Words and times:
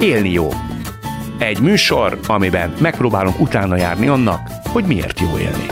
Élni 0.00 0.30
jó. 0.30 0.48
Egy 1.38 1.60
műsor, 1.60 2.18
amiben 2.26 2.74
megpróbálunk 2.80 3.40
utána 3.40 3.76
járni 3.76 4.06
annak, 4.06 4.48
hogy 4.64 4.84
miért 4.84 5.20
jó 5.20 5.38
élni. 5.38 5.66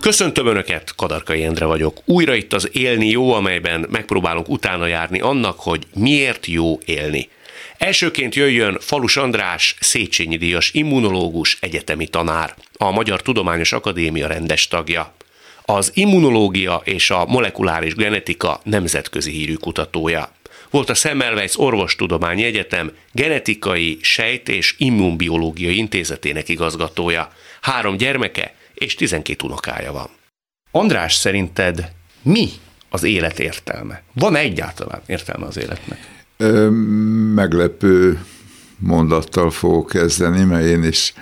Köszöntöm 0.00 0.46
Önöket, 0.46 0.94
Kadarkai 0.96 1.44
Endre 1.44 1.64
vagyok. 1.64 1.98
Újra 2.04 2.34
itt 2.34 2.52
az 2.52 2.68
Élni 2.72 3.08
jó, 3.08 3.32
amelyben 3.32 3.86
megpróbálunk 3.90 4.48
utána 4.48 4.86
járni 4.86 5.20
annak, 5.20 5.60
hogy 5.60 5.86
miért 5.94 6.46
jó 6.46 6.78
élni. 6.84 7.28
Elsőként 7.78 8.34
jöjjön 8.34 8.76
Falus 8.80 9.16
András, 9.16 9.76
Széchenyi 9.80 10.36
díjas 10.36 10.70
immunológus, 10.72 11.58
egyetemi 11.60 12.06
tanár, 12.06 12.54
a 12.76 12.90
Magyar 12.90 13.22
Tudományos 13.22 13.72
Akadémia 13.72 14.26
rendes 14.26 14.68
tagja. 14.68 15.14
Az 15.64 15.90
immunológia 15.94 16.80
és 16.84 17.10
a 17.10 17.26
molekuláris 17.26 17.94
genetika 17.94 18.60
nemzetközi 18.64 19.30
hírű 19.30 19.54
kutatója. 19.54 20.36
Volt 20.70 20.90
a 20.90 20.94
Semmelweis 20.94 21.58
Orvostudományi 21.58 22.44
Egyetem 22.44 22.92
genetikai, 23.12 23.98
sejt 24.00 24.48
és 24.48 24.74
immunbiológiai 24.78 25.76
intézetének 25.76 26.48
igazgatója. 26.48 27.32
Három 27.60 27.96
gyermeke 27.96 28.54
és 28.74 28.94
12 28.94 29.46
unokája 29.46 29.92
van. 29.92 30.08
András, 30.70 31.14
szerinted 31.14 31.92
mi 32.22 32.48
az 32.88 33.02
élet 33.02 33.38
értelme? 33.38 34.02
Van 34.12 34.36
egyáltalán 34.36 35.02
értelme 35.06 35.46
az 35.46 35.56
életnek? 35.56 35.98
Ö, 36.36 36.70
meglepő 37.34 38.24
mondattal 38.78 39.50
fogok 39.50 39.88
kezdeni, 39.88 40.44
mert 40.44 40.64
én 40.64 40.82
is 40.82 41.14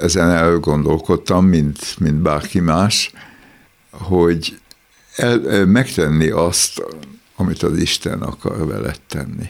ezen 0.00 0.30
elgondolkodtam, 0.30 1.46
mint, 1.46 1.98
mint 1.98 2.16
bárki 2.16 2.60
más, 2.60 3.10
hogy 3.90 4.58
el, 5.16 5.66
megtenni 5.66 6.28
azt, 6.28 6.82
amit 7.40 7.62
az 7.62 7.78
Isten 7.78 8.20
akar 8.20 8.66
veled 8.66 9.00
tenni. 9.08 9.48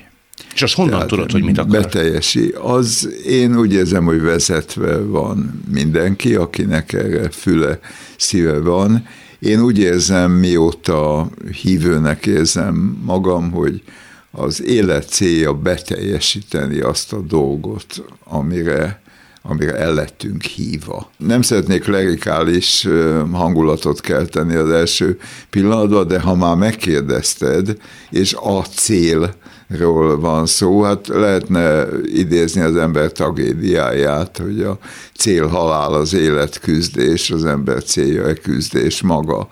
És 0.55 0.63
azt 0.63 0.75
honnan 0.75 0.93
Tehát 0.93 1.09
tudod, 1.09 1.31
hogy 1.31 1.43
mit 1.43 1.59
akar? 1.59 1.71
Beteljesi. 1.71 2.55
Az 2.63 3.09
én 3.27 3.59
úgy 3.59 3.73
érzem, 3.73 4.05
hogy 4.05 4.21
vezetve 4.21 4.99
van 4.99 5.63
mindenki, 5.73 6.35
akinek 6.35 6.93
erre 6.93 7.31
füle, 7.31 7.79
szíve 8.17 8.59
van. 8.59 9.07
Én 9.39 9.63
úgy 9.63 9.79
érzem, 9.79 10.33
mióta 10.33 11.31
hívőnek 11.63 12.27
érzem 12.27 13.01
magam, 13.05 13.51
hogy 13.51 13.83
az 14.31 14.63
élet 14.63 15.09
célja 15.09 15.55
beteljesíteni 15.55 16.81
azt 16.81 17.13
a 17.13 17.21
dolgot, 17.21 18.05
amire 18.25 19.03
amire 19.43 19.77
el 19.77 19.95
lettünk 19.95 20.43
hívva. 20.43 21.11
Nem 21.17 21.43
szeretnék 21.43 21.87
lerikális 21.87 22.89
hangulatot 23.33 24.01
kelteni 24.01 24.55
az 24.55 24.71
első 24.71 25.19
pillanatban, 25.51 26.07
de 26.07 26.21
ha 26.21 26.35
már 26.35 26.57
megkérdezted, 26.57 27.77
és 28.11 28.35
a 28.35 28.63
cél, 28.63 29.35
ról 29.79 30.21
van 30.21 30.47
szó, 30.47 30.83
hát 30.83 31.07
lehetne 31.09 31.87
idézni 32.05 32.61
az 32.61 32.77
ember 32.77 33.13
tragédiáját, 33.13 34.39
hogy 34.39 34.63
a 34.63 34.79
cél 35.17 35.47
halál 35.47 35.95
az 35.95 36.15
élet 36.15 36.59
küzdés, 36.59 37.31
az 37.31 37.45
ember 37.45 37.83
célja 37.83 38.27
a 38.27 38.33
küzdés 38.33 39.03
maga. 39.03 39.49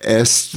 Ezt 0.00 0.56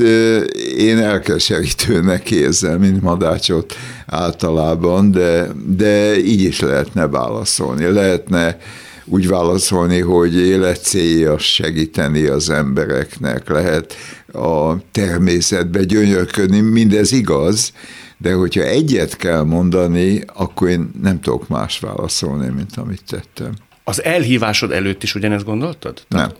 én 0.77 0.97
elkeserítőnek 0.97 2.31
érzem, 2.31 2.79
mint 2.79 3.01
madácsot 3.01 3.73
általában, 4.05 5.11
de, 5.11 5.47
de 5.65 6.17
így 6.19 6.41
is 6.41 6.59
lehetne 6.59 7.07
válaszolni. 7.07 7.85
Lehetne 7.85 8.57
úgy 9.05 9.27
válaszolni, 9.27 9.99
hogy 9.99 10.35
életcélja 10.35 11.37
segíteni 11.37 12.25
az 12.25 12.49
embereknek, 12.49 13.49
lehet 13.49 13.95
a 14.33 14.73
természetbe 14.91 15.83
gyönyörködni, 15.83 16.59
mindez 16.59 17.11
igaz, 17.11 17.73
de 18.17 18.33
hogyha 18.33 18.61
egyet 18.61 19.17
kell 19.17 19.43
mondani, 19.43 20.23
akkor 20.33 20.69
én 20.69 20.91
nem 21.01 21.19
tudok 21.19 21.47
más 21.47 21.79
válaszolni, 21.79 22.49
mint 22.55 22.77
amit 22.77 23.01
tettem. 23.07 23.53
Az 23.83 24.03
elhívásod 24.03 24.71
előtt 24.71 25.03
is 25.03 25.15
ugyanezt 25.15 25.45
gondoltad? 25.45 26.01
Nem. 26.07 26.31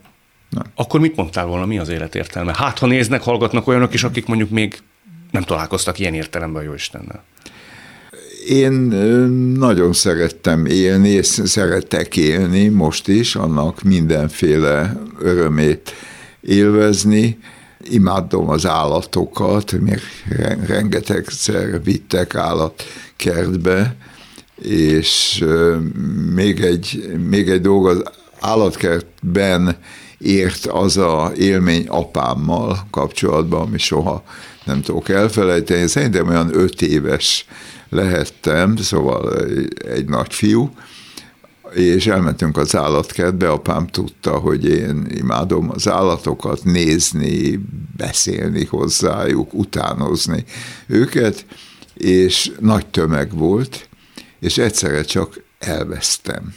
Nem. 0.51 0.63
Akkor 0.75 0.99
mit 0.99 1.15
mondtál 1.15 1.45
volna, 1.45 1.65
mi 1.65 1.77
az 1.77 1.89
élet 1.89 2.15
értelme? 2.15 2.53
Hát, 2.55 2.79
ha 2.79 2.87
néznek, 2.87 3.21
hallgatnak 3.21 3.67
olyanok 3.67 3.93
is, 3.93 4.03
akik 4.03 4.25
mondjuk 4.25 4.49
még 4.49 4.77
nem 5.31 5.43
találkoztak 5.43 5.99
ilyen 5.99 6.13
értelemben 6.13 6.61
a 6.61 6.65
Jóistennel. 6.65 7.23
Én 8.47 8.71
nagyon 9.57 9.93
szerettem 9.93 10.65
élni, 10.65 11.09
és 11.09 11.25
szeretek 11.25 12.17
élni 12.17 12.67
most 12.67 13.07
is, 13.07 13.35
annak 13.35 13.81
mindenféle 13.81 14.97
örömét 15.19 15.93
élvezni. 16.41 17.39
Imádom 17.89 18.49
az 18.49 18.65
állatokat, 18.65 19.71
még 19.71 19.99
rengetegszer 20.65 21.83
vittek 21.83 22.35
állatkertbe, 22.35 23.95
és 24.61 25.43
még 26.33 26.61
egy, 26.61 27.17
még 27.29 27.49
egy 27.49 27.61
dolog, 27.61 27.87
az 27.87 28.03
állatkertben 28.39 29.77
ért 30.21 30.65
az 30.65 30.97
a 30.97 31.31
élmény 31.37 31.87
apámmal 31.87 32.87
kapcsolatban, 32.89 33.61
ami 33.61 33.77
soha 33.77 34.23
nem 34.65 34.81
tudok 34.81 35.09
elfelejteni. 35.09 35.87
Szerintem 35.87 36.27
olyan 36.27 36.49
öt 36.55 36.81
éves 36.81 37.45
lehettem, 37.89 38.75
szóval 38.75 39.35
egy 39.87 40.05
nagy 40.05 40.33
fiú, 40.33 40.73
és 41.73 42.07
elmentünk 42.07 42.57
az 42.57 42.75
állatkertbe, 42.75 43.49
apám 43.49 43.87
tudta, 43.87 44.31
hogy 44.31 44.65
én 44.65 45.05
imádom 45.09 45.69
az 45.69 45.87
állatokat 45.87 46.63
nézni, 46.63 47.59
beszélni 47.97 48.65
hozzájuk, 48.65 49.53
utánozni 49.53 50.43
őket, 50.87 51.45
és 51.93 52.51
nagy 52.59 52.85
tömeg 52.85 53.37
volt, 53.37 53.89
és 54.39 54.57
egyszerre 54.57 55.03
csak 55.03 55.43
elvesztem. 55.59 56.53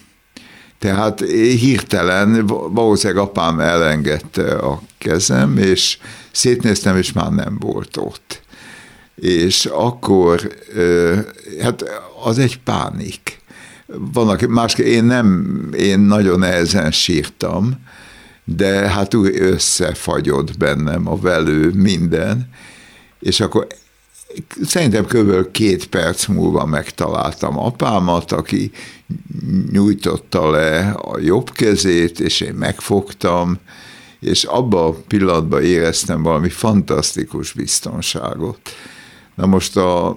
Tehát 0.85 1.21
hirtelen 1.59 2.47
valószínűleg 2.47 3.23
apám 3.23 3.61
elengedte 3.61 4.55
a 4.55 4.83
kezem, 4.99 5.59
és 5.59 5.99
szétnéztem, 6.33 6.97
és 6.97 7.13
már 7.13 7.31
nem 7.31 7.57
volt 7.61 7.97
ott. 7.97 8.43
És 9.15 9.65
akkor, 9.65 10.55
hát 11.61 11.85
az 12.25 12.39
egy 12.39 12.61
pánik. 12.61 13.41
Vannak 13.87 14.47
más, 14.47 14.75
én 14.75 15.05
nem, 15.05 15.69
én 15.77 15.99
nagyon 16.01 16.39
nehezen 16.39 16.91
sírtam, 16.91 17.75
de 18.45 18.89
hát 18.89 19.15
úgy 19.15 19.41
összefagyott 19.41 20.59
bennem 20.59 21.09
a 21.09 21.17
velő 21.17 21.71
minden, 21.75 22.49
és 23.21 23.41
akkor 23.41 23.67
szerintem 24.65 25.05
kb. 25.05 25.51
két 25.51 25.87
perc 25.87 26.27
múlva 26.27 26.67
megtaláltam 26.67 27.59
apámat, 27.59 28.33
aki 28.33 28.71
nyújtotta 29.71 30.51
le 30.51 30.91
a 30.91 31.19
jobb 31.19 31.51
kezét, 31.51 32.21
és 32.21 32.41
én 32.41 32.55
megfogtam, 32.55 33.59
és 34.21 34.45
abba 34.45 34.87
a 34.87 34.93
pillanatban 35.09 35.63
éreztem 35.63 36.23
valami 36.23 36.49
fantasztikus 36.49 37.53
biztonságot. 37.53 38.59
Na 39.35 39.47
most 39.47 39.77
a, 39.77 40.17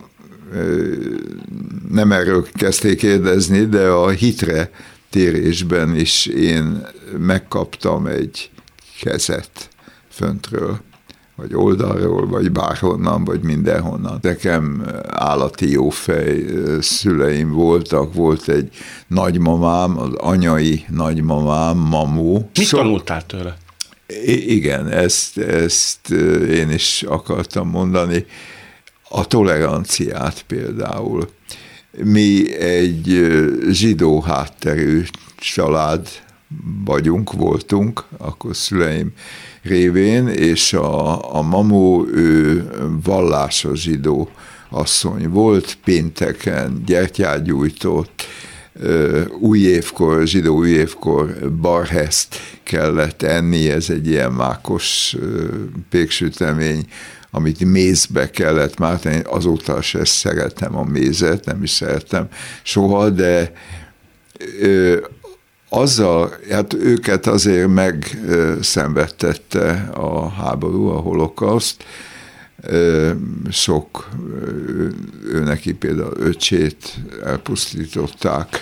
nem 1.91 2.11
erről 2.11 2.47
kezdték 2.53 2.97
kérdezni, 2.97 3.65
de 3.65 3.87
a 3.87 4.09
hitre 4.09 4.71
térésben 5.09 5.95
is 5.95 6.25
én 6.25 6.87
megkaptam 7.17 8.05
egy 8.05 8.49
kezet 9.01 9.69
föntről 10.09 10.79
vagy 11.37 11.53
oldalról, 11.53 12.27
vagy 12.27 12.51
bárhonnan, 12.51 13.23
vagy 13.23 13.41
mindenhonnan. 13.43 14.19
Nekem 14.21 14.85
állati 15.07 15.71
jófej 15.71 16.45
szüleim 16.79 17.51
voltak, 17.51 18.13
volt 18.13 18.49
egy 18.49 18.69
nagymamám, 19.07 19.97
az 19.99 20.13
anyai 20.13 20.85
nagymamám, 20.89 21.77
mamu. 21.77 22.33
Mit 22.33 22.67
so, 22.67 22.77
tanultál 22.77 23.25
tőle? 23.25 23.57
Igen, 24.47 24.87
ezt, 24.87 25.37
ezt 25.37 26.09
én 26.49 26.69
is 26.69 27.03
akartam 27.03 27.69
mondani. 27.69 28.25
A 29.09 29.25
toleranciát 29.25 30.43
például. 30.47 31.29
Mi 32.03 32.55
egy 32.59 33.27
zsidó 33.69 34.21
hátterű 34.21 35.03
család 35.37 36.07
vagyunk, 36.85 37.31
voltunk, 37.31 38.03
akkor 38.17 38.55
szüleim 38.55 39.13
révén, 39.67 40.27
és 40.27 40.73
a, 40.73 41.35
a 41.35 41.41
mamu 41.41 42.07
ő 42.07 42.67
vallásos 43.03 43.81
zsidó 43.81 44.29
asszony 44.69 45.29
volt, 45.29 45.77
pénteken 45.83 46.83
gyertyát 46.85 47.43
gyújtott, 47.43 48.25
új 49.39 49.59
évkor, 49.59 50.27
zsidó 50.27 50.55
új 50.55 50.69
évkor 50.69 51.51
barheszt 51.61 52.35
kellett 52.63 53.21
enni, 53.21 53.69
ez 53.69 53.89
egy 53.89 54.07
ilyen 54.07 54.31
mákos 54.31 55.15
péksütemény, 55.89 56.85
amit 57.31 57.65
mézbe 57.65 58.29
kellett 58.29 58.77
már 58.77 58.99
tenni, 58.99 59.21
azóta 59.23 59.81
se 59.81 60.05
szeretem 60.05 60.77
a 60.77 60.83
mézet, 60.83 61.45
nem 61.45 61.63
is 61.63 61.69
szeretem 61.69 62.27
soha, 62.63 63.09
de 63.09 63.51
azzal, 65.77 66.33
hát 66.49 66.73
őket 66.73 67.27
azért 67.27 67.67
megszenvedtette 67.67 69.89
a 69.93 70.29
háború, 70.29 70.87
a 70.87 70.99
holokauszt, 70.99 71.83
sok, 73.51 74.09
ő 75.23 75.43
neki 75.43 75.73
például 75.73 76.13
öcsét 76.17 76.95
elpusztították, 77.25 78.61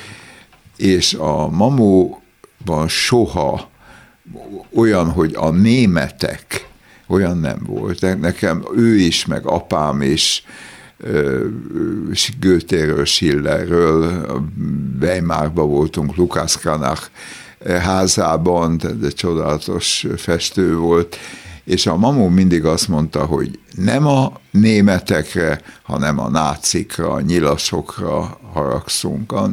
és 0.78 1.14
a 1.14 1.50
mamóban 1.50 2.88
soha 2.88 3.70
olyan, 4.74 5.12
hogy 5.12 5.34
a 5.36 5.50
németek, 5.50 6.68
olyan 7.08 7.38
nem 7.38 7.60
volt. 7.66 8.20
Nekem 8.20 8.66
ő 8.76 8.96
is, 8.96 9.26
meg 9.26 9.46
apám 9.46 10.02
is, 10.02 10.44
Götéről, 12.40 13.06
Schillerről, 13.06 14.26
Weimarba 15.02 15.66
voltunk, 15.66 16.16
Lukács 16.16 16.58
Kranach 16.58 17.10
házában, 17.66 18.78
de 19.00 19.10
csodálatos 19.10 20.08
festő 20.18 20.78
volt, 20.78 21.18
és 21.64 21.88
a 21.88 21.98
mamó 21.98 22.28
mindig 22.28 22.66
azt 22.66 22.88
mondta, 22.88 23.26
hogy 23.26 23.60
nem 23.76 24.08
a 24.08 24.32
németekre, 24.52 25.62
hanem 25.84 26.20
a 26.20 26.30
nácikra, 26.30 27.12
a 27.12 27.22
nyilasokra 27.22 28.40
haragszunk. 28.54 29.32
A 29.32 29.48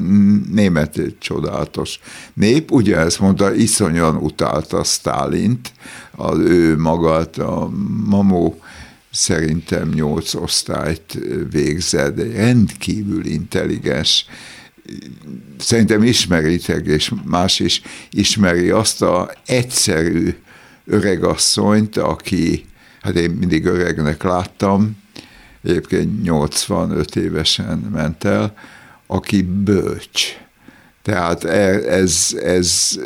német 0.52 1.00
csodálatos 1.18 2.00
nép, 2.34 2.70
ugye 2.70 2.96
ezt 2.96 3.20
mondta, 3.20 3.54
iszonyan 3.54 4.16
utálta 4.16 4.84
Stálint, 4.84 5.72
az 6.16 6.38
ő 6.38 6.76
magát, 6.78 7.38
a 7.38 7.70
mamó 8.04 8.61
szerintem 9.12 9.88
nyolc 9.88 10.34
osztályt 10.34 11.18
végzett, 11.50 12.34
rendkívül 12.34 13.26
intelligens, 13.26 14.26
szerintem 15.58 16.02
ismeritek, 16.02 16.86
és 16.86 17.12
más 17.24 17.60
is 17.60 17.82
ismeri 18.10 18.70
azt 18.70 19.02
a 19.02 19.32
egyszerű 19.46 20.34
öregasszonyt, 20.84 21.96
aki, 21.96 22.64
hát 23.00 23.14
én 23.14 23.30
mindig 23.30 23.64
öregnek 23.64 24.22
láttam, 24.22 24.96
egyébként 25.62 26.22
85 26.22 27.16
évesen 27.16 27.78
ment 27.78 28.24
el, 28.24 28.54
aki 29.06 29.42
bölcs. 29.42 30.40
Tehát 31.02 31.44
e, 31.44 31.68
ez, 31.88 32.36
ez 32.42 32.98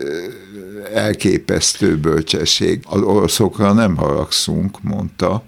elképesztő 0.95 1.97
bölcsesség. 1.97 2.81
Az 2.89 3.01
oroszokra 3.01 3.73
nem 3.73 3.97
haragszunk, 3.97 4.83
mondta, 4.83 5.45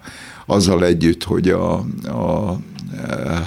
azzal 0.50 0.85
együtt, 0.85 1.25
hogy 1.25 1.49
a, 1.49 1.73
a 2.05 2.61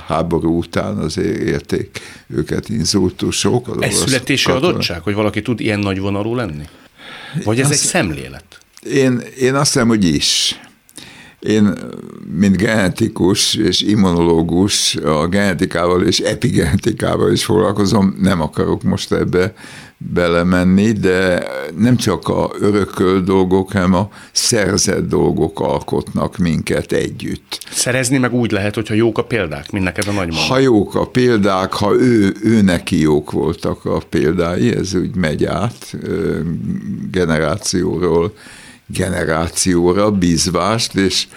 háború 0.08 0.58
után 0.58 0.98
azért 0.98 1.38
érték 1.38 2.00
őket 2.28 2.70
inzultusok. 2.70 3.78
Ez 3.80 3.94
születési 3.94 4.46
katona. 4.46 4.68
adottság, 4.68 5.02
hogy 5.02 5.14
valaki 5.14 5.42
tud 5.42 5.60
ilyen 5.60 5.80
nagy 5.80 6.00
vonalú 6.00 6.36
lenni? 6.36 6.64
Vagy 7.44 7.60
ez 7.60 7.70
azt, 7.70 7.74
egy 7.74 7.88
szemlélet? 7.88 8.60
Én, 8.84 9.22
én 9.40 9.56
azt 9.56 9.74
hiszem, 9.74 9.88
hogy 9.88 10.06
is. 10.06 10.60
Én, 11.42 11.74
mint 12.40 12.58
genetikus 12.58 13.56
és 13.56 13.82
immunológus 13.82 14.96
a 14.96 15.28
genetikával 15.28 16.04
és 16.04 16.20
epigenetikával 16.20 17.32
is 17.32 17.46
foglalkozom, 17.46 18.16
nem 18.20 18.42
akarok 18.42 18.84
most 18.84 19.12
ebbe 19.12 19.54
belemenni, 19.98 20.92
de 20.92 21.48
nem 21.78 21.96
csak 21.96 22.28
a 22.28 22.52
örököl 22.60 23.22
dolgok, 23.22 23.72
hanem 23.72 23.94
a 23.94 24.10
szerzett 24.32 25.08
dolgok 25.08 25.60
alkotnak 25.60 26.38
minket 26.38 26.92
együtt. 26.92 27.60
Szerezni 27.72 28.18
meg 28.18 28.34
úgy 28.34 28.52
lehet, 28.52 28.76
hogyha 28.76 28.94
jók 28.94 29.18
a 29.18 29.24
példák, 29.24 29.72
mint 29.72 29.84
neked 29.84 30.08
a 30.08 30.12
nagymama. 30.12 30.46
Ha 30.46 30.60
jók 30.60 30.96
a 30.96 31.06
példák, 31.06 31.74
ha 31.74 31.94
ő, 31.94 32.36
ő 32.44 32.62
neki 32.62 33.00
jók 33.00 33.32
voltak 33.32 33.86
a 33.86 34.02
példái, 34.10 34.76
ez 34.76 34.96
úgy 34.96 35.16
megy 35.16 35.46
át 35.46 35.98
generációról 37.12 38.34
generációra 38.94 40.12
bízvást, 40.12 40.96
és 40.96 41.28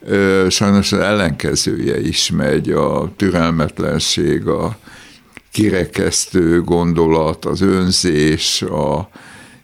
ö, 0.00 0.46
sajnos 0.50 0.92
az 0.92 0.98
ellenkezője 0.98 2.00
is 2.00 2.30
megy, 2.30 2.70
a 2.70 3.12
türelmetlenség, 3.16 4.46
a 4.46 4.76
kirekesztő 5.50 6.62
gondolat, 6.62 7.44
az 7.44 7.60
önzés, 7.60 8.62
a 8.62 9.08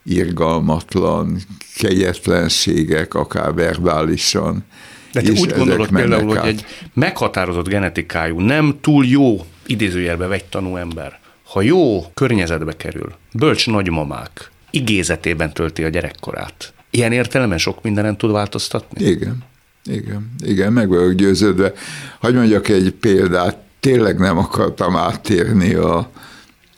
irgalmatlan 0.05 1.39
kegyetlenségek, 1.77 3.15
akár 3.15 3.55
verbálisan. 3.55 4.65
De 5.13 5.21
te 5.21 5.31
úgy 5.31 5.53
gondolod 5.57 5.89
például, 5.89 6.37
át. 6.37 6.45
hogy 6.45 6.49
egy 6.49 6.65
meghatározott 6.95 7.69
genetikájú, 7.69 8.41
nem 8.41 8.79
túl 8.81 9.05
jó 9.07 9.47
idézőjelbe 9.67 10.27
vegytanú 10.27 10.77
ember, 10.77 11.19
ha 11.45 11.63
jó 11.63 12.05
környezetbe 12.15 12.77
kerül, 12.77 13.13
bölcs 13.33 13.67
nagymamák, 13.67 14.51
igézetében 14.71 15.53
tölti 15.53 15.85
a 15.85 15.89
gyerekkorát, 15.89 16.73
Ilyen 16.91 17.13
értelemben 17.13 17.59
sok 17.59 17.83
mindenen 17.83 18.17
tud 18.17 18.31
változtatni? 18.31 19.05
Igen, 19.05 19.39
igen, 19.85 20.35
igen, 20.45 20.73
meg 20.73 20.89
vagyok 20.89 21.13
győződve. 21.13 21.73
Hogy 22.21 22.35
mondjak 22.35 22.69
egy 22.69 22.91
példát, 22.91 23.57
tényleg 23.81 24.19
nem 24.19 24.39
akartam 24.39 24.97
áttérni 24.97 25.75
a 25.75 26.11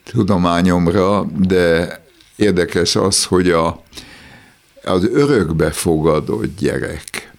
tudományomra, 0.04 1.24
de 1.38 2.00
érdekes 2.36 2.96
az, 2.96 3.24
hogy 3.24 3.50
a, 3.50 3.82
az 4.84 5.08
örökbefogadott 5.12 6.58
gyerek, 6.58 7.32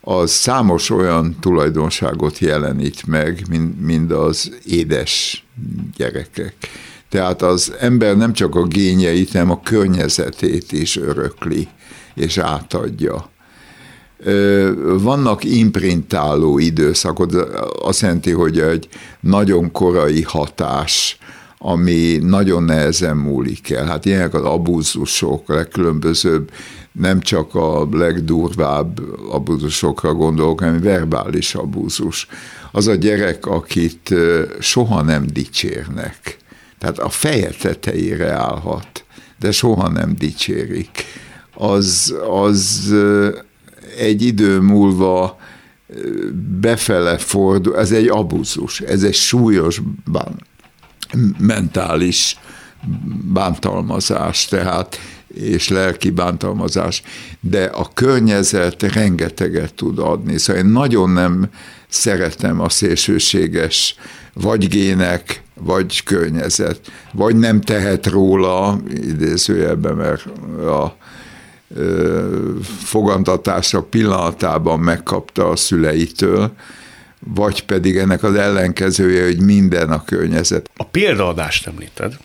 az 0.00 0.30
számos 0.30 0.90
olyan 0.90 1.36
tulajdonságot 1.40 2.38
jelenít 2.38 3.06
meg, 3.06 3.44
mint, 3.48 3.80
mint 3.80 4.12
az 4.12 4.58
édes 4.66 5.46
gyerekek. 5.96 6.54
Tehát 7.08 7.42
az 7.42 7.72
ember 7.80 8.16
nem 8.16 8.32
csak 8.32 8.54
a 8.54 8.66
gényeit, 8.66 9.32
hanem 9.32 9.50
a 9.50 9.60
környezetét 9.60 10.72
is 10.72 10.96
örökli 10.96 11.68
és 12.18 12.38
átadja. 12.38 13.30
Vannak 14.82 15.44
imprintáló 15.44 16.58
időszakok, 16.58 17.30
azt 17.82 18.00
jelenti, 18.00 18.30
hogy 18.30 18.60
egy 18.60 18.88
nagyon 19.20 19.72
korai 19.72 20.22
hatás, 20.22 21.18
ami 21.58 22.18
nagyon 22.22 22.62
nehezen 22.62 23.16
múlik 23.16 23.70
el. 23.70 23.86
Hát 23.86 24.04
ilyenek 24.04 24.34
az 24.34 24.42
abúzusok, 24.42 25.48
a 25.50 25.54
legkülönbözőbb, 25.54 26.50
nem 26.92 27.20
csak 27.20 27.54
a 27.54 27.88
legdurvább 27.92 29.00
abúzusokra 29.30 30.14
gondolok, 30.14 30.60
hanem 30.60 30.80
verbális 30.80 31.54
abúzus. 31.54 32.26
Az 32.72 32.86
a 32.86 32.94
gyerek, 32.94 33.46
akit 33.46 34.14
soha 34.58 35.02
nem 35.02 35.26
dicsérnek. 35.32 36.36
Tehát 36.78 36.98
a 36.98 37.08
feje 37.08 37.50
tetejére 37.60 38.32
állhat, 38.32 39.04
de 39.38 39.50
soha 39.52 39.88
nem 39.88 40.14
dicsérik 40.18 41.04
az, 41.58 42.14
az 42.30 42.94
egy 43.98 44.22
idő 44.22 44.60
múlva 44.60 45.38
befele 46.60 47.18
fordul, 47.18 47.76
ez 47.76 47.92
egy 47.92 48.08
abuzus, 48.08 48.80
ez 48.80 49.02
egy 49.02 49.14
súlyos 49.14 49.82
bán, 50.04 50.46
mentális 51.38 52.38
bántalmazás, 53.32 54.44
tehát 54.44 54.98
és 55.34 55.68
lelki 55.68 56.10
bántalmazás, 56.10 57.02
de 57.40 57.64
a 57.64 57.90
környezet 57.94 58.82
rengeteget 58.82 59.74
tud 59.74 59.98
adni. 59.98 60.38
Szóval 60.38 60.62
én 60.62 60.68
nagyon 60.68 61.10
nem 61.10 61.48
szeretem 61.88 62.60
a 62.60 62.68
szélsőséges 62.68 63.94
vagy 64.32 64.68
gének, 64.68 65.42
vagy 65.54 66.02
környezet, 66.02 66.80
vagy 67.12 67.36
nem 67.36 67.60
tehet 67.60 68.06
róla, 68.06 68.80
idézőjelben, 68.90 69.96
mert 69.96 70.26
a 70.60 70.96
fogantatása 72.84 73.82
pillanatában 73.82 74.80
megkapta 74.80 75.48
a 75.48 75.56
szüleitől, 75.56 76.52
vagy 77.18 77.64
pedig 77.64 77.96
ennek 77.96 78.22
az 78.22 78.34
ellenkezője, 78.34 79.24
hogy 79.24 79.40
minden 79.40 79.90
a 79.90 80.04
környezet. 80.04 80.70
A 80.76 80.84
példaadást 80.84 81.66
említed. 81.66 82.16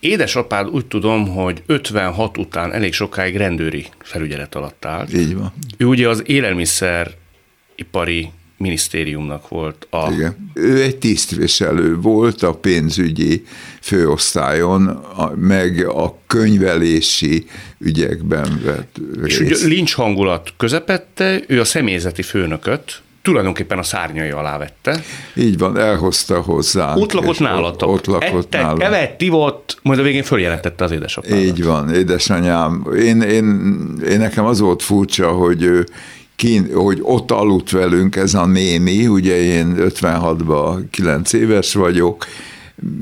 Édesapád 0.00 0.68
úgy 0.68 0.86
tudom, 0.86 1.28
hogy 1.28 1.62
56 1.66 2.38
után 2.38 2.72
elég 2.72 2.92
sokáig 2.92 3.36
rendőri 3.36 3.86
felügyelet 3.98 4.54
alatt 4.54 4.84
állt. 4.84 5.12
Így 5.12 5.36
van. 5.36 5.52
Ő 5.76 5.86
ugye 5.86 6.08
az 6.08 6.22
élelmiszeripari 6.26 8.30
minisztériumnak 8.64 9.48
volt 9.48 9.86
a... 9.90 10.12
Igen. 10.12 10.50
Ő 10.54 10.82
egy 10.82 10.96
tisztviselő 10.96 11.96
volt 12.00 12.42
a 12.42 12.52
pénzügyi 12.52 13.44
főosztályon, 13.80 15.04
meg 15.36 15.86
a 15.88 16.18
könyvelési 16.26 17.46
ügyekben 17.78 18.60
vett 18.64 18.96
részt. 19.22 19.40
És 19.40 19.60
ugye 19.60 19.66
lincs 19.66 19.94
hangulat 19.94 20.52
közepette, 20.56 21.42
ő 21.46 21.60
a 21.60 21.64
személyzeti 21.64 22.22
főnököt, 22.22 23.02
tulajdonképpen 23.22 23.78
a 23.78 23.82
szárnyai 23.82 24.30
alá 24.30 24.58
vette. 24.58 25.00
Így 25.34 25.58
van, 25.58 25.78
elhozta 25.78 26.40
hozzá. 26.40 26.94
Ott 26.94 27.12
lakott 27.12 27.38
nálatok. 27.38 27.88
Ott, 27.88 28.08
ott 28.08 28.22
lakott 28.22 28.44
Ettek, 28.44 28.62
nálam. 28.62 28.80
evett, 28.80 29.20
ivott, 29.20 29.78
majd 29.82 29.98
a 29.98 30.02
végén 30.02 30.22
följelentette 30.22 30.84
az 30.84 30.90
édesapámat. 30.90 31.44
Így 31.44 31.64
van, 31.64 31.94
édesanyám. 31.94 32.86
Én, 32.96 33.20
én, 33.20 33.44
én 34.08 34.18
nekem 34.18 34.44
az 34.44 34.60
volt 34.60 34.82
furcsa, 34.82 35.30
hogy 35.30 35.62
ő 35.62 35.86
kín, 36.36 36.74
hogy 36.74 36.98
ott 37.02 37.30
aludt 37.30 37.70
velünk 37.70 38.16
ez 38.16 38.34
a 38.34 38.46
néni, 38.46 39.06
ugye 39.06 39.36
én 39.36 39.74
56-ban 39.78 40.84
9 40.90 41.32
éves 41.32 41.74
vagyok, 41.74 42.26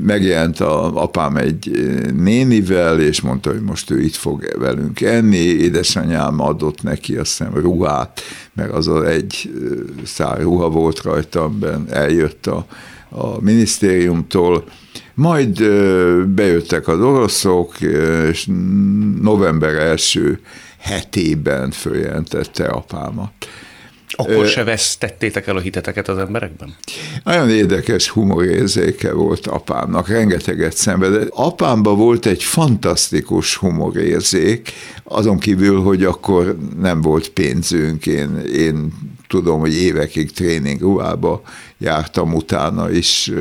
megjelent 0.05 0.61
a 0.61 1.03
apám 1.03 1.37
egy 1.37 1.71
nénivel, 2.17 3.01
és 3.01 3.21
mondta, 3.21 3.51
hogy 3.51 3.63
most 3.63 3.91
ő 3.91 4.01
itt 4.01 4.15
fog 4.15 4.57
velünk 4.59 5.01
enni, 5.01 5.37
édesanyám 5.37 6.41
adott 6.41 6.83
neki 6.83 7.17
azt 7.17 7.39
hiszem 7.39 7.55
ruhát, 7.55 8.21
mert 8.53 8.73
az 8.73 8.89
egy 8.89 9.53
szár 10.05 10.41
ruha 10.41 10.69
volt 10.69 11.03
rajtam, 11.03 11.59
eljött 11.89 12.47
a, 12.47 12.67
a 13.09 13.41
minisztériumtól, 13.41 14.65
majd 15.15 15.63
bejöttek 16.27 16.89
az 16.89 17.01
oroszok, 17.01 17.81
és 18.31 18.49
november 19.21 19.75
első 19.75 20.41
hetében 20.83 21.71
följelentette 21.71 22.65
apámat. 22.65 23.33
Akkor 24.15 24.47
se 24.47 24.65
vesztettétek 24.65 25.47
el 25.47 25.57
a 25.57 25.61
hiteteket 25.61 26.09
az 26.09 26.19
emberekben? 26.19 26.75
Nagyon 27.25 27.51
érdekes 27.51 28.09
humorérzéke 28.09 29.13
volt 29.13 29.47
apámnak, 29.47 30.09
rengeteget 30.09 30.77
szenvedett. 30.77 31.29
Apámban 31.31 31.97
volt 31.97 32.27
egy 32.27 32.43
fantasztikus 32.43 33.57
humorérzék, 33.57 34.73
azon 35.05 35.39
kívül, 35.39 35.83
hogy 35.83 36.05
akkor 36.05 36.57
nem 36.81 37.01
volt 37.01 37.29
pénzünk, 37.29 38.07
én, 38.07 38.37
én 38.39 38.93
tudom, 39.29 39.61
hogy 39.61 39.75
évekig 39.75 40.33
tréningruhába 40.33 41.43
jártam 41.79 42.35
utána 42.35 42.91
is 42.91 43.33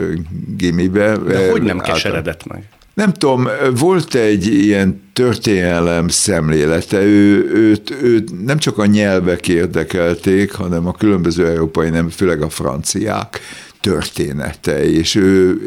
gimibe. 0.58 1.18
De 1.18 1.52
hogy 1.52 1.62
nem 1.62 1.80
keseredett 1.80 2.46
meg? 2.46 2.70
Nem 3.02 3.14
tudom, 3.14 3.48
volt 3.76 4.16
egy 4.16 4.46
ilyen 4.46 5.02
történelem 5.14 6.08
szemlélete, 6.08 7.02
ő, 7.02 7.52
őt, 7.54 7.98
őt 8.02 8.46
nem 8.46 8.58
csak 8.58 8.78
a 8.78 8.86
nyelvek 8.86 9.48
érdekelték, 9.48 10.54
hanem 10.54 10.88
a 10.88 10.92
különböző 10.92 11.48
európai, 11.48 11.90
nem 11.90 12.10
főleg 12.10 12.42
a 12.42 12.50
franciák 12.50 13.40
története, 13.80 14.90
és 14.90 15.16
ő 15.16 15.58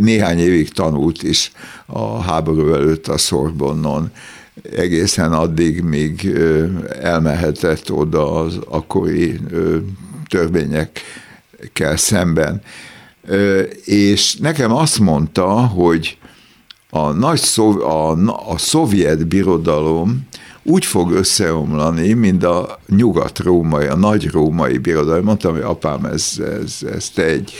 néhány 0.00 0.38
évig 0.38 0.72
tanult 0.72 1.22
is 1.22 1.52
a 1.86 2.20
háború 2.20 2.74
előtt 2.74 3.08
a 3.08 3.16
Sorbonnon, 3.16 4.10
egészen 4.76 5.32
addig, 5.32 5.80
míg 5.80 6.32
elmehetett 7.00 7.92
oda 7.92 8.40
az 8.40 8.58
akkori 8.68 9.40
törvényekkel 10.28 11.96
szemben. 11.96 12.62
És 13.84 14.36
nekem 14.36 14.72
azt 14.72 14.98
mondta, 14.98 15.50
hogy 15.50 16.16
a, 16.94 17.12
nagy 17.12 17.38
szov, 17.38 17.80
a, 17.80 18.10
a 18.52 18.58
szovjet 18.58 19.26
birodalom 19.26 20.26
úgy 20.62 20.84
fog 20.84 21.12
összeomlani, 21.12 22.12
mint 22.12 22.44
a 22.44 22.78
nyugat-római, 22.86 23.86
a 23.86 23.96
nagy-római 23.96 24.78
birodalom. 24.78 25.24
Mondtam, 25.24 25.52
hogy 25.52 25.62
apám, 25.62 26.04
ez, 26.04 26.32
ez, 26.62 26.78
ez 26.94 27.10
te 27.10 27.24
egy 27.24 27.52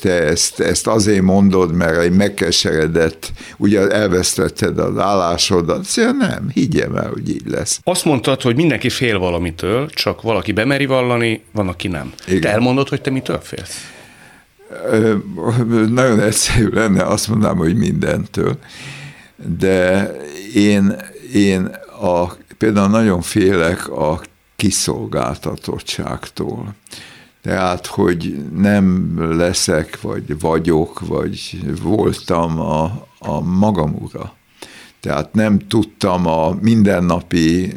te 0.00 0.22
ezt, 0.22 0.60
ezt 0.60 0.86
azért 0.86 1.22
mondod, 1.22 1.72
mert 1.72 1.98
egy 1.98 2.12
megkeseredett, 2.12 3.32
ugye 3.56 3.88
elvesztetted 3.88 4.78
az 4.78 4.98
állásodat. 4.98 5.84
Szóval 5.84 6.12
nem, 6.12 6.50
higgyem 6.52 6.96
el, 6.96 7.08
hogy 7.08 7.28
így 7.28 7.46
lesz. 7.46 7.80
Azt 7.84 8.04
mondtad, 8.04 8.42
hogy 8.42 8.56
mindenki 8.56 8.88
fél 8.88 9.18
valamitől, 9.18 9.88
csak 9.88 10.22
valaki 10.22 10.52
bemeri 10.52 10.86
vallani, 10.86 11.42
van, 11.52 11.68
aki 11.68 11.88
nem. 11.88 12.12
Igen. 12.26 12.40
Te 12.40 12.50
elmondod, 12.50 12.88
hogy 12.88 13.00
te 13.00 13.10
mitől 13.10 13.40
félsz? 13.42 13.95
Nagyon 15.88 16.20
egyszerű 16.20 16.68
lenne, 16.68 17.02
azt 17.02 17.28
mondanám, 17.28 17.56
hogy 17.56 17.76
mindentől. 17.76 18.58
De 19.58 20.10
én, 20.54 20.96
én 21.32 21.64
a, 22.00 22.36
például 22.58 22.88
nagyon 22.88 23.20
félek 23.20 23.88
a 23.88 24.20
kiszolgáltatottságtól. 24.56 26.74
Tehát, 27.42 27.86
hogy 27.86 28.44
nem 28.56 29.14
leszek, 29.36 30.00
vagy 30.00 30.40
vagyok, 30.40 31.00
vagy 31.00 31.60
voltam 31.82 32.60
a, 32.60 33.06
a 33.18 33.40
magam 33.40 33.96
ura. 34.00 34.34
Tehát 35.06 35.34
nem 35.34 35.58
tudtam 35.58 36.26
a 36.26 36.56
mindennapi 36.60 37.74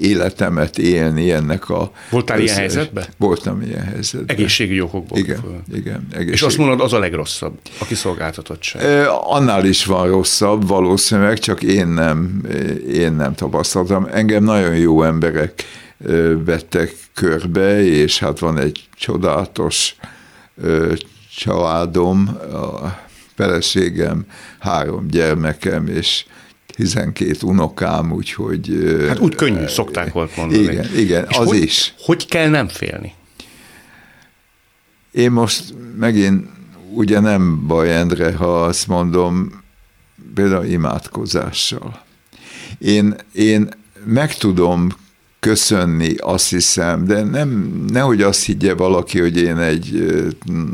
életemet 0.00 0.78
élni 0.78 1.30
ennek 1.30 1.70
a... 1.70 1.90
Voltál 2.10 2.36
összes... 2.36 2.48
ilyen 2.48 2.58
helyzetben? 2.58 3.04
Voltam 3.16 3.62
ilyen 3.62 3.84
helyzetben. 3.84 4.36
Egészségügyi 4.36 4.80
okokból. 4.80 5.18
Igen, 5.18 5.40
föl. 5.40 5.60
igen. 5.74 6.06
Egészség... 6.10 6.32
És 6.32 6.42
azt 6.42 6.58
mondod, 6.58 6.80
az 6.80 6.92
a 6.92 6.98
legrosszabb, 6.98 7.58
a 7.78 7.84
kiszolgáltatottság. 7.84 9.06
Annál 9.22 9.64
is 9.64 9.84
van 9.84 10.06
rosszabb, 10.06 10.66
valószínűleg, 10.68 11.38
csak 11.38 11.62
én 11.62 11.86
nem, 11.86 12.42
én 12.92 13.12
nem 13.12 13.34
tapasztaltam. 13.34 14.08
Engem 14.12 14.44
nagyon 14.44 14.76
jó 14.76 15.02
emberek 15.02 15.64
vettek 16.44 16.94
körbe, 17.14 17.84
és 17.84 18.18
hát 18.18 18.38
van 18.38 18.58
egy 18.58 18.88
csodálatos 18.96 19.96
családom, 21.36 22.38
a 22.52 23.04
feleségem, 23.34 24.24
három 24.58 25.06
gyermekem, 25.08 25.86
és 25.86 26.24
12 26.76 27.36
unokám, 27.42 28.12
úgyhogy... 28.12 28.94
Hát 29.08 29.18
úgy 29.18 29.34
könnyű, 29.34 29.66
szokták 29.66 30.12
volt 30.12 30.36
mondani. 30.36 30.62
Igen, 30.62 30.86
igen, 30.96 31.26
És 31.28 31.36
az 31.36 31.46
hogy, 31.46 31.62
is. 31.62 31.94
Hogy 31.98 32.26
kell 32.26 32.48
nem 32.48 32.68
félni? 32.68 33.14
Én 35.10 35.30
most 35.30 35.74
megint 35.98 36.48
ugye 36.92 37.20
nem 37.20 37.66
baj, 37.66 37.96
Endre, 37.96 38.34
ha 38.34 38.64
azt 38.64 38.86
mondom, 38.86 39.62
például 40.34 40.64
imádkozással. 40.64 42.04
Én, 42.78 43.14
én 43.32 43.68
meg 44.04 44.34
tudom 44.34 44.88
köszönni, 45.40 46.14
azt 46.16 46.50
hiszem, 46.50 47.04
de 47.04 47.22
nem, 47.22 47.84
nehogy 47.92 48.22
azt 48.22 48.44
higgye 48.44 48.74
valaki, 48.74 49.20
hogy 49.20 49.36
én 49.36 49.58
egy 49.58 50.06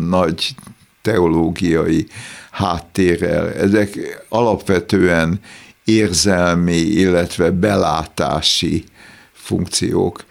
nagy 0.09 0.55
teológiai 1.03 2.07
háttérrel. 2.51 3.53
Ezek 3.53 3.99
alapvetően 4.29 5.41
érzelmi, 5.85 6.77
illetve 6.77 7.51
belátási 7.51 8.85
funkciók. 9.33 10.25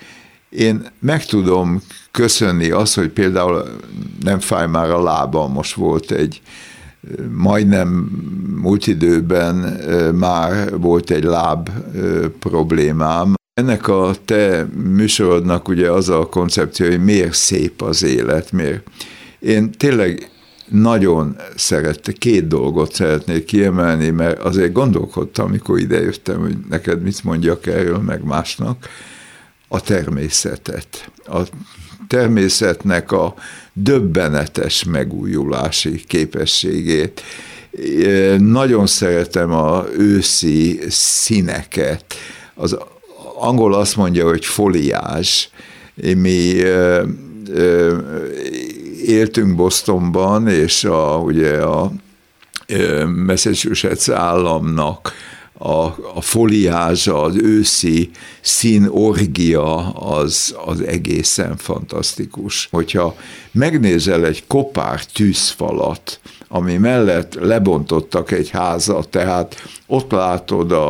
Én 0.50 0.86
meg 1.00 1.26
tudom 1.26 1.82
köszönni 2.12 2.70
azt, 2.70 2.96
hogy 2.96 3.10
például 3.10 3.80
nem 4.24 4.40
fáj 4.40 4.68
már 4.68 4.90
a 4.90 5.04
lábam, 5.04 5.52
most 5.52 5.74
volt 5.74 6.12
egy 6.12 6.42
majdnem 7.32 7.88
múlt 8.62 8.88
időben 8.88 9.56
már 10.16 10.80
volt 10.80 11.12
egy 11.12 11.24
láb 11.24 11.70
problémám. 12.40 13.34
Ennek 13.54 13.88
a 13.88 14.16
te 14.26 14.68
műsorodnak 14.84 15.68
ugye 15.68 15.92
az 15.92 16.10
a 16.10 16.26
koncepció, 16.26 16.88
hogy 16.88 17.04
miért 17.04 17.34
szép 17.34 17.82
az 17.82 18.04
élet, 18.04 18.52
miért. 18.52 18.88
Én 19.40 19.72
tényleg 19.72 20.30
nagyon 20.72 21.36
szerette, 21.56 22.12
két 22.12 22.48
dolgot 22.48 22.94
szeretnék 22.94 23.46
kiemelni, 23.46 24.10
mert 24.10 24.40
azért 24.40 24.72
gondolkodtam, 24.72 25.46
amikor 25.46 25.80
idejöttem, 25.80 26.40
hogy 26.40 26.58
neked 26.70 27.02
mit 27.02 27.24
mondjak 27.24 27.68
erről, 27.68 27.98
meg 27.98 28.24
másnak, 28.24 28.90
a 29.68 29.82
természetet. 29.82 31.12
A 31.26 31.40
természetnek 32.08 33.12
a 33.12 33.36
döbbenetes 33.74 34.84
megújulási 34.84 36.04
képességét. 36.08 37.22
Nagyon 38.38 38.88
szeretem 38.88 39.52
a 39.52 39.86
őszi 39.98 40.80
színeket. 40.90 42.06
Az 42.54 42.78
angol 43.36 43.74
azt 43.74 43.96
mondja, 43.96 44.28
hogy 44.28 44.46
foliás. 44.46 45.50
Mi 45.96 46.64
éltünk 49.06 49.56
Bostonban, 49.56 50.48
és 50.48 50.84
a, 50.84 51.18
ugye 51.18 51.62
a 51.62 51.92
Massachusetts 53.26 54.10
államnak 54.10 55.14
a, 55.62 55.86
a 56.16 56.22
foliázsa, 56.22 57.22
az 57.22 57.36
őszi 57.36 58.10
színorgia 58.42 59.90
az, 59.90 60.56
az 60.66 60.82
egészen 60.82 61.58
fantasztikus. 61.58 62.68
Hogyha 62.72 63.16
megnézel 63.52 64.26
egy 64.26 64.44
kopár 64.48 65.06
tűzfalat, 65.06 66.20
ami 66.48 66.78
mellett 66.78 67.34
lebontottak 67.34 68.32
egy 68.32 68.50
házat, 68.50 69.10
tehát 69.10 69.56
ott 69.88 70.12
látod 70.12 70.72
a, 70.72 70.90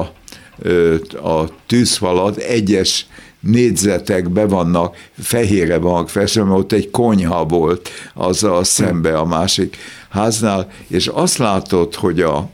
a 1.23 1.49
tűzfalat, 1.65 2.37
egyes 2.37 3.05
négyzetekbe 3.41 4.45
vannak, 4.45 4.95
fehére 5.19 5.77
vannak 5.77 6.09
festve, 6.09 6.43
mert 6.43 6.59
ott 6.59 6.71
egy 6.71 6.89
konyha 6.89 7.45
volt 7.45 7.89
az 8.13 8.43
a 8.43 8.63
szembe 8.63 9.17
a 9.17 9.25
másik 9.25 9.77
háznál, 10.09 10.71
és 10.87 11.07
azt 11.07 11.37
látod, 11.37 11.95
hogy 11.95 12.21
a 12.21 12.49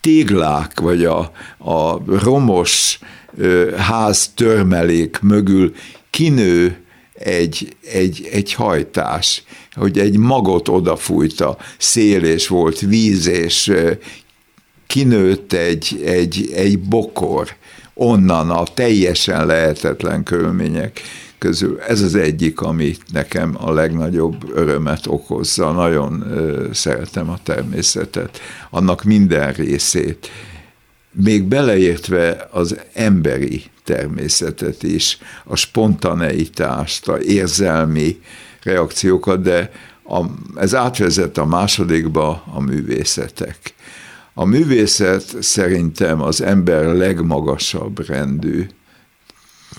téglák, 0.00 0.80
vagy 0.80 1.04
a, 1.04 1.18
a 1.58 2.02
romos 2.06 2.98
ház 3.76 4.32
törmelék 4.34 5.18
mögül 5.22 5.74
kinő 6.10 6.84
egy, 7.14 7.76
egy, 7.92 8.28
egy 8.32 8.52
hajtás, 8.52 9.42
hogy 9.72 9.98
egy 9.98 10.18
magot 10.18 10.68
odafújt 10.68 11.40
a 11.40 11.56
szél, 11.78 12.24
és 12.24 12.48
volt 12.48 12.80
víz, 12.80 13.26
és 13.26 13.72
kinőtt 14.86 15.52
egy, 15.52 16.02
egy, 16.04 16.50
egy 16.54 16.78
bokor, 16.78 17.56
onnan 17.94 18.50
a 18.50 18.64
teljesen 18.64 19.46
lehetetlen 19.46 20.22
körülmények 20.22 21.00
közül. 21.38 21.80
Ez 21.80 22.00
az 22.00 22.14
egyik, 22.14 22.60
ami 22.60 22.96
nekem 23.12 23.56
a 23.58 23.72
legnagyobb 23.72 24.50
örömet 24.54 25.06
okozza. 25.06 25.72
Nagyon 25.72 26.24
szeretem 26.72 27.30
a 27.30 27.38
természetet, 27.42 28.40
annak 28.70 29.02
minden 29.02 29.52
részét. 29.52 30.30
Még 31.12 31.42
beleértve 31.42 32.48
az 32.50 32.76
emberi 32.92 33.62
természetet 33.84 34.82
is, 34.82 35.18
a 35.44 35.56
spontaneitást, 35.56 37.08
a 37.08 37.20
érzelmi 37.20 38.20
reakciókat, 38.62 39.42
de 39.42 39.70
a, 40.04 40.24
ez 40.56 40.74
átvezet 40.74 41.38
a 41.38 41.44
másodikba 41.44 42.42
a 42.54 42.60
művészetek. 42.60 43.58
A 44.34 44.44
művészet 44.44 45.42
szerintem 45.42 46.22
az 46.22 46.40
ember 46.40 46.84
legmagasabb 46.84 48.06
rendű 48.06 48.66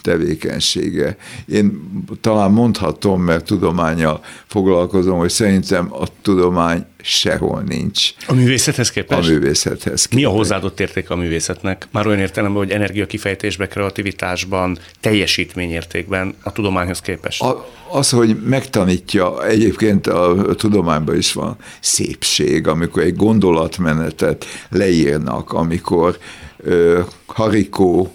tevékenysége. 0.06 1.18
Én 1.48 1.90
talán 2.22 2.52
mondhatom, 2.52 3.22
mert 3.22 3.46
tudományjal 3.46 4.22
foglalkozom, 4.48 5.18
hogy 5.18 5.30
szerintem 5.30 5.94
a 5.94 6.06
tudomány 6.22 6.86
sehol 7.02 7.62
nincs. 7.62 8.14
A 8.28 8.34
művészethez 8.34 8.92
képest? 8.92 9.30
A 9.30 9.32
művészethez 9.32 10.06
képest. 10.06 10.14
Mi 10.14 10.24
a 10.24 10.30
hozzáadott 10.30 10.80
érték 10.80 11.10
a 11.10 11.16
művészetnek? 11.16 11.88
Már 11.92 12.08
olyan 12.08 12.20
értelemben, 12.20 12.64
hogy 12.64 12.72
energiakifejtésben, 12.72 13.70
kreativitásban, 13.70 14.78
teljesítményértékben 15.00 16.36
a 16.44 16.52
tudományhoz 16.52 17.00
képest? 17.00 17.42
A, 17.42 17.68
az, 17.92 18.10
hogy 18.10 18.38
megtanítja, 18.44 19.46
egyébként 19.46 20.08
a 20.08 20.56
tudományban 20.56 21.18
is 21.18 21.34
van 21.34 21.56
szépség, 21.80 22.68
amikor 22.68 23.04
egy 23.04 23.16
gondolatmenetet 23.16 24.46
leírnak, 24.70 25.54
amikor 25.54 26.18
uh, 26.66 27.00
Harikó 27.26 28.15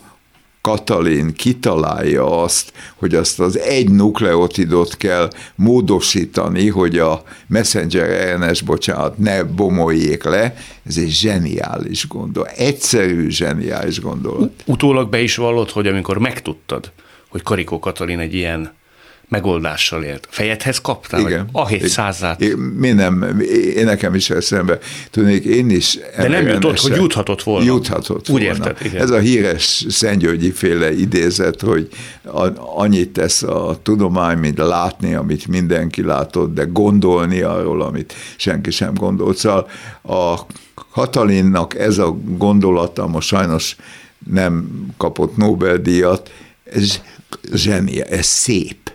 Katalin 0.61 1.33
kitalálja 1.33 2.43
azt, 2.43 2.73
hogy 2.97 3.15
azt 3.15 3.41
az 3.41 3.59
egy 3.59 3.91
nukleotidot 3.91 4.97
kell 4.97 5.31
módosítani, 5.55 6.69
hogy 6.69 6.99
a 6.99 7.23
messenger 7.47 8.37
RNS, 8.37 8.63
bocsánat, 8.63 9.19
ne 9.19 9.43
bomoljék 9.43 10.25
le, 10.25 10.57
ez 10.87 10.97
egy 10.97 11.11
zseniális 11.11 12.09
gondolat, 12.09 12.51
egyszerű 12.51 13.29
zseniális 13.29 14.01
gondolat. 14.01 14.53
Utólag 14.67 15.09
be 15.09 15.21
is 15.21 15.37
vallott, 15.37 15.71
hogy 15.71 15.87
amikor 15.87 16.19
megtudtad, 16.19 16.93
hogy 17.29 17.43
Karikó 17.43 17.79
Katalin 17.79 18.19
egy 18.19 18.35
ilyen 18.35 18.73
megoldással 19.31 20.03
élt. 20.03 20.29
Fejedhez 20.31 20.81
kaptál? 20.81 21.21
Igen. 21.21 21.49
A 21.53 21.67
hét 21.67 21.89
százát? 21.89 22.45
Mi 22.77 22.91
nem, 22.91 23.41
én 23.77 23.85
nekem 23.85 24.15
is 24.15 24.31
eszembe. 24.31 24.79
Tudnék, 25.11 25.45
én 25.45 25.71
is 25.71 25.99
De 26.17 26.29
nem 26.29 26.47
jutott, 26.47 26.79
hogy 26.79 26.97
juthatott 26.97 27.43
volna. 27.43 27.65
Juthatott 27.65 28.29
Úgy 28.29 28.43
volna. 28.43 28.47
érted, 28.47 28.87
igen. 28.87 29.03
Ez 29.03 29.11
a 29.11 29.19
híres 29.19 29.85
Szentgyörgyi 29.89 30.51
féle 30.51 30.93
idézet, 30.93 31.61
hogy 31.61 31.89
annyit 32.57 33.11
tesz 33.13 33.43
a 33.43 33.79
tudomány, 33.83 34.39
mint 34.39 34.59
látni, 34.59 35.15
amit 35.15 35.47
mindenki 35.47 36.03
látott, 36.03 36.55
de 36.55 36.65
gondolni 36.65 37.41
arról, 37.41 37.83
amit 37.83 38.15
senki 38.37 38.71
sem 38.71 38.95
gondolt. 38.95 39.37
Szóval 39.37 39.69
a 40.03 40.41
Katalinnak 40.93 41.79
ez 41.79 41.99
a 41.99 42.17
gondolata 42.25 43.07
most 43.07 43.29
sajnos 43.29 43.77
nem 44.31 44.69
kapott 44.97 45.37
Nobel-díjat, 45.37 46.31
ez 46.65 47.01
zsenia, 47.55 48.05
ez 48.05 48.27
szép 48.27 48.91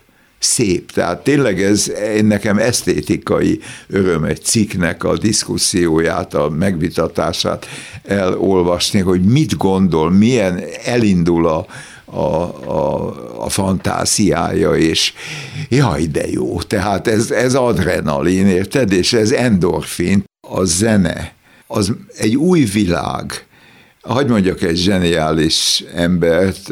szép. 0.46 0.92
Tehát 0.92 1.24
tényleg 1.24 1.62
ez 1.62 1.92
nekem 2.22 2.58
esztétikai 2.58 3.60
öröm 3.88 4.24
egy 4.24 4.42
cikknek 4.42 5.04
a 5.04 5.18
diszkuszióját, 5.18 6.34
a 6.34 6.50
megvitatását 6.50 7.68
elolvasni, 8.04 9.00
hogy 9.00 9.22
mit 9.22 9.58
gondol, 9.58 10.12
milyen 10.12 10.64
elindul 10.84 11.48
a, 11.48 11.66
a, 12.06 12.26
a, 12.70 13.14
a 13.44 13.50
fantáziája, 13.50 14.76
és 14.76 15.14
jaj, 15.70 16.06
de 16.06 16.30
jó, 16.30 16.62
tehát 16.62 17.08
ez, 17.08 17.32
ez 17.32 17.56
adrenalin, 17.56 18.48
érted, 18.48 18.92
és 18.92 19.14
ez 19.14 19.32
endorfin, 19.32 20.24
a 20.48 20.64
zene, 20.64 21.34
az 21.68 21.94
egy 22.18 22.36
új 22.36 22.64
világ, 22.64 23.46
Hagy 24.06 24.28
mondjak 24.28 24.62
egy 24.62 24.78
zseniális 24.78 25.84
embert, 25.94 26.68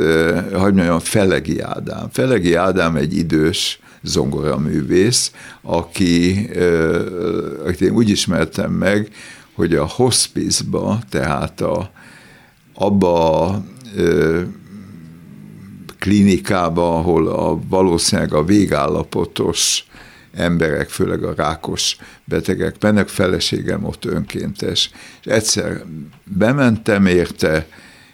hagy 0.54 0.74
mondjam, 0.74 1.00
Felegi 1.00 1.60
Ádám. 1.60 2.10
Felegi 2.12 2.54
Ádám 2.54 2.96
egy 2.96 3.18
idős 3.18 3.80
zongoraművész, 4.02 5.32
aki, 5.62 6.50
akit 7.66 7.82
én 7.82 7.92
úgy 7.92 8.10
ismertem 8.10 8.72
meg, 8.72 9.10
hogy 9.54 9.76
a 9.76 9.86
hospice-ba, 9.86 11.00
tehát 11.10 11.62
a, 11.62 11.92
abba 12.74 13.44
a 13.44 13.64
klinikába, 16.00 16.98
ahol 16.98 17.28
a, 17.28 17.60
valószínűleg 17.70 18.34
a 18.34 18.44
végállapotos 18.44 19.86
emberek, 20.34 20.90
főleg 20.90 21.24
a 21.24 21.34
rákos 21.36 21.98
betegek 22.26 22.76
mennek, 22.82 23.08
feleségem 23.08 23.84
ott 23.84 24.06
önkéntes. 24.06 24.92
És 25.24 25.32
egyszer 25.32 25.84
bementem 26.24 27.06
érte, 27.06 27.68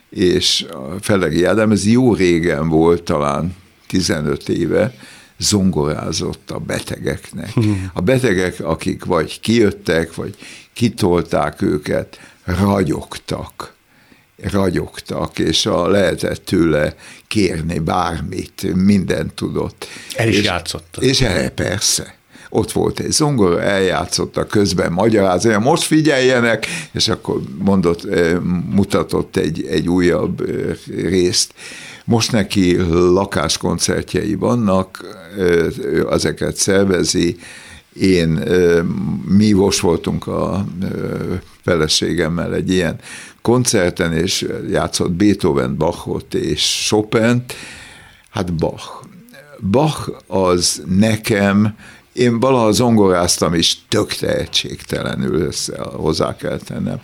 és 0.10 0.66
a 0.72 0.96
Felegi 1.02 1.44
Ádám, 1.44 1.72
ez 1.72 1.86
jó 1.86 2.14
régen 2.14 2.70
volt, 2.70 3.04
talán 3.04 3.56
15 3.88 4.50
éve, 4.50 4.94
zongorázott 5.38 6.52
a 6.52 6.60
betegeknek. 6.60 7.52
Hmm. 7.54 7.90
A 7.94 8.02
betegek, 8.02 8.60
akik 8.60 9.06
vagy 9.06 9.40
kijöttek, 9.40 10.16
vagy 10.16 10.36
kitolták 10.74 11.62
őket, 11.62 12.20
ragyogtak 12.44 13.78
ragyogtak, 14.42 15.40
és 15.40 15.66
a 15.66 15.88
lehetett 15.88 16.46
tőle 16.46 16.96
kérni 17.28 17.80
bármit, 17.80 18.76
mindent 18.76 19.34
tudott. 19.34 19.88
El 20.16 20.28
is 20.28 20.38
és, 20.38 20.46
játszotta. 20.46 21.02
És 21.02 21.22
el, 21.22 21.50
persze. 21.50 22.18
Ott 22.50 22.72
volt 22.72 23.00
egy 23.00 23.12
zongora, 23.12 23.62
eljátszotta, 23.62 24.46
közben 24.46 24.92
magyarázja, 24.92 25.60
most 25.60 25.84
figyeljenek, 25.84 26.66
és 26.92 27.08
akkor 27.08 27.42
mondott, 27.58 28.06
eh, 28.06 28.40
mutatott 28.70 29.36
egy, 29.36 29.66
egy 29.70 29.90
újabb 29.90 30.42
eh, 30.42 30.76
részt. 31.10 31.54
Most 32.06 32.32
neki 32.32 32.78
lakáskoncertjei 32.90 34.36
vannak, 34.36 35.04
eh, 35.38 35.66
ezeket 36.12 36.56
szervezi, 36.56 37.38
én, 37.94 38.44
mi 39.28 39.52
most 39.52 39.80
voltunk 39.80 40.28
a 40.28 40.66
feleségemmel 41.64 42.54
egy 42.54 42.72
ilyen 42.72 43.00
koncerten, 43.50 44.14
és 44.14 44.48
játszott 44.70 45.12
Beethoven, 45.12 45.78
Bachot 45.78 46.34
és 46.34 46.86
chopin 46.88 47.44
Hát 48.30 48.54
Bach. 48.54 48.84
Bach 49.72 50.10
az 50.28 50.84
nekem, 50.86 51.76
én 52.14 52.40
valaha 52.40 52.72
zongoráztam 52.72 53.54
is 53.54 53.86
tök 53.88 54.14
tehetségtelenül 54.14 55.42
össze, 55.42 55.82
hozzá 55.82 56.36
kell 56.36 56.58
tennem. 56.58 57.00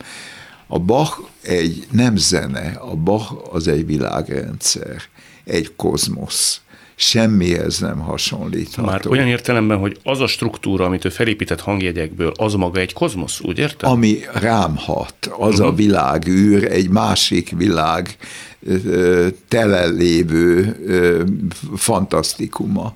A 0.67 0.79
Bach 0.79 1.19
egy 1.41 1.87
nem 1.91 2.17
zene, 2.17 2.77
a 2.79 2.95
Bach 2.95 3.33
az 3.51 3.67
egy 3.67 3.85
világrendszer, 3.85 5.01
egy 5.43 5.75
kozmosz 5.75 6.61
semmihez 6.95 7.79
nem 7.79 7.99
hasonlítható. 7.99 8.87
Már 8.87 9.07
olyan 9.07 9.27
értelemben, 9.27 9.77
hogy 9.77 9.97
az 10.03 10.19
a 10.19 10.27
struktúra, 10.27 10.85
amit 10.85 11.05
ő 11.05 11.09
felépített 11.09 11.61
hangjegyekből, 11.61 12.31
az 12.35 12.53
maga 12.53 12.79
egy 12.79 12.93
kozmosz, 12.93 13.41
úgy 13.41 13.59
érted? 13.59 13.89
Ami 13.89 14.19
rám 14.33 14.75
hat, 14.75 15.15
az 15.37 15.53
uh-huh. 15.53 15.67
a 15.67 15.73
világűr, 15.73 16.71
egy 16.71 16.89
másik 16.89 17.49
világ 17.57 18.17
tele 19.47 19.85
lévő 19.85 20.75
fantasztikuma. 21.75 22.95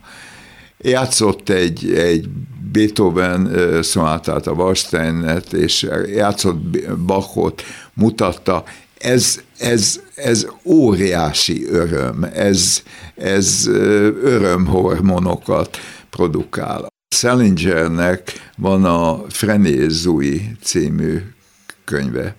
Játszott 0.82 1.50
egy, 1.50 1.94
egy 1.94 2.30
Beethoven 2.72 3.52
szonátát, 3.82 4.48
a 4.48 4.52
Warsteinet, 4.52 5.54
és 5.54 5.88
játszott 6.16 6.80
Bachot, 7.06 7.64
mutatta, 7.94 8.64
ez, 8.98 9.44
ez, 9.60 10.02
ez 10.16 10.48
óriási 10.64 11.66
öröm, 11.66 12.24
ez, 12.34 12.84
ez 13.16 13.68
örömhormonokat 14.24 15.78
produkál. 16.10 16.88
Szelingernek 17.08 18.52
van 18.58 18.86
a 18.86 19.24
Frenézui 19.30 20.56
című 20.64 21.20
könyve. 21.86 22.36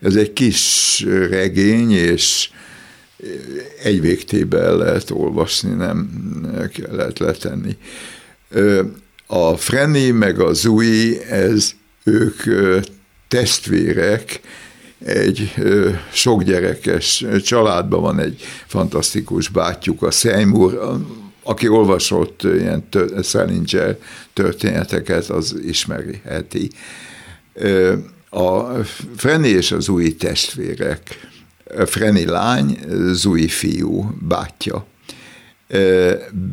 Ez 0.00 0.14
egy 0.16 0.32
kis 0.32 1.00
regény, 1.30 1.90
és 1.90 2.50
egy 3.82 4.00
végtébe 4.00 4.58
el 4.58 4.76
lehet 4.76 5.10
olvasni, 5.10 5.70
nem 5.74 6.10
kellett 6.72 7.18
letenni. 7.18 7.76
A 9.26 9.56
Freni 9.56 10.10
meg 10.10 10.40
a 10.40 10.52
Zui, 10.52 11.22
ez 11.22 11.72
ők 12.04 12.42
testvérek, 13.28 14.40
egy 15.04 15.54
sok 16.12 16.42
gyerekes 16.42 17.24
családban 17.44 18.00
van 18.00 18.18
egy 18.20 18.42
fantasztikus 18.66 19.48
bátyjuk, 19.48 20.02
a 20.02 20.10
Seymour, 20.10 21.00
aki 21.42 21.68
olvasott 21.68 22.42
ilyen 22.42 22.88
Salinger 23.22 23.98
történeteket, 24.32 25.28
az 25.28 25.56
ismerheti. 25.66 26.70
A 28.30 28.62
Freni 29.16 29.48
és 29.48 29.72
az 29.72 29.88
új 29.88 30.16
testvérek, 30.16 31.30
Freni 31.86 32.24
lány, 32.24 32.78
Zui 33.12 33.48
fiú, 33.48 34.14
bátyja. 34.20 34.86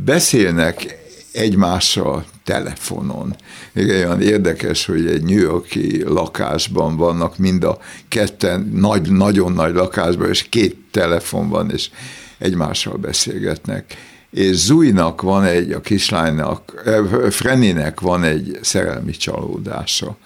Beszélnek 0.06 0.98
egymással 1.32 2.26
telefonon. 2.44 3.36
Még 3.72 3.90
olyan 3.90 4.22
érdekes, 4.22 4.86
hogy 4.86 5.08
egy 5.08 5.24
New 5.24 5.40
Yorki 5.40 6.04
lakásban 6.04 6.98
vannak 6.98 7.38
mind 7.38 7.64
a 7.64 7.80
ketten, 8.08 8.72
nagy, 8.74 9.12
nagyon 9.12 9.52
nagy 9.52 9.74
lakásban, 9.74 10.30
és 10.30 10.50
két 10.50 10.76
telefon 10.92 11.50
van, 11.50 11.72
és 11.72 11.90
egymással 12.38 12.98
beszélgetnek. 12.98 13.96
És 14.32 14.56
Zújnak 14.56 15.22
van 15.22 15.44
egy, 15.44 15.72
a 15.72 15.82
kislánynak, 15.82 16.84
Freninek 17.30 18.00
van 18.00 18.24
egy 18.24 18.60
szerelmi 18.62 19.12
csalódása 19.12 20.18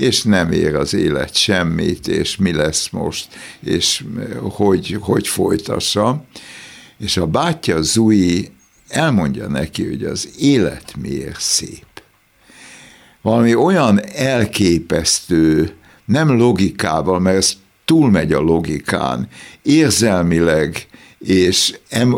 és 0.00 0.22
nem 0.22 0.52
ér 0.52 0.74
az 0.74 0.94
élet 0.94 1.34
semmit, 1.34 2.08
és 2.08 2.36
mi 2.36 2.52
lesz 2.52 2.88
most, 2.88 3.28
és 3.60 4.04
hogy, 4.40 4.96
hogy 5.00 5.28
folytassa. 5.28 6.24
És 6.98 7.16
a 7.16 7.26
bátyja 7.26 7.82
Zui 7.82 8.50
elmondja 8.90 9.48
neki, 9.48 9.86
hogy 9.88 10.04
az 10.04 10.28
élet 10.38 10.94
miért 11.02 11.40
szép. 11.40 11.84
Valami 13.22 13.54
olyan 13.54 14.00
elképesztő, 14.14 15.74
nem 16.04 16.36
logikával, 16.36 17.18
mert 17.18 17.36
ez 17.36 17.52
túlmegy 17.84 18.32
a 18.32 18.40
logikán, 18.40 19.28
érzelmileg 19.62 20.86
és 21.26 21.78
em, 21.88 22.16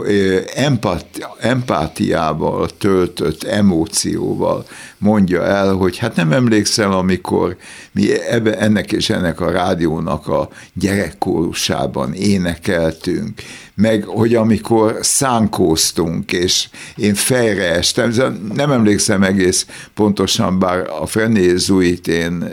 empat, 0.55 1.07
empátiával 1.41 2.69
töltött 2.79 3.43
emócióval 3.43 4.67
mondja 4.99 5.45
el, 5.45 5.75
hogy 5.75 5.97
hát 5.97 6.17
nem 6.17 6.33
emlékszel, 6.33 6.93
amikor 6.93 7.57
mi 7.93 8.21
ebbe, 8.21 8.59
ennek 8.59 8.93
és 8.93 9.11
ennek 9.11 9.41
a 9.41 9.51
rádiónak 9.51 10.29
a 10.29 10.49
gyerekkórusában 10.73 12.13
énekeltünk, 12.13 13.43
meg 13.75 14.05
hogy 14.05 14.35
amikor 14.35 14.99
szánkóztunk, 15.01 16.33
és 16.33 16.69
én 16.97 17.15
fejre 17.15 17.75
estem, 17.75 18.13
nem 18.55 18.71
emlékszem 18.71 19.23
egész 19.23 19.67
pontosan, 19.95 20.59
bár 20.59 20.87
a 21.01 21.07
Frené 21.07 21.57
Zuit 21.57 22.09
én 22.09 22.45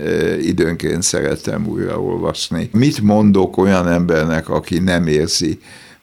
időnként 0.41 1.03
szeretem 1.03 1.67
újraolvasni. 1.67 2.69
Mit 2.73 3.01
mondok 3.01 3.57
olyan 3.57 3.87
embernek, 3.87 4.49
aki 4.49 4.79
nem 4.79 5.07
érzi 5.07 5.59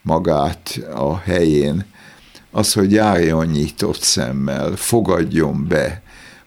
magát 0.07 0.79
a 0.95 1.17
helyén, 1.17 1.85
az, 2.51 2.73
hogy 2.73 2.91
járjon 2.91 3.45
nyitott 3.45 4.01
szemmel, 4.01 4.75
fogadjon 4.75 5.67
be 5.67 6.01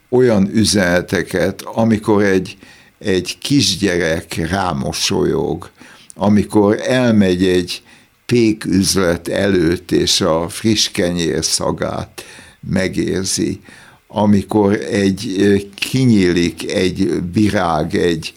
olyan 0.08 0.50
üzeneteket, 0.52 1.62
amikor 1.62 2.22
egy, 2.22 2.58
egy 2.98 3.38
kisgyerek 3.38 4.34
rámosolyog, 4.48 5.70
amikor 6.14 6.80
elmegy 6.80 7.44
egy 7.44 7.82
péküzlet 8.26 9.28
előtt, 9.28 9.92
és 9.92 10.20
a 10.20 10.48
friss 10.48 10.88
kenyér 10.88 11.44
szagát 11.44 12.24
megérzi, 12.60 13.60
amikor 14.06 14.72
egy 14.72 15.70
kinyílik 15.74 16.72
egy 16.72 17.22
virág, 17.32 17.94
egy 17.94 18.34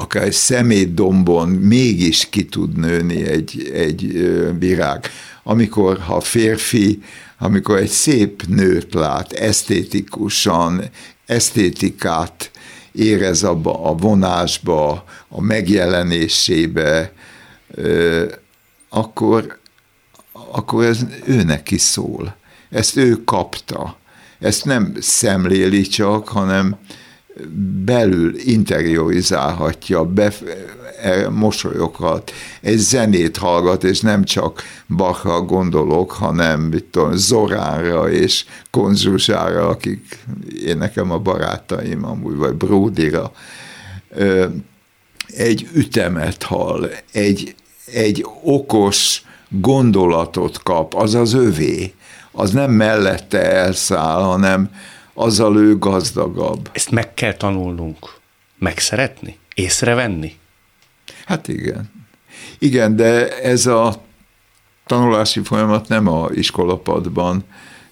akár 0.00 0.22
egy 0.22 0.32
szemétdombon 0.32 1.48
mégis 1.48 2.28
ki 2.30 2.44
tud 2.44 2.76
nőni 2.76 3.26
egy, 3.26 3.70
egy 3.74 4.30
virág. 4.58 5.10
Amikor 5.42 5.98
ha 5.98 6.20
férfi, 6.20 7.02
amikor 7.38 7.76
egy 7.76 7.88
szép 7.88 8.42
nőt 8.46 8.94
lát, 8.94 9.32
esztétikusan, 9.32 10.82
esztétikát 11.26 12.50
érez 12.92 13.42
abba 13.42 13.84
a 13.84 13.94
vonásba, 13.94 15.04
a 15.28 15.40
megjelenésébe, 15.40 17.12
akkor, 18.88 19.58
akkor 20.50 20.84
ez 20.84 21.06
őnek 21.24 21.70
is 21.70 21.80
szól. 21.80 22.36
Ezt 22.70 22.96
ő 22.96 23.24
kapta. 23.24 23.96
Ezt 24.38 24.64
nem 24.64 24.94
szemléli 25.00 25.82
csak, 25.82 26.28
hanem 26.28 26.76
belül 27.84 28.38
interiorizálhatja, 28.38 30.04
be, 30.04 30.32
e, 31.02 31.28
mosolyoghat, 31.28 32.32
egy 32.60 32.76
zenét 32.76 33.36
hallgat, 33.36 33.84
és 33.84 34.00
nem 34.00 34.24
csak 34.24 34.62
Bachra 34.96 35.40
gondolok, 35.40 36.12
hanem 36.12 36.60
mit 36.60 36.84
tudom, 36.84 37.16
Zoránra 37.16 38.10
és 38.10 38.44
Konzsuzsára, 38.70 39.68
akik 39.68 40.18
én 40.64 40.76
nekem 40.76 41.10
a 41.10 41.18
barátaim 41.18 42.04
amúgy, 42.04 42.36
vagy 42.36 42.54
Bródira. 42.54 43.32
Egy 45.26 45.68
ütemet 45.74 46.42
hall, 46.42 46.90
egy, 47.12 47.54
egy 47.92 48.26
okos 48.42 49.22
gondolatot 49.48 50.62
kap, 50.62 50.94
az 50.94 51.14
az 51.14 51.32
övé, 51.32 51.92
az 52.32 52.50
nem 52.50 52.70
mellette 52.70 53.50
elszáll, 53.52 54.22
hanem 54.22 54.70
azzal 55.18 55.56
ő 55.56 55.78
gazdagabb. 55.78 56.70
Ezt 56.72 56.90
meg 56.90 57.14
kell 57.14 57.34
tanulnunk, 57.34 58.14
megszeretni, 58.58 59.38
észrevenni? 59.54 60.36
Hát 61.24 61.48
igen. 61.48 61.90
Igen, 62.58 62.96
de 62.96 63.38
ez 63.38 63.66
a 63.66 64.02
tanulási 64.86 65.40
folyamat 65.42 65.88
nem 65.88 66.06
a 66.06 66.28
iskolapadban 66.32 67.44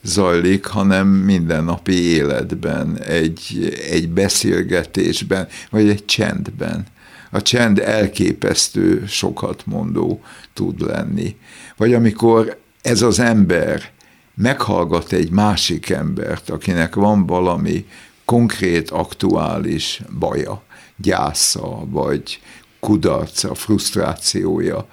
zajlik, 0.02 0.66
hanem 0.66 1.08
mindennapi 1.08 2.02
életben, 2.02 2.98
egy, 3.02 3.74
egy 3.90 4.08
beszélgetésben, 4.08 5.48
vagy 5.70 5.88
egy 5.88 6.04
csendben. 6.04 6.86
A 7.30 7.42
csend 7.42 7.78
elképesztő 7.78 9.04
sokat 9.06 9.62
mondó 9.66 10.20
tud 10.54 10.80
lenni. 10.80 11.36
Vagy 11.76 11.94
amikor 11.94 12.58
ez 12.82 13.02
az 13.02 13.18
ember 13.18 13.94
meghallgat 14.36 15.12
egy 15.12 15.30
másik 15.30 15.90
embert, 15.90 16.50
akinek 16.50 16.94
van 16.94 17.26
valami 17.26 17.86
konkrét, 18.24 18.90
aktuális 18.90 20.00
baja, 20.18 20.62
gyásza, 20.96 21.84
vagy 21.86 22.40
kudarca, 22.80 23.54
frusztrációja, 23.54 24.86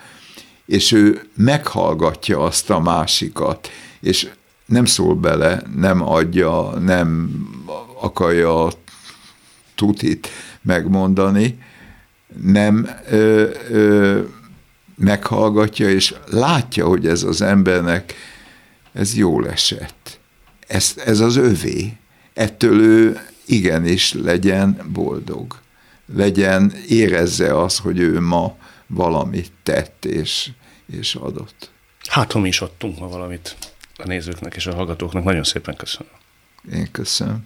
és 0.65 0.91
ő 0.91 1.21
meghallgatja 1.35 2.39
azt 2.39 2.69
a 2.69 2.79
másikat, 2.79 3.69
és 4.01 4.29
nem 4.65 4.85
szól 4.85 5.15
bele, 5.15 5.61
nem 5.75 6.01
adja, 6.01 6.79
nem 6.79 7.31
akarja 8.01 8.67
tutit 9.75 10.27
megmondani, 10.61 11.57
nem 12.41 12.89
ö, 13.09 13.49
ö, 13.69 14.21
meghallgatja, 14.95 15.89
és 15.89 16.15
látja, 16.29 16.87
hogy 16.87 17.07
ez 17.07 17.23
az 17.23 17.41
embernek 17.41 18.13
ez 18.93 19.15
jól 19.15 19.49
esett. 19.49 20.19
Ez, 20.67 20.93
ez 21.05 21.19
az 21.19 21.35
övé. 21.35 21.97
Ettől 22.33 22.81
ő 22.81 23.19
igenis 23.45 24.13
legyen 24.13 24.89
boldog. 24.93 25.61
Legyen, 26.05 26.73
érezze 26.87 27.61
az, 27.61 27.77
hogy 27.77 27.99
ő 27.99 28.19
ma 28.19 28.57
valamit 28.87 29.51
tett 29.63 30.05
és, 30.05 30.51
és 30.85 31.15
adott. 31.15 31.71
Hát, 32.09 32.31
ha 32.31 32.39
mi 32.39 32.47
is 32.47 32.61
adtunk 32.61 32.99
ma 32.99 33.07
valamit 33.07 33.55
a 33.97 34.07
nézőknek 34.07 34.55
és 34.55 34.67
a 34.67 34.75
hallgatóknak. 34.75 35.23
Nagyon 35.23 35.43
szépen 35.43 35.75
köszönöm. 35.75 36.13
Én 36.73 36.91
köszönöm. 36.91 37.45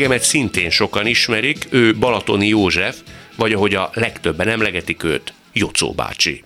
Vendégemet 0.00 0.28
szintén 0.28 0.70
sokan 0.70 1.06
ismerik, 1.06 1.66
ő 1.70 1.94
Balatoni 1.94 2.48
József, 2.48 2.96
vagy 3.36 3.52
ahogy 3.52 3.74
a 3.74 3.90
legtöbben 3.94 4.48
emlegetik 4.48 5.02
őt, 5.02 5.32
Jocó 5.52 5.92
bácsi. 5.92 6.44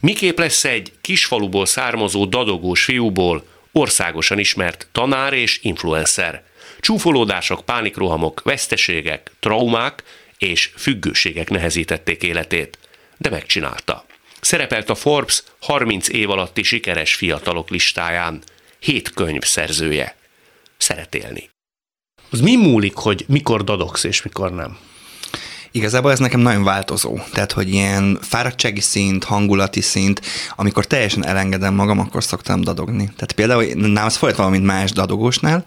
Miképp 0.00 0.38
lesz 0.38 0.64
egy 0.64 0.92
kisfaluból 1.00 1.66
származó 1.66 2.24
dadogós 2.24 2.84
fiúból 2.84 3.46
országosan 3.72 4.38
ismert 4.38 4.88
tanár 4.92 5.32
és 5.32 5.58
influencer. 5.62 6.42
Csúfolódások, 6.80 7.64
pánikrohamok, 7.64 8.42
veszteségek, 8.44 9.30
traumák 9.40 10.02
és 10.38 10.70
függőségek 10.76 11.50
nehezítették 11.50 12.22
életét, 12.22 12.78
de 13.16 13.30
megcsinálta. 13.30 14.04
Szerepelt 14.40 14.90
a 14.90 14.94
Forbes 14.94 15.42
30 15.60 16.08
év 16.08 16.30
alatti 16.30 16.62
sikeres 16.62 17.14
fiatalok 17.14 17.70
listáján. 17.70 18.42
Hét 18.78 19.10
könyv 19.10 19.42
szerzője. 19.42 20.16
Szeret 20.76 21.14
élni. 21.14 21.51
Az 22.32 22.40
mi 22.40 22.56
múlik, 22.56 22.94
hogy 22.94 23.24
mikor 23.28 23.64
dadogsz 23.64 24.04
és 24.04 24.22
mikor 24.22 24.52
nem? 24.52 24.76
Igazából 25.70 26.10
ez 26.10 26.18
nekem 26.18 26.40
nagyon 26.40 26.64
változó. 26.64 27.18
Tehát, 27.32 27.52
hogy 27.52 27.68
ilyen 27.68 28.18
fáradtsági 28.20 28.80
szint, 28.80 29.24
hangulati 29.24 29.80
szint, 29.80 30.20
amikor 30.56 30.84
teljesen 30.84 31.26
elengedem 31.26 31.74
magam, 31.74 31.98
akkor 31.98 32.24
szoktam 32.24 32.60
dadogni. 32.60 33.04
Tehát 33.04 33.32
például 33.32 33.64
nálam 33.74 34.06
az 34.06 34.16
folyt 34.16 34.36
valamint 34.36 34.64
más 34.64 34.92
dadogósnál, 34.92 35.64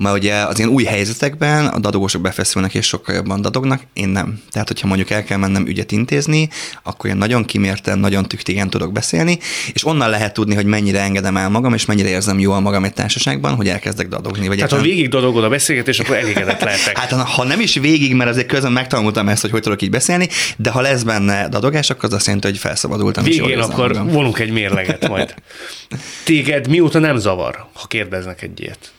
mert 0.00 0.16
ugye 0.16 0.34
az 0.34 0.58
ilyen 0.58 0.70
új 0.70 0.84
helyzetekben 0.84 1.66
a 1.66 1.78
dadogósok 1.78 2.22
befeszülnek 2.22 2.74
és 2.74 2.86
sokkal 2.86 3.14
jobban 3.14 3.42
dadognak, 3.42 3.82
én 3.92 4.08
nem. 4.08 4.42
Tehát, 4.50 4.68
hogyha 4.68 4.86
mondjuk 4.86 5.10
el 5.10 5.24
kell 5.24 5.38
mennem 5.38 5.66
ügyet 5.66 5.92
intézni, 5.92 6.48
akkor 6.82 7.10
én 7.10 7.16
nagyon 7.16 7.44
kimérten, 7.44 7.98
nagyon 7.98 8.28
tüktigen 8.28 8.70
tudok 8.70 8.92
beszélni, 8.92 9.38
és 9.72 9.86
onnan 9.86 10.10
lehet 10.10 10.32
tudni, 10.32 10.54
hogy 10.54 10.64
mennyire 10.64 11.00
engedem 11.00 11.36
el 11.36 11.48
magam, 11.48 11.74
és 11.74 11.84
mennyire 11.84 12.08
érzem 12.08 12.38
jól 12.38 12.60
magam 12.60 12.84
egy 12.84 12.92
társaságban, 12.92 13.54
hogy 13.54 13.68
elkezdek 13.68 14.08
dadogni. 14.08 14.46
Vagy 14.46 14.56
Tehát 14.56 14.72
ha 14.72 14.80
végig 14.80 15.08
dadogod 15.08 15.44
a 15.44 15.48
beszélgetés, 15.48 15.98
akkor 15.98 16.16
elégedett 16.16 16.60
lehetek. 16.60 16.98
Hát 17.00 17.12
ha 17.12 17.44
nem 17.44 17.60
is 17.60 17.74
végig, 17.74 18.14
mert 18.14 18.30
azért 18.30 18.46
közben 18.46 18.72
megtanultam 18.72 19.28
ezt, 19.28 19.40
hogy 19.40 19.50
hogy 19.50 19.62
tudok 19.62 19.82
így 19.82 19.90
beszélni, 19.90 20.28
de 20.56 20.70
ha 20.70 20.80
lesz 20.80 21.02
benne 21.02 21.48
dadogás, 21.48 21.90
akkor 21.90 22.04
az 22.04 22.12
azt 22.12 22.26
jelenti, 22.26 22.46
hogy 22.46 22.58
felszabadultam. 22.58 23.26
és 23.26 23.36
jól 23.36 23.46
Végén 23.46 23.62
akkor 23.62 23.88
magam. 23.88 24.08
vonunk 24.08 24.38
egy 24.38 24.50
mérleget 24.50 25.08
majd. 25.08 25.34
Téged 26.24 26.68
mióta 26.68 26.98
nem 26.98 27.16
zavar, 27.16 27.66
ha 27.72 27.86
kérdeznek 27.86 28.42
egy 28.42 28.60
ilyet? 28.60 28.92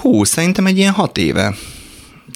Hú, 0.00 0.24
szerintem 0.24 0.66
egy 0.66 0.78
ilyen 0.78 0.92
hat 0.92 1.18
éve. 1.18 1.54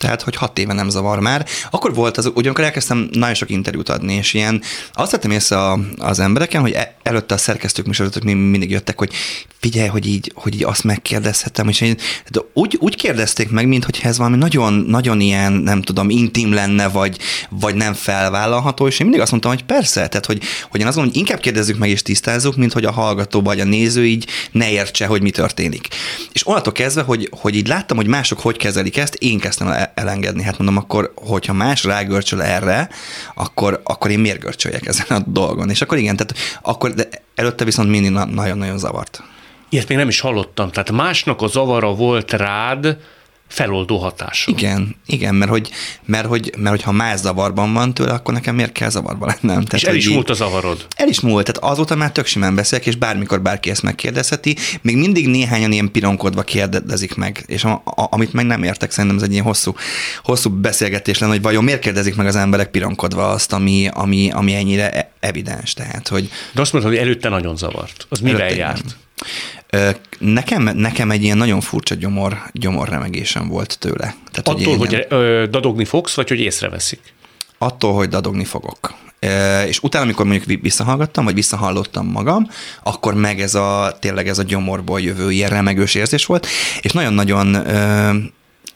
Tehát, 0.00 0.22
hogy 0.22 0.36
hat 0.36 0.58
éve 0.58 0.72
nem 0.72 0.88
zavar 0.88 1.20
már. 1.20 1.46
Akkor 1.70 1.94
volt 1.94 2.16
az, 2.16 2.30
ugyanakkor 2.34 2.64
elkezdtem 2.64 3.08
nagyon 3.12 3.34
sok 3.34 3.50
interjút 3.50 3.88
adni, 3.88 4.14
és 4.14 4.34
ilyen 4.34 4.62
azt 4.92 5.10
vettem 5.10 5.30
észre 5.30 5.56
a, 5.56 5.80
az 5.96 6.18
embereken, 6.18 6.60
hogy 6.60 6.72
e- 6.72 6.94
előtte 7.02 7.34
a 7.34 7.38
szerkesztők 7.38 7.86
mi- 8.22 8.32
mindig 8.32 8.70
jöttek, 8.70 8.98
hogy 8.98 9.12
figyelj, 9.58 9.88
hogy 9.88 10.06
így, 10.06 10.32
hogy 10.34 10.54
így 10.54 10.64
azt 10.64 10.84
megkérdezhetem, 10.84 11.68
és 11.68 11.80
én, 11.80 11.96
de 12.30 12.40
úgy, 12.52 12.76
úgy 12.80 12.96
kérdezték 12.96 13.50
meg, 13.50 13.66
mintha 13.66 14.08
ez 14.08 14.18
valami 14.18 14.36
nagyon, 14.36 14.72
nagyon 14.72 15.20
ilyen, 15.20 15.52
nem 15.52 15.82
tudom, 15.82 16.10
intim 16.10 16.52
lenne, 16.52 16.88
vagy, 16.88 17.18
vagy 17.50 17.74
nem 17.74 17.94
felvállalható, 17.94 18.86
és 18.86 18.98
én 18.98 19.06
mindig 19.06 19.20
azt 19.20 19.30
mondtam, 19.30 19.52
hogy 19.52 19.64
persze, 19.64 20.08
tehát, 20.08 20.26
hogy, 20.26 20.42
hogy 20.70 20.80
én 20.80 20.86
azt 20.86 20.96
mondom, 20.96 21.14
hogy 21.14 21.22
inkább 21.22 21.40
kérdezzük 21.40 21.78
meg 21.78 21.90
és 21.90 22.02
tisztázzuk, 22.02 22.56
mint 22.56 22.72
hogy 22.72 22.84
a 22.84 22.92
hallgató 22.92 23.40
vagy 23.42 23.60
a 23.60 23.64
néző 23.64 24.06
így 24.06 24.26
ne 24.52 24.70
értse, 24.70 25.06
hogy 25.06 25.22
mi 25.22 25.30
történik. 25.30 25.88
És 26.32 26.46
onnantól 26.46 26.72
kezdve, 26.72 27.02
hogy, 27.02 27.28
hogy 27.40 27.56
így 27.56 27.68
láttam, 27.68 27.96
hogy 27.96 28.06
mások 28.06 28.40
hogy 28.40 28.56
kezelik 28.56 28.96
ezt, 28.96 29.14
én 29.14 29.38
kezdtem 29.38 29.68
el 29.68 29.89
elengedni. 29.94 30.42
Hát 30.42 30.59
mondom, 30.59 30.76
akkor, 30.76 31.12
hogyha 31.14 31.53
más 31.53 31.85
rágörcsöl 31.85 32.42
erre, 32.42 32.88
akkor, 33.35 33.81
akkor 33.85 34.11
én 34.11 34.18
miért 34.18 34.40
görcsöljek 34.40 34.87
ezen 34.87 35.07
a 35.09 35.22
dolgon? 35.26 35.70
És 35.70 35.83
akkor 35.83 35.98
igen, 35.98 36.16
tehát 36.16 36.35
akkor, 36.62 36.94
de 36.94 37.09
előtte 37.35 37.64
viszont 37.64 37.88
mindig 37.88 38.11
na- 38.11 38.24
nagyon-nagyon 38.24 38.79
zavart. 38.79 39.22
Ilyet 39.68 39.88
még 39.88 39.98
nem 39.98 40.09
is 40.09 40.20
hallottam. 40.20 40.70
Tehát 40.70 40.90
másnak 40.90 41.42
a 41.42 41.46
zavara 41.46 41.94
volt 41.94 42.33
rád 42.33 42.96
feloldó 43.50 43.98
hatása. 43.98 44.50
Igen, 44.50 44.96
igen, 45.06 45.34
mert 45.34 45.50
hogy, 45.50 45.70
mert 46.04 46.26
hogy, 46.26 46.52
mert 46.56 46.70
hogy 46.70 46.82
ha 46.82 46.92
más 46.92 47.18
zavarban 47.18 47.72
van 47.72 47.94
tőle, 47.94 48.12
akkor 48.12 48.34
nekem 48.34 48.54
miért 48.54 48.72
kell 48.72 48.88
zavarban 48.88 49.28
lennem? 49.28 49.64
Tehát, 49.64 49.72
És 49.72 49.82
el 49.82 49.94
is 49.94 50.08
múlt 50.08 50.30
a 50.30 50.34
zavarod. 50.34 50.86
El 50.96 51.08
is 51.08 51.20
múlt, 51.20 51.52
tehát 51.52 51.72
azóta 51.72 51.94
már 51.94 52.12
tök 52.12 52.26
simán 52.26 52.54
beszélek, 52.54 52.86
és 52.86 52.96
bármikor 52.96 53.42
bárki 53.42 53.70
ezt 53.70 53.82
megkérdezheti. 53.82 54.56
Még 54.82 54.96
mindig 54.96 55.26
néhányan 55.28 55.72
ilyen 55.72 55.90
pironkodva 55.90 56.42
kérdezik 56.42 57.14
meg, 57.14 57.44
és 57.46 57.64
a, 57.64 57.72
a, 57.84 58.06
amit 58.10 58.32
meg 58.32 58.46
nem 58.46 58.62
értek, 58.62 58.90
szerintem 58.90 59.18
ez 59.18 59.24
egy 59.24 59.32
ilyen 59.32 59.44
hosszú, 59.44 59.74
hosszú 60.22 60.50
beszélgetés 60.50 61.18
lenne, 61.18 61.32
hogy 61.32 61.42
vajon 61.42 61.64
miért 61.64 61.80
kérdezik 61.80 62.14
meg 62.16 62.26
az 62.26 62.36
emberek 62.36 62.70
pironkodva 62.70 63.28
azt, 63.28 63.52
ami, 63.52 63.88
ami, 63.92 64.30
ami 64.30 64.54
ennyire 64.54 64.90
e- 64.90 65.12
evidens. 65.20 65.72
Tehát, 65.72 66.08
hogy 66.08 66.30
De 66.52 66.60
azt 66.60 66.72
mondtad, 66.72 66.92
hogy 66.94 67.02
előtte 67.02 67.28
nagyon 67.28 67.56
zavart. 67.56 68.06
Az 68.08 68.20
mivel 68.20 68.50
járt? 68.50 68.78
igen. 68.78 68.92
Nekem, 70.18 70.62
nekem 70.62 71.11
egy 71.11 71.22
ilyen 71.22 71.37
nagyon 71.37 71.61
furcsa 71.61 71.94
gyomor, 71.94 72.42
gyomorremegésem 72.52 73.48
volt 73.48 73.78
tőle. 73.78 74.14
Tehát, 74.30 74.48
Attól, 74.48 74.61
én 74.61 74.78
hogy, 74.78 75.06
ö, 75.09 75.44
dadogni 75.50 75.85
fogsz, 75.85 76.14
vagy 76.14 76.28
hogy 76.28 76.40
észreveszik? 76.40 77.00
attól, 77.62 77.94
hogy 77.94 78.09
dadogni 78.09 78.44
fogok. 78.44 78.94
És 79.66 79.83
utána, 79.83 80.04
amikor 80.04 80.26
mondjuk 80.26 80.46
vi- 80.46 80.61
visszahallgattam, 80.62 81.24
vagy 81.24 81.35
visszahallottam 81.35 82.06
magam, 82.06 82.48
akkor 82.83 83.14
meg 83.14 83.40
ez 83.40 83.54
a, 83.54 83.96
tényleg 84.00 84.28
ez 84.28 84.38
a 84.38 84.42
gyomorból 84.42 85.00
jövő 85.00 85.30
ilyen 85.30 85.50
remegős 85.50 85.94
érzés 85.94 86.26
volt, 86.26 86.46
és 86.80 86.92
nagyon-nagyon 86.92 87.56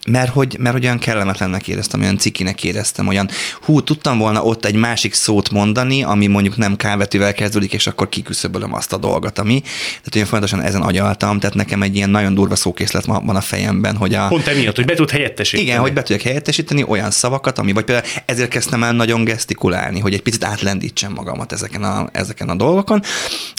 mert 0.06 0.32
hogy, 0.32 0.56
mert 0.58 0.74
hogy 0.74 0.84
olyan 0.84 0.98
kellemetlennek 0.98 1.68
éreztem, 1.68 2.00
olyan 2.00 2.18
cikinek 2.18 2.64
éreztem, 2.64 3.06
olyan 3.06 3.28
hú, 3.60 3.80
tudtam 3.80 4.18
volna 4.18 4.42
ott 4.42 4.64
egy 4.64 4.74
másik 4.74 5.14
szót 5.14 5.50
mondani, 5.50 6.02
ami 6.02 6.26
mondjuk 6.26 6.56
nem 6.56 6.76
kávetűvel 6.76 7.34
kezdődik, 7.34 7.72
és 7.72 7.86
akkor 7.86 8.08
kiküszöbölöm 8.08 8.74
azt 8.74 8.92
a 8.92 8.96
dolgot, 8.96 9.38
ami. 9.38 9.60
Tehát 9.60 10.14
olyan 10.14 10.26
fontosan 10.26 10.62
ezen 10.62 10.82
agyaltam, 10.82 11.38
tehát 11.38 11.54
nekem 11.54 11.82
egy 11.82 11.96
ilyen 11.96 12.10
nagyon 12.10 12.34
durva 12.34 12.56
szókészlet 12.56 13.04
van 13.04 13.36
a 13.36 13.40
fejemben, 13.40 13.96
hogy 13.96 14.14
a, 14.14 14.28
Pont 14.28 14.46
emiatt, 14.46 14.76
hogy 14.76 14.84
be 14.84 14.94
tud 14.94 15.10
helyettesíteni. 15.10 15.68
igen, 15.68 15.80
hogy 15.80 15.92
be 15.92 16.00
tudjak 16.02 16.20
helyettesíteni 16.20 16.84
olyan 16.86 17.10
szavakat, 17.10 17.58
ami, 17.58 17.72
vagy 17.72 17.84
például 17.84 18.06
ezért 18.26 18.50
kezdtem 18.50 18.82
el 18.82 18.92
nagyon 18.92 19.24
gesztikulálni, 19.24 20.00
hogy 20.00 20.14
egy 20.14 20.22
picit 20.22 20.44
átlendítsem 20.44 21.12
magamat 21.12 21.52
ezeken 21.52 21.82
a, 21.82 22.08
ezeken 22.12 22.48
a 22.48 22.54
dolgokon. 22.54 23.02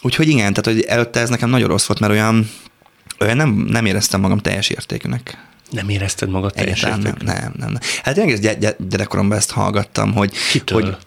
Úgyhogy 0.01 0.27
igen, 0.27 0.53
tehát 0.53 0.65
hogy 0.79 0.81
előtte 0.81 1.19
ez 1.19 1.29
nekem 1.29 1.49
nagyon 1.49 1.67
rossz 1.67 1.85
volt, 1.85 1.99
mert 1.99 2.13
olyan, 2.13 2.49
olyan 3.19 3.37
nem, 3.37 3.49
nem 3.49 3.85
éreztem 3.85 4.21
magam 4.21 4.37
teljes 4.37 4.69
értékűnek. 4.69 5.37
Nem 5.69 5.89
érezted 5.89 6.29
magad 6.29 6.53
teljes 6.53 6.83
Egyáltalán 6.83 7.15
nem, 7.25 7.35
nem, 7.35 7.53
nem, 7.57 7.69
nem. 7.71 7.81
Hát 8.03 8.17
én 8.17 8.23
egész 8.23 8.39
gy- 8.39 8.57
gy- 8.59 8.87
gyerekkoromban 8.89 9.37
ezt 9.37 9.51
hallgattam, 9.51 10.13
hogy, 10.13 10.31
Kitől? 10.51 10.81
hogy 10.81 10.97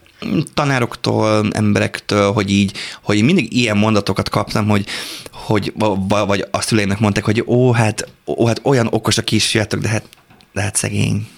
tanároktól, 0.54 1.48
emberektől, 1.52 2.32
hogy 2.32 2.50
így, 2.50 2.72
hogy 3.02 3.22
mindig 3.22 3.52
ilyen 3.56 3.76
mondatokat 3.76 4.28
kaptam, 4.28 4.68
hogy, 4.68 4.86
hogy 5.32 5.72
va- 5.76 6.26
vagy 6.26 6.46
a 6.50 6.60
szüleimnek 6.60 6.98
mondták, 6.98 7.24
hogy 7.24 7.42
ó, 7.46 7.72
hát, 7.72 8.08
ó, 8.26 8.46
hát 8.46 8.60
olyan 8.62 8.88
okos 8.90 9.18
a 9.18 9.22
kisfiatok, 9.22 9.80
de 9.80 9.88
hát, 9.88 10.04
de 10.52 10.60
hát 10.62 10.76
szegény. 10.76 11.28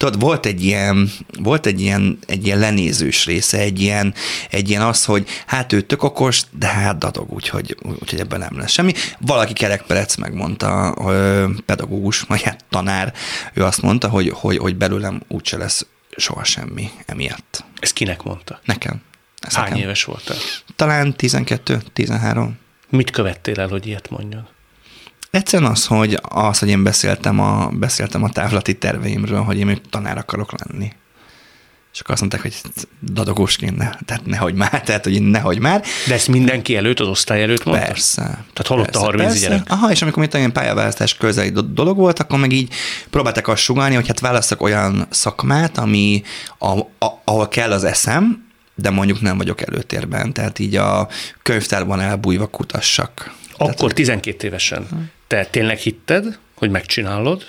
Tudod, 0.00 0.20
volt 0.20 0.46
egy 0.46 0.64
ilyen, 0.64 1.10
volt 1.38 1.66
egy 1.66 1.80
ilyen, 1.80 2.18
egy 2.26 2.46
ilyen 2.46 2.58
lenézős 2.58 3.24
része, 3.26 3.58
egy 3.58 3.80
ilyen, 3.80 4.14
egy 4.50 4.68
ilyen 4.68 4.82
az, 4.82 5.04
hogy 5.04 5.28
hát 5.46 5.72
ő 5.72 5.80
tök 5.80 6.02
okos, 6.02 6.42
de 6.58 6.66
hát 6.66 6.98
dadog, 6.98 7.32
úgyhogy, 7.32 7.76
úgyhogy 8.00 8.20
ebben 8.20 8.38
nem 8.38 8.58
lesz 8.58 8.70
semmi. 8.70 8.92
Valaki 9.18 9.52
kerekperec 9.52 10.16
megmondta, 10.16 10.94
pedagógus, 11.66 12.20
vagy 12.20 12.42
hát 12.42 12.64
tanár, 12.70 13.12
ő 13.54 13.64
azt 13.64 13.82
mondta, 13.82 14.08
hogy, 14.08 14.30
hogy, 14.34 14.58
hogy 14.58 14.76
belőlem 14.76 15.22
úgyse 15.28 15.56
lesz 15.56 15.86
soha 16.16 16.44
semmi 16.44 16.90
emiatt. 17.06 17.64
Ezt 17.80 17.92
kinek 17.92 18.22
mondta? 18.22 18.60
Nekem. 18.64 19.02
Ez 19.40 19.54
Hány 19.54 19.64
nekem. 19.64 19.78
éves 19.78 20.04
voltál? 20.04 20.36
Talán 20.76 21.16
12, 21.16 21.82
13. 21.92 22.58
Mit 22.88 23.10
követtél 23.10 23.60
el, 23.60 23.68
hogy 23.68 23.86
ilyet 23.86 24.10
mondjon? 24.10 24.48
Egyszerűen 25.30 25.70
az, 25.70 25.86
hogy, 25.86 26.18
az, 26.22 26.58
hogy 26.58 26.68
én 26.68 26.82
beszéltem 26.82 27.40
a, 27.40 27.68
beszéltem 27.68 28.22
a 28.22 28.30
távlati 28.30 28.74
terveimről, 28.74 29.42
hogy 29.42 29.58
én 29.58 29.66
még 29.66 29.80
tanár 29.90 30.18
akarok 30.18 30.52
lenni. 30.64 30.92
És 31.92 32.00
akkor 32.00 32.10
azt 32.12 32.20
mondták, 32.20 32.42
hogy 32.42 32.60
dadogósként 33.00 33.76
ne, 33.76 33.90
tehát 34.04 34.26
nehogy 34.26 34.54
már, 34.54 34.82
tehát 34.86 35.04
hogy 35.04 35.22
nehogy 35.22 35.58
már. 35.58 35.84
De 36.06 36.14
ezt 36.14 36.28
mindenki 36.28 36.76
előtt, 36.76 37.00
az 37.00 37.08
osztály 37.08 37.42
előtt 37.42 37.64
mondta? 37.64 37.86
Persze. 37.86 38.22
Tehát 38.22 38.66
hallotta 38.66 38.90
persze, 38.90 39.06
30 39.06 39.28
persze. 39.28 39.48
gyerek? 39.48 39.64
Aha, 39.68 39.90
és 39.90 40.02
amikor 40.02 40.22
itt 40.22 40.34
ilyen 40.34 40.52
pályaválasztás 40.52 41.14
közeli 41.14 41.50
do- 41.50 41.72
dolog 41.72 41.96
volt, 41.96 42.18
akkor 42.18 42.38
meg 42.38 42.52
így 42.52 42.72
próbáltak 43.10 43.48
azt 43.48 43.62
sugalni, 43.62 43.94
hogy 43.94 44.06
hát 44.06 44.20
választok 44.20 44.62
olyan 44.62 45.06
szakmát, 45.10 45.78
ami, 45.78 46.22
a, 46.58 46.78
a, 46.78 47.20
ahol 47.24 47.48
kell 47.48 47.72
az 47.72 47.84
eszem, 47.84 48.48
de 48.74 48.90
mondjuk 48.90 49.20
nem 49.20 49.36
vagyok 49.36 49.60
előtérben, 49.60 50.32
tehát 50.32 50.58
így 50.58 50.76
a 50.76 51.08
könyvtárban 51.42 52.00
elbújva 52.00 52.46
kutassak. 52.46 53.34
Akkor 53.56 53.92
12 53.92 54.46
évesen 54.46 55.10
te 55.30 55.44
tényleg 55.44 55.78
hitted, 55.78 56.38
hogy 56.54 56.70
megcsinálod? 56.70 57.46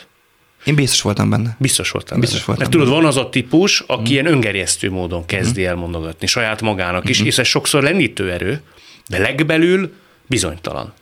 Én 0.64 0.76
biztos 0.76 1.02
voltam 1.02 1.30
benne. 1.30 1.56
Biztos 1.60 1.92
voltam. 1.92 2.20
Biztos 2.20 2.40
benne. 2.40 2.58
voltam 2.58 2.72
Mert 2.72 2.88
tudod, 2.88 3.02
van 3.02 3.10
az 3.10 3.18
a 3.18 3.30
típus, 3.30 3.80
aki 3.80 4.12
ilyen 4.12 4.26
öngerjesztő 4.26 4.92
módon 4.92 5.26
kezdi 5.26 5.66
el 5.66 5.76
mondogatni 5.76 6.28
saját 6.28 6.62
magának 6.62 7.10
is, 7.10 7.20
és 7.20 7.38
ez 7.38 7.48
sokszor 7.48 7.84
lendítő 7.84 8.32
erő, 8.32 8.62
de 9.08 9.18
legbelül 9.18 9.94
bizonytalan. 10.28 10.94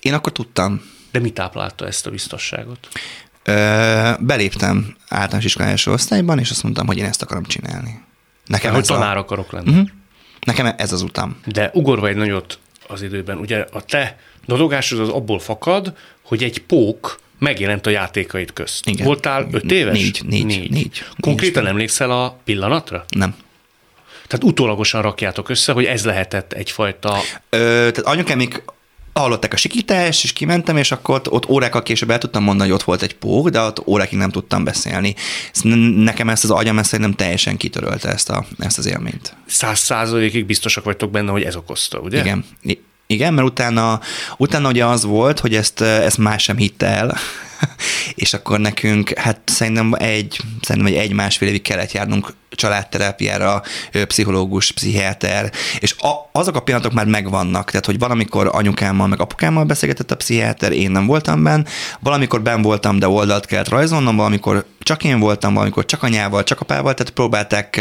Én 0.00 0.14
akkor 0.14 0.32
tudtam. 0.32 0.90
De 1.10 1.18
mi 1.18 1.30
táplálta 1.30 1.86
ezt 1.86 2.06
a 2.06 2.10
biztosságot? 2.10 2.88
Ö, 3.44 4.10
beléptem 4.20 4.96
általános 5.08 5.44
iskolai 5.44 5.70
első 5.70 5.90
osztályban, 5.90 6.38
és 6.38 6.50
azt 6.50 6.62
mondtam, 6.62 6.86
hogy 6.86 6.98
én 6.98 7.04
ezt 7.04 7.22
akarom 7.22 7.44
csinálni. 7.44 8.00
Nekem 8.46 8.72
Hogy 8.72 8.80
ez, 8.80 8.86
tanár 8.86 9.16
a, 9.16 9.20
akarok 9.20 9.52
lenni. 9.52 9.70
Mhm. 9.70 9.82
nekem 10.40 10.74
ez 10.76 10.92
az 10.92 11.02
utam. 11.02 11.40
De 11.44 11.70
ugorva 11.74 12.08
egy 12.08 12.16
nagyot 12.16 12.58
az 12.88 13.02
időben, 13.02 13.38
ugye 13.38 13.66
a 13.72 13.84
te 13.84 14.18
dadogásod 14.46 15.00
az 15.00 15.08
abból 15.08 15.38
fakad, 15.38 15.92
hogy 16.22 16.42
egy 16.42 16.58
pók 16.58 17.18
megjelent 17.38 17.86
a 17.86 17.90
játékaid 17.90 18.52
közt. 18.52 18.88
Igen. 18.88 19.06
Voltál 19.06 19.48
öt 19.50 19.72
éves? 19.72 19.98
Négy, 19.98 20.20
négy, 20.26 20.70
négy. 20.70 21.04
Konkrétan 21.20 21.62
Négy. 21.62 21.72
emlékszel 21.72 22.10
a 22.10 22.38
pillanatra? 22.44 23.04
Nem. 23.08 23.34
Tehát 24.26 24.44
utólagosan 24.44 25.02
rakjátok 25.02 25.48
össze, 25.48 25.72
hogy 25.72 25.84
ez 25.84 26.04
lehetett 26.04 26.52
egyfajta... 26.52 27.16
Ö, 27.48 27.58
tehát 27.58 27.98
anyukám 27.98 28.36
még 28.36 28.62
hallották 29.12 29.52
a 29.52 29.56
sikítást, 29.56 30.24
és 30.24 30.32
kimentem, 30.32 30.76
és 30.76 30.92
akkor 30.92 31.14
ott, 31.14 31.30
ott 31.30 31.48
órákkal 31.48 31.82
később 31.82 32.10
el 32.10 32.18
tudtam 32.18 32.42
mondani, 32.42 32.68
hogy 32.68 32.78
ott 32.78 32.84
volt 32.84 33.02
egy 33.02 33.14
pók, 33.14 33.48
de 33.48 33.60
ott 33.60 33.86
órákig 33.86 34.18
nem 34.18 34.30
tudtam 34.30 34.64
beszélni. 34.64 35.14
Nekem 35.96 36.28
ezt 36.28 36.44
az 36.44 36.50
agyam 36.50 36.78
ezt 36.78 36.88
szerintem 36.88 37.14
teljesen 37.14 37.56
kitörölte 37.56 38.08
ezt, 38.08 38.30
a, 38.30 38.46
ezt 38.58 38.78
az 38.78 38.86
élményt. 38.86 39.36
Száz 39.46 39.78
százalékig 39.78 40.46
biztosak 40.46 40.84
vagytok 40.84 41.10
benne, 41.10 41.30
hogy 41.30 41.42
ez 41.42 41.56
okozta, 41.56 41.98
ugye? 41.98 42.20
Igen. 42.20 42.44
Igen, 43.06 43.34
mert 43.34 43.46
utána, 43.46 44.00
utána 44.36 44.68
ugye 44.68 44.84
az 44.84 45.04
volt, 45.04 45.40
hogy 45.40 45.54
ezt, 45.54 45.80
ezt 45.80 46.18
más 46.18 46.42
sem 46.42 46.56
hitte 46.56 46.86
el, 46.86 47.16
és 48.14 48.34
akkor 48.34 48.60
nekünk, 48.60 49.18
hát 49.18 49.40
szerintem 49.44 49.92
egy, 49.98 50.40
szerintem 50.60 50.92
egy, 50.92 50.98
egy 50.98 51.12
másfél 51.12 51.48
évig 51.48 51.62
kellett 51.62 51.92
járnunk 51.92 52.34
családterápiára, 52.50 53.62
pszichológus, 54.06 54.72
pszichiáter, 54.72 55.52
és 55.78 55.94
a, 55.98 56.28
azok 56.32 56.56
a 56.56 56.60
pillanatok 56.60 56.92
már 56.92 57.06
megvannak, 57.06 57.70
tehát 57.70 57.86
hogy 57.86 57.98
valamikor 57.98 58.48
anyukámmal, 58.52 59.06
meg 59.06 59.20
apukámmal 59.20 59.64
beszélgetett 59.64 60.10
a 60.10 60.16
pszichiáter, 60.16 60.72
én 60.72 60.90
nem 60.90 61.06
voltam 61.06 61.42
benne, 61.42 61.64
valamikor 62.00 62.42
ben 62.42 62.62
voltam, 62.62 62.98
de 62.98 63.08
oldalt 63.08 63.46
kellett 63.46 63.68
rajzolnom, 63.68 64.16
valamikor 64.16 64.66
csak 64.86 65.04
én 65.04 65.18
voltam, 65.18 65.54
valamikor 65.54 65.84
csak 65.84 66.02
anyával, 66.02 66.44
csak 66.44 66.60
apával, 66.60 66.94
tehát 66.94 67.12
próbálták 67.12 67.80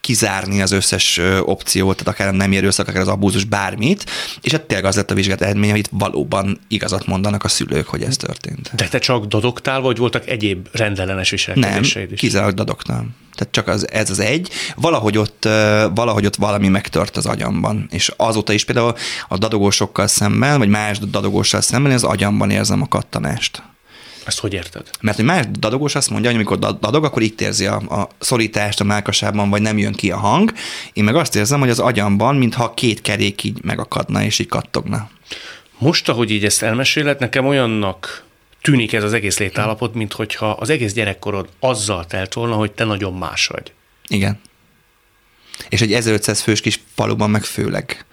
kizárni 0.00 0.62
az 0.62 0.72
összes 0.72 1.20
opciót, 1.40 1.96
tehát 1.96 2.14
akár 2.14 2.28
a 2.28 2.36
nem 2.36 2.52
erőszak, 2.52 2.88
akár 2.88 3.00
az 3.00 3.08
abúzus, 3.08 3.44
bármit, 3.44 4.10
és 4.40 4.52
hát 4.52 4.62
tényleg 4.62 4.86
az 4.86 4.96
lett 4.96 5.10
a 5.10 5.14
vizsgát 5.14 5.40
eredménye, 5.40 5.70
hogy 5.70 5.80
itt 5.80 5.90
valóban 5.90 6.60
igazat 6.68 7.06
mondanak 7.06 7.44
a 7.44 7.48
szülők, 7.48 7.86
hogy 7.86 8.02
ez 8.02 8.16
történt. 8.16 8.70
De 8.74 8.88
te 8.88 8.98
csak 8.98 9.24
dadogtál, 9.24 9.80
vagy 9.80 9.96
voltak 9.96 10.28
egyéb 10.28 10.68
rendellenes 10.72 11.30
Nem, 11.30 11.54
viselkedéseid 11.54 12.12
is? 12.12 12.18
kizárólag 12.18 12.54
dadogtam. 12.54 13.14
Tehát 13.34 13.52
csak 13.52 13.68
az, 13.68 13.90
ez 13.90 14.10
az 14.10 14.18
egy. 14.18 14.50
Valahogy 14.76 15.18
ott, 15.18 15.48
valahogy 15.94 16.26
ott 16.26 16.36
valami 16.36 16.68
megtört 16.68 17.16
az 17.16 17.26
agyamban. 17.26 17.86
És 17.90 18.12
azóta 18.16 18.52
is 18.52 18.64
például 18.64 18.94
a 19.28 19.38
dadogósokkal 19.38 20.06
szemben, 20.06 20.58
vagy 20.58 20.68
más 20.68 20.98
dadogóssal 20.98 21.60
szemben 21.60 21.92
az 21.92 22.04
agyamban 22.04 22.50
érzem 22.50 22.82
a 22.82 22.88
kattanást. 22.88 23.62
Ezt 24.24 24.38
hogy 24.38 24.52
érted? 24.52 24.90
Mert 25.00 25.18
egy 25.18 25.24
más 25.24 25.44
dadogós 25.58 25.94
azt 25.94 26.10
mondja, 26.10 26.28
hogy 26.28 26.38
amikor 26.38 26.58
dad- 26.58 26.80
dadog, 26.80 27.04
akkor 27.04 27.22
itt 27.22 27.40
érzi 27.40 27.66
a, 27.66 27.76
a 27.76 28.08
szorítást 28.18 28.80
a 28.80 28.84
melkasában, 28.84 29.50
vagy 29.50 29.62
nem 29.62 29.78
jön 29.78 29.92
ki 29.92 30.10
a 30.10 30.16
hang. 30.16 30.52
Én 30.92 31.04
meg 31.04 31.14
azt 31.14 31.36
érzem, 31.36 31.60
hogy 31.60 31.70
az 31.70 31.78
agyamban, 31.78 32.36
mintha 32.36 32.74
két 32.74 33.00
kerék 33.00 33.42
így 33.42 33.64
megakadna, 33.64 34.22
és 34.22 34.38
így 34.38 34.48
kattogna. 34.48 35.10
Most, 35.78 36.08
ahogy 36.08 36.30
így 36.30 36.44
ezt 36.44 36.62
elmeséled, 36.62 37.20
nekem 37.20 37.46
olyannak 37.46 38.24
tűnik 38.62 38.92
ez 38.92 39.04
az 39.04 39.12
egész 39.12 39.38
létállapot, 39.38 39.94
mint 39.94 40.12
hogyha 40.12 40.50
az 40.50 40.70
egész 40.70 40.92
gyerekkorod 40.92 41.48
azzal 41.60 42.06
telt 42.06 42.32
volna, 42.32 42.54
hogy 42.54 42.72
te 42.72 42.84
nagyon 42.84 43.12
más 43.14 43.46
vagy. 43.46 43.72
Igen. 44.08 44.40
És 45.68 45.80
egy 45.80 45.92
1500 45.92 46.40
fős 46.40 46.60
kis 46.60 46.80
faluban 46.94 47.30
meg 47.30 47.44
főleg. 47.44 48.04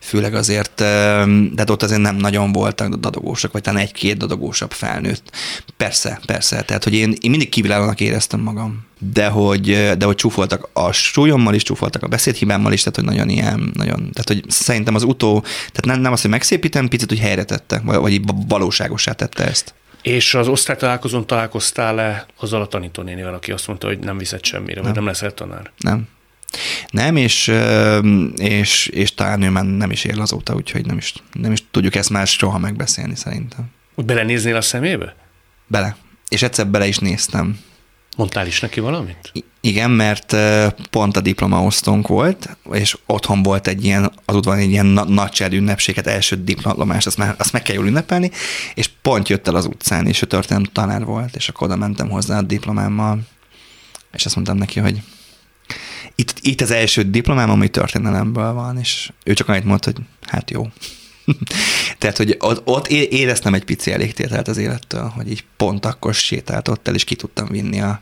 Főleg 0.00 0.34
azért, 0.34 0.80
öm, 0.80 1.54
de 1.54 1.64
ott 1.68 1.82
azért 1.82 2.00
nem 2.00 2.16
nagyon 2.16 2.52
voltak 2.52 2.94
dadogósak, 2.94 3.52
vagy 3.52 3.62
talán 3.62 3.80
egy-két 3.80 4.16
dadogósabb 4.16 4.72
felnőtt. 4.72 5.30
Persze, 5.76 6.20
persze. 6.26 6.62
Tehát, 6.62 6.84
hogy 6.84 6.94
én, 6.94 7.14
én 7.20 7.30
mindig 7.30 7.48
kívülállónak 7.48 8.00
éreztem 8.00 8.40
magam. 8.40 8.86
De 8.98 9.26
hogy, 9.26 9.94
de 9.98 10.04
hogy 10.04 10.14
csúfoltak 10.14 10.68
a 10.72 10.92
súlyommal 10.92 11.54
is, 11.54 11.62
csúfoltak 11.62 12.02
a 12.02 12.08
beszédhibámmal 12.08 12.72
is, 12.72 12.82
tehát 12.82 12.96
hogy 12.96 13.04
nagyon 13.04 13.28
ilyen, 13.28 13.70
nagyon, 13.74 13.96
tehát 13.96 14.24
hogy 14.26 14.44
szerintem 14.48 14.94
az 14.94 15.02
utó, 15.02 15.40
tehát 15.40 15.84
nem, 15.84 16.00
nem 16.00 16.12
az, 16.12 16.20
hogy 16.20 16.30
megszépítem, 16.30 16.88
picit, 16.88 17.08
hogy 17.08 17.18
helyre 17.18 17.44
tette, 17.44 17.80
vagy, 17.84 18.00
vagy 18.00 18.20
valóságosá 18.48 19.12
tette 19.12 19.44
ezt. 19.44 19.74
És 20.02 20.34
az 20.34 20.48
osztálytalálkozón 20.48 21.26
találkoztál-e 21.26 22.26
azzal 22.36 22.60
a 22.60 22.66
tanítónénivel, 22.66 23.34
aki 23.34 23.52
azt 23.52 23.66
mondta, 23.66 23.86
hogy 23.86 23.98
nem 23.98 24.18
viszed 24.18 24.44
semmire, 24.44 24.82
vagy 24.82 24.94
nem 24.94 25.06
leszel 25.06 25.34
tanár? 25.34 25.70
Nem. 25.78 26.08
Nem, 26.90 27.16
és, 27.16 27.52
és, 28.36 28.86
és 28.86 29.14
talán 29.14 29.42
ő 29.42 29.50
már 29.50 29.64
nem 29.64 29.90
is 29.90 30.04
él 30.04 30.20
azóta, 30.20 30.54
úgyhogy 30.54 30.86
nem 30.86 30.96
is, 30.96 31.12
nem 31.32 31.52
is 31.52 31.62
tudjuk 31.70 31.94
ezt 31.94 32.10
már 32.10 32.26
soha 32.26 32.58
megbeszélni 32.58 33.16
szerintem. 33.16 33.64
Úgy 33.94 34.04
belenéznél 34.04 34.56
a 34.56 34.60
szemébe? 34.60 35.14
Bele. 35.66 35.96
És 36.28 36.42
egyszer 36.42 36.66
bele 36.66 36.86
is 36.86 36.98
néztem. 36.98 37.58
Mondtál 38.16 38.46
is 38.46 38.60
neki 38.60 38.80
valamit? 38.80 39.30
I- 39.32 39.44
Igen, 39.60 39.90
mert 39.90 40.36
pont 40.90 41.16
a 41.16 41.20
diplomaosztónk 41.20 42.06
volt, 42.06 42.56
és 42.72 42.98
otthon 43.06 43.42
volt 43.42 43.66
egy 43.66 43.84
ilyen, 43.84 44.12
az 44.24 44.34
udvaron 44.34 44.60
egy 44.60 44.70
ilyen 44.70 44.86
na- 44.86 45.04
nagycsád 45.04 45.52
ünnepséget, 45.52 46.06
első 46.06 46.42
diplomást, 46.44 47.06
azt, 47.06 47.16
már, 47.16 47.34
azt 47.38 47.52
meg 47.52 47.62
kell 47.62 47.74
jól 47.74 47.86
ünnepelni, 47.86 48.30
és 48.74 48.90
pont 49.02 49.28
jött 49.28 49.48
el 49.48 49.54
az 49.54 49.66
utcán, 49.66 50.06
és 50.06 50.22
ő 50.22 50.26
történelem 50.26 50.70
tanár 50.72 51.04
volt, 51.04 51.36
és 51.36 51.48
akkor 51.48 51.66
oda 51.66 51.76
mentem 51.76 52.08
hozzá 52.10 52.38
a 52.38 52.42
diplomámmal, 52.42 53.20
és 54.12 54.24
azt 54.24 54.34
mondtam 54.34 54.56
neki, 54.56 54.80
hogy 54.80 55.00
itt, 56.20 56.34
itt 56.40 56.60
az 56.60 56.70
első 56.70 57.02
diplomám, 57.02 57.50
ami 57.50 57.68
történelemből 57.68 58.52
van, 58.52 58.78
és 58.78 59.10
ő 59.24 59.32
csak 59.32 59.48
annyit 59.48 59.64
mondta, 59.64 59.90
hogy 59.94 60.04
hát 60.22 60.50
jó. 60.50 60.66
Tehát, 61.98 62.16
hogy 62.16 62.36
ott, 62.38 62.62
ott 62.64 62.88
éreztem 62.88 63.54
egy 63.54 63.64
pici 63.64 63.92
elégtételt 63.92 64.48
az 64.48 64.56
élettől, 64.56 65.12
hogy 65.16 65.30
így 65.30 65.44
pont 65.56 65.84
akkor 65.84 66.14
sétált 66.14 66.68
ott 66.68 66.88
el, 66.88 66.94
és 66.94 67.04
ki 67.04 67.14
tudtam 67.14 67.48
vinni 67.48 67.80
a, 67.80 68.00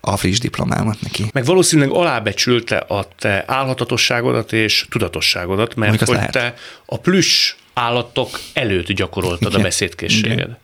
a 0.00 0.16
friss 0.16 0.38
diplomámat 0.38 1.00
neki. 1.00 1.24
Meg 1.32 1.44
valószínűleg 1.44 1.90
alábecsülte 1.90 2.76
a 2.76 3.08
te 3.18 3.44
álhatatosságodat 3.46 4.52
és 4.52 4.86
tudatosságodat, 4.90 5.74
mert 5.74 6.04
hogy 6.04 6.16
azt 6.16 6.30
te 6.30 6.54
a 6.86 6.98
plüss 6.98 7.54
állatok 7.74 8.40
előtt 8.52 8.92
gyakoroltad 8.92 9.46
a 9.46 9.50
Igen. 9.50 9.62
beszédkészséged. 9.62 10.32
Igen. 10.32 10.58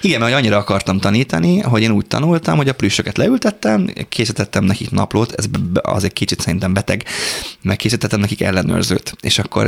Igen, 0.00 0.20
mert 0.20 0.34
annyira 0.34 0.56
akartam 0.56 0.98
tanítani, 0.98 1.58
hogy 1.58 1.82
én 1.82 1.90
úgy 1.90 2.06
tanultam, 2.06 2.56
hogy 2.56 2.68
a 2.68 2.74
plüssöket 2.74 3.16
leültettem, 3.16 3.92
készítettem 4.08 4.64
nekik 4.64 4.90
naplót, 4.90 5.32
ez 5.32 5.44
az 5.72 6.04
egy 6.04 6.12
kicsit 6.12 6.40
szerintem 6.40 6.72
beteg, 6.72 7.04
meg 7.62 7.76
készítettem 7.76 8.20
nekik 8.20 8.40
ellenőrzőt, 8.40 9.14
és 9.20 9.38
akkor... 9.38 9.66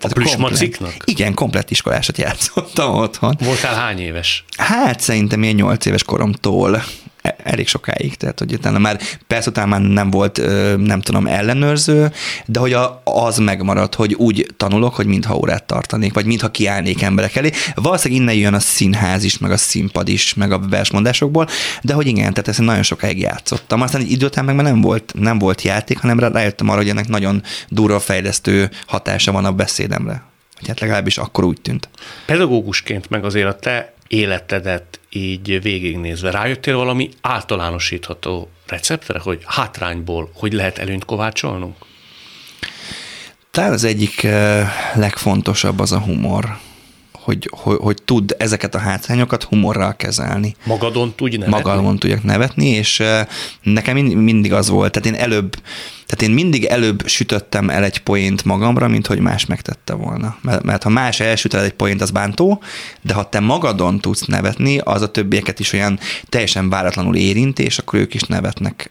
A 0.00 0.08
plüssmaciknak? 0.08 0.94
Igen, 1.04 1.34
komplett 1.34 1.70
iskolásat 1.70 2.18
játszottam 2.18 2.94
otthon. 3.04 3.36
Voltál 3.40 3.74
hány 3.74 3.98
éves? 3.98 4.44
Hát 4.56 5.00
szerintem 5.00 5.42
én 5.42 5.54
8 5.54 5.86
éves 5.86 6.02
koromtól 6.02 6.82
elég 7.44 7.68
sokáig, 7.68 8.14
tehát 8.14 8.38
hogy 8.38 8.52
utána 8.52 8.78
már, 8.78 9.00
persze 9.26 9.50
utána 9.50 9.66
már 9.66 9.80
nem 9.80 10.10
volt, 10.10 10.40
nem 10.76 11.00
tudom, 11.00 11.26
ellenőrző, 11.26 12.12
de 12.46 12.58
hogy 12.58 12.72
a, 12.72 13.02
az 13.04 13.38
megmaradt, 13.38 13.94
hogy 13.94 14.14
úgy 14.14 14.46
tanulok, 14.56 14.94
hogy 14.94 15.06
mintha 15.06 15.36
órát 15.36 15.64
tartanék, 15.64 16.14
vagy 16.14 16.26
mintha 16.26 16.50
kiállnék 16.50 17.02
emberek 17.02 17.36
elé. 17.36 17.50
Valószínűleg 17.74 18.22
innen 18.22 18.34
jön 18.34 18.54
a 18.54 18.60
színház 18.60 19.24
is, 19.24 19.38
meg 19.38 19.50
a 19.50 19.56
színpad 19.56 20.08
is, 20.08 20.34
meg 20.34 20.52
a 20.52 20.58
versmondásokból, 20.58 21.48
de 21.82 21.94
hogy 21.94 22.06
igen, 22.06 22.32
tehát 22.32 22.48
ezt 22.48 22.60
nagyon 22.60 22.82
sokáig 22.82 23.20
játszottam. 23.20 23.80
Aztán 23.80 24.00
egy 24.00 24.10
idő 24.10 24.26
után 24.26 24.44
meg 24.44 24.54
már 24.54 24.64
nem 24.64 24.80
volt, 24.80 25.12
nem 25.18 25.38
volt 25.38 25.62
játék, 25.62 25.98
hanem 25.98 26.18
rá- 26.18 26.32
rájöttem 26.32 26.68
arra, 26.68 26.78
hogy 26.78 26.88
ennek 26.88 27.08
nagyon 27.08 27.42
durva 27.68 28.00
fejlesztő 28.00 28.70
hatása 28.86 29.32
van 29.32 29.44
a 29.44 29.52
beszédemre. 29.52 30.22
Vagy 30.58 30.68
hát 30.68 30.80
legalábbis 30.80 31.18
akkor 31.18 31.44
úgy 31.44 31.60
tűnt. 31.60 31.88
Pedagógusként 32.26 33.10
meg 33.10 33.24
azért 33.24 33.48
a 33.48 33.58
te 33.58 33.93
életedet 34.14 35.00
így 35.10 35.62
végignézve 35.62 36.30
rájöttél 36.30 36.76
valami 36.76 37.08
általánosítható 37.20 38.48
receptre, 38.66 39.18
hogy 39.18 39.42
hátrányból 39.44 40.30
hogy 40.34 40.52
lehet 40.52 40.78
előnyt 40.78 41.04
kovácsolnunk? 41.04 41.76
Talán 43.50 43.72
az 43.72 43.84
egyik 43.84 44.22
eh, 44.22 44.68
legfontosabb 44.94 45.78
az 45.78 45.92
a 45.92 46.00
humor, 46.00 46.58
hogy, 47.24 47.48
hogy, 47.50 47.76
hogy 47.80 48.02
tud 48.04 48.34
ezeket 48.38 48.74
a 48.74 48.78
hátrányokat 48.78 49.42
humorral 49.42 49.96
kezelni. 49.96 50.56
Magadon 50.64 51.14
tudj 51.14 51.36
nevetni? 51.36 51.62
Magamon 51.62 51.98
tudjak 51.98 52.22
nevetni, 52.22 52.66
és 52.66 53.02
nekem 53.62 53.94
mind- 53.94 54.14
mindig 54.14 54.52
az 54.52 54.68
volt, 54.68 54.92
tehát 54.92 55.08
én 55.08 55.24
előbb, 55.24 55.54
tehát 56.06 56.22
én 56.22 56.30
mindig 56.30 56.64
előbb 56.64 57.08
sütöttem 57.08 57.70
el 57.70 57.84
egy 57.84 57.98
poént 57.98 58.44
magamra, 58.44 58.88
mint 58.88 59.06
hogy 59.06 59.18
más 59.18 59.46
megtette 59.46 59.94
volna. 59.94 60.36
Mert, 60.40 60.62
mert 60.62 60.82
ha 60.82 60.88
más 60.88 61.20
elsüt 61.20 61.54
el 61.54 61.64
egy 61.64 61.72
poént, 61.72 62.00
az 62.00 62.10
bántó, 62.10 62.62
de 63.00 63.14
ha 63.14 63.28
te 63.28 63.40
magadon 63.40 64.00
tudsz 64.00 64.24
nevetni, 64.24 64.78
az 64.78 65.02
a 65.02 65.10
többieket 65.10 65.60
is 65.60 65.72
olyan 65.72 65.98
teljesen 66.28 66.68
váratlanul 66.68 67.16
érinti, 67.16 67.62
és 67.62 67.78
akkor 67.78 67.98
ők 67.98 68.14
is 68.14 68.22
nevetnek 68.22 68.90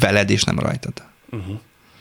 veled, 0.00 0.30
és 0.30 0.42
nem 0.42 0.58
rajtad. 0.58 0.92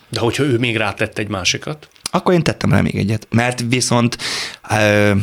De 0.10 0.20
hogyha 0.20 0.43
ő 0.43 0.58
még 0.58 0.78
rátett 0.78 1.18
egy 1.18 1.28
másikat? 1.28 1.88
Akkor 2.16 2.34
én 2.34 2.43
tettem 2.43 2.72
rá 2.72 2.82
még 2.82 2.95
egyet. 2.95 3.28
Mert 3.30 3.64
viszont 3.70 4.18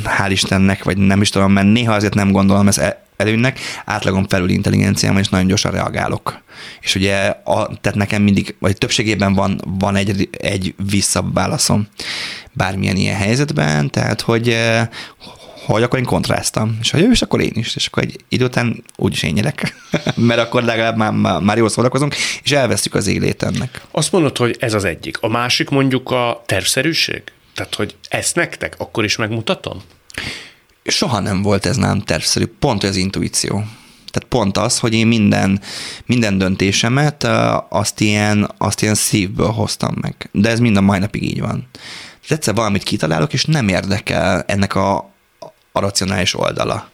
hál' 0.04 0.28
Istennek, 0.28 0.84
vagy 0.84 0.96
nem 0.96 1.20
is 1.20 1.30
tudom, 1.30 1.52
mert 1.52 1.66
néha 1.66 1.92
azért 1.94 2.14
nem 2.14 2.32
gondolom 2.32 2.68
ezt 2.68 2.78
el- 2.78 3.02
előnynek, 3.16 3.58
átlagon 3.84 4.26
felül 4.28 4.48
intelligenciám, 4.48 5.16
és 5.16 5.28
nagyon 5.28 5.46
gyorsan 5.46 5.72
reagálok. 5.72 6.42
És 6.80 6.94
ugye, 6.94 7.16
a, 7.44 7.70
tehát 7.80 7.98
nekem 7.98 8.22
mindig, 8.22 8.54
vagy 8.58 8.76
többségében 8.78 9.34
van, 9.34 9.60
van 9.78 9.96
egy, 9.96 10.28
egy 10.32 10.74
visszaválaszom 10.90 11.88
bármilyen 12.52 12.96
ilyen 12.96 13.16
helyzetben, 13.16 13.90
tehát 13.90 14.20
hogy, 14.20 14.56
hogy 15.72 15.82
akkor 15.82 15.98
én 15.98 16.04
kontráztam, 16.04 16.78
és 16.80 16.90
ha 16.90 17.00
ő 17.00 17.10
is, 17.10 17.22
akkor 17.22 17.40
én 17.40 17.52
is, 17.54 17.76
és 17.76 17.86
akkor 17.86 18.02
egy 18.02 18.16
idő 18.28 18.44
után 18.44 18.84
úgyis 18.96 19.22
én 19.22 19.32
nyerek, 19.32 19.74
mert 20.28 20.40
akkor 20.40 20.62
legalább 20.62 20.96
már, 20.96 21.12
már, 21.12 21.40
már 21.40 21.56
jól 21.56 21.68
szórakozunk, 21.68 22.14
és 22.42 22.52
elvesztjük 22.52 22.94
az 22.94 23.06
élét 23.06 23.42
ennek. 23.42 23.82
Azt 23.90 24.12
mondod, 24.12 24.36
hogy 24.36 24.56
ez 24.58 24.74
az 24.74 24.84
egyik. 24.84 25.18
A 25.20 25.28
másik 25.28 25.68
mondjuk 25.68 26.10
a 26.10 26.42
tervszerűség? 26.46 27.22
Tehát, 27.54 27.74
hogy 27.74 27.96
ezt 28.08 28.34
nektek, 28.34 28.74
akkor 28.78 29.04
is 29.04 29.16
megmutatom? 29.16 29.82
soha 30.84 31.20
nem 31.20 31.42
volt 31.42 31.66
ez 31.66 31.76
nálam 31.76 32.00
tervszerű, 32.00 32.46
pont 32.58 32.82
az 32.82 32.96
intuíció. 32.96 33.64
Tehát 34.10 34.28
pont 34.28 34.56
az, 34.56 34.78
hogy 34.78 34.94
én 34.94 35.06
minden, 35.06 35.60
minden 36.06 36.38
döntésemet 36.38 37.24
azt 37.68 38.00
ilyen, 38.00 38.50
azt 38.58 38.82
ilyen 38.82 38.94
szívből 38.94 39.50
hoztam 39.50 39.94
meg. 40.00 40.28
De 40.32 40.50
ez 40.50 40.60
mind 40.60 40.76
a 40.76 40.80
mai 40.80 40.98
napig 40.98 41.22
így 41.22 41.40
van. 41.40 41.68
Tehát 41.72 42.30
egyszer 42.30 42.54
valamit 42.54 42.82
kitalálok, 42.82 43.32
és 43.32 43.44
nem 43.44 43.68
érdekel 43.68 44.42
ennek 44.46 44.74
a, 44.74 45.10
a 45.72 45.80
racionális 45.80 46.34
oldala 46.34 46.90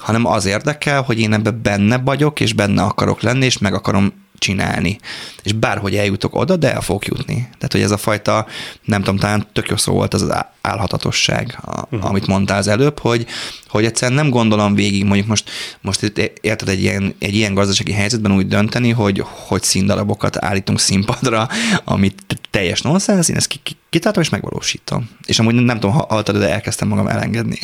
hanem 0.00 0.26
az 0.26 0.44
érdekel, 0.44 1.02
hogy 1.02 1.18
én 1.18 1.32
ebben 1.32 1.60
benne 1.62 1.98
vagyok, 1.98 2.40
és 2.40 2.52
benne 2.52 2.82
akarok 2.82 3.20
lenni, 3.20 3.44
és 3.44 3.58
meg 3.58 3.74
akarom 3.74 4.12
csinálni. 4.38 4.98
És 5.42 5.52
bárhogy 5.52 5.96
eljutok 5.96 6.34
oda, 6.34 6.56
de 6.56 6.72
el 6.72 6.80
fogok 6.80 7.06
jutni. 7.06 7.34
Tehát, 7.34 7.72
hogy 7.72 7.80
ez 7.80 7.90
a 7.90 7.96
fajta, 7.96 8.46
nem 8.84 9.02
tudom, 9.02 9.18
talán 9.18 9.46
tök 9.52 9.68
jó 9.68 9.76
szó 9.76 9.92
volt 9.92 10.14
az 10.14 10.22
álhatatosság, 10.60 11.58
a, 11.62 11.80
uh-huh. 11.90 12.10
amit 12.10 12.26
mondtál 12.26 12.58
az 12.58 12.68
előbb, 12.68 12.98
hogy, 12.98 13.26
hogy 13.68 13.84
egyszerűen 13.84 14.18
nem 14.18 14.30
gondolom 14.30 14.74
végig, 14.74 15.04
mondjuk 15.04 15.26
most, 15.26 15.50
most 15.80 16.02
itt 16.02 16.18
érted 16.40 16.68
egy 16.68 16.82
ilyen, 16.82 17.14
egy 17.18 17.34
ilyen 17.34 17.54
gazdasági 17.54 17.92
helyzetben 17.92 18.32
úgy 18.32 18.48
dönteni, 18.48 18.90
hogy, 18.90 19.22
hogy 19.24 19.62
színdarabokat 19.62 20.44
állítunk 20.44 20.80
színpadra, 20.80 21.48
amit 21.84 22.24
teljes 22.50 22.80
nonsens, 22.82 23.28
én 23.28 23.36
ezt 23.36 23.46
ki, 23.46 23.58
ki, 23.62 23.76
kitáltam 23.90 24.22
és 24.22 24.28
megvalósítom. 24.28 25.10
És 25.26 25.38
amúgy 25.38 25.54
nem 25.54 25.80
tudom, 25.80 25.96
haltad, 25.96 26.38
de 26.38 26.48
elkezdtem 26.48 26.88
magam 26.88 27.06
elengedni. 27.06 27.58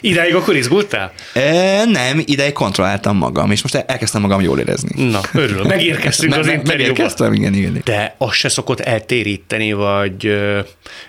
Ideig 0.00 0.34
akkor 0.34 0.56
izgultál? 0.56 1.12
E, 1.32 1.84
nem, 1.84 2.22
ideig 2.24 2.52
kontrolláltam 2.52 3.16
magam, 3.16 3.50
és 3.50 3.62
most 3.62 3.74
elkezdtem 3.74 4.20
magam 4.20 4.40
jól 4.40 4.58
érezni. 4.58 5.10
Na, 5.10 5.20
örülök. 5.32 5.66
Megérkeztünk 5.66 6.30
Me- 6.30 6.40
az 6.40 6.46
me- 6.46 6.56
interjúba. 6.56 6.88
Megérkeztem, 6.88 7.32
igen, 7.32 7.54
igen. 7.54 7.80
De 7.84 8.14
az 8.18 8.32
se 8.32 8.48
szokott 8.48 8.80
eltéríteni, 8.80 9.72
vagy 9.72 10.36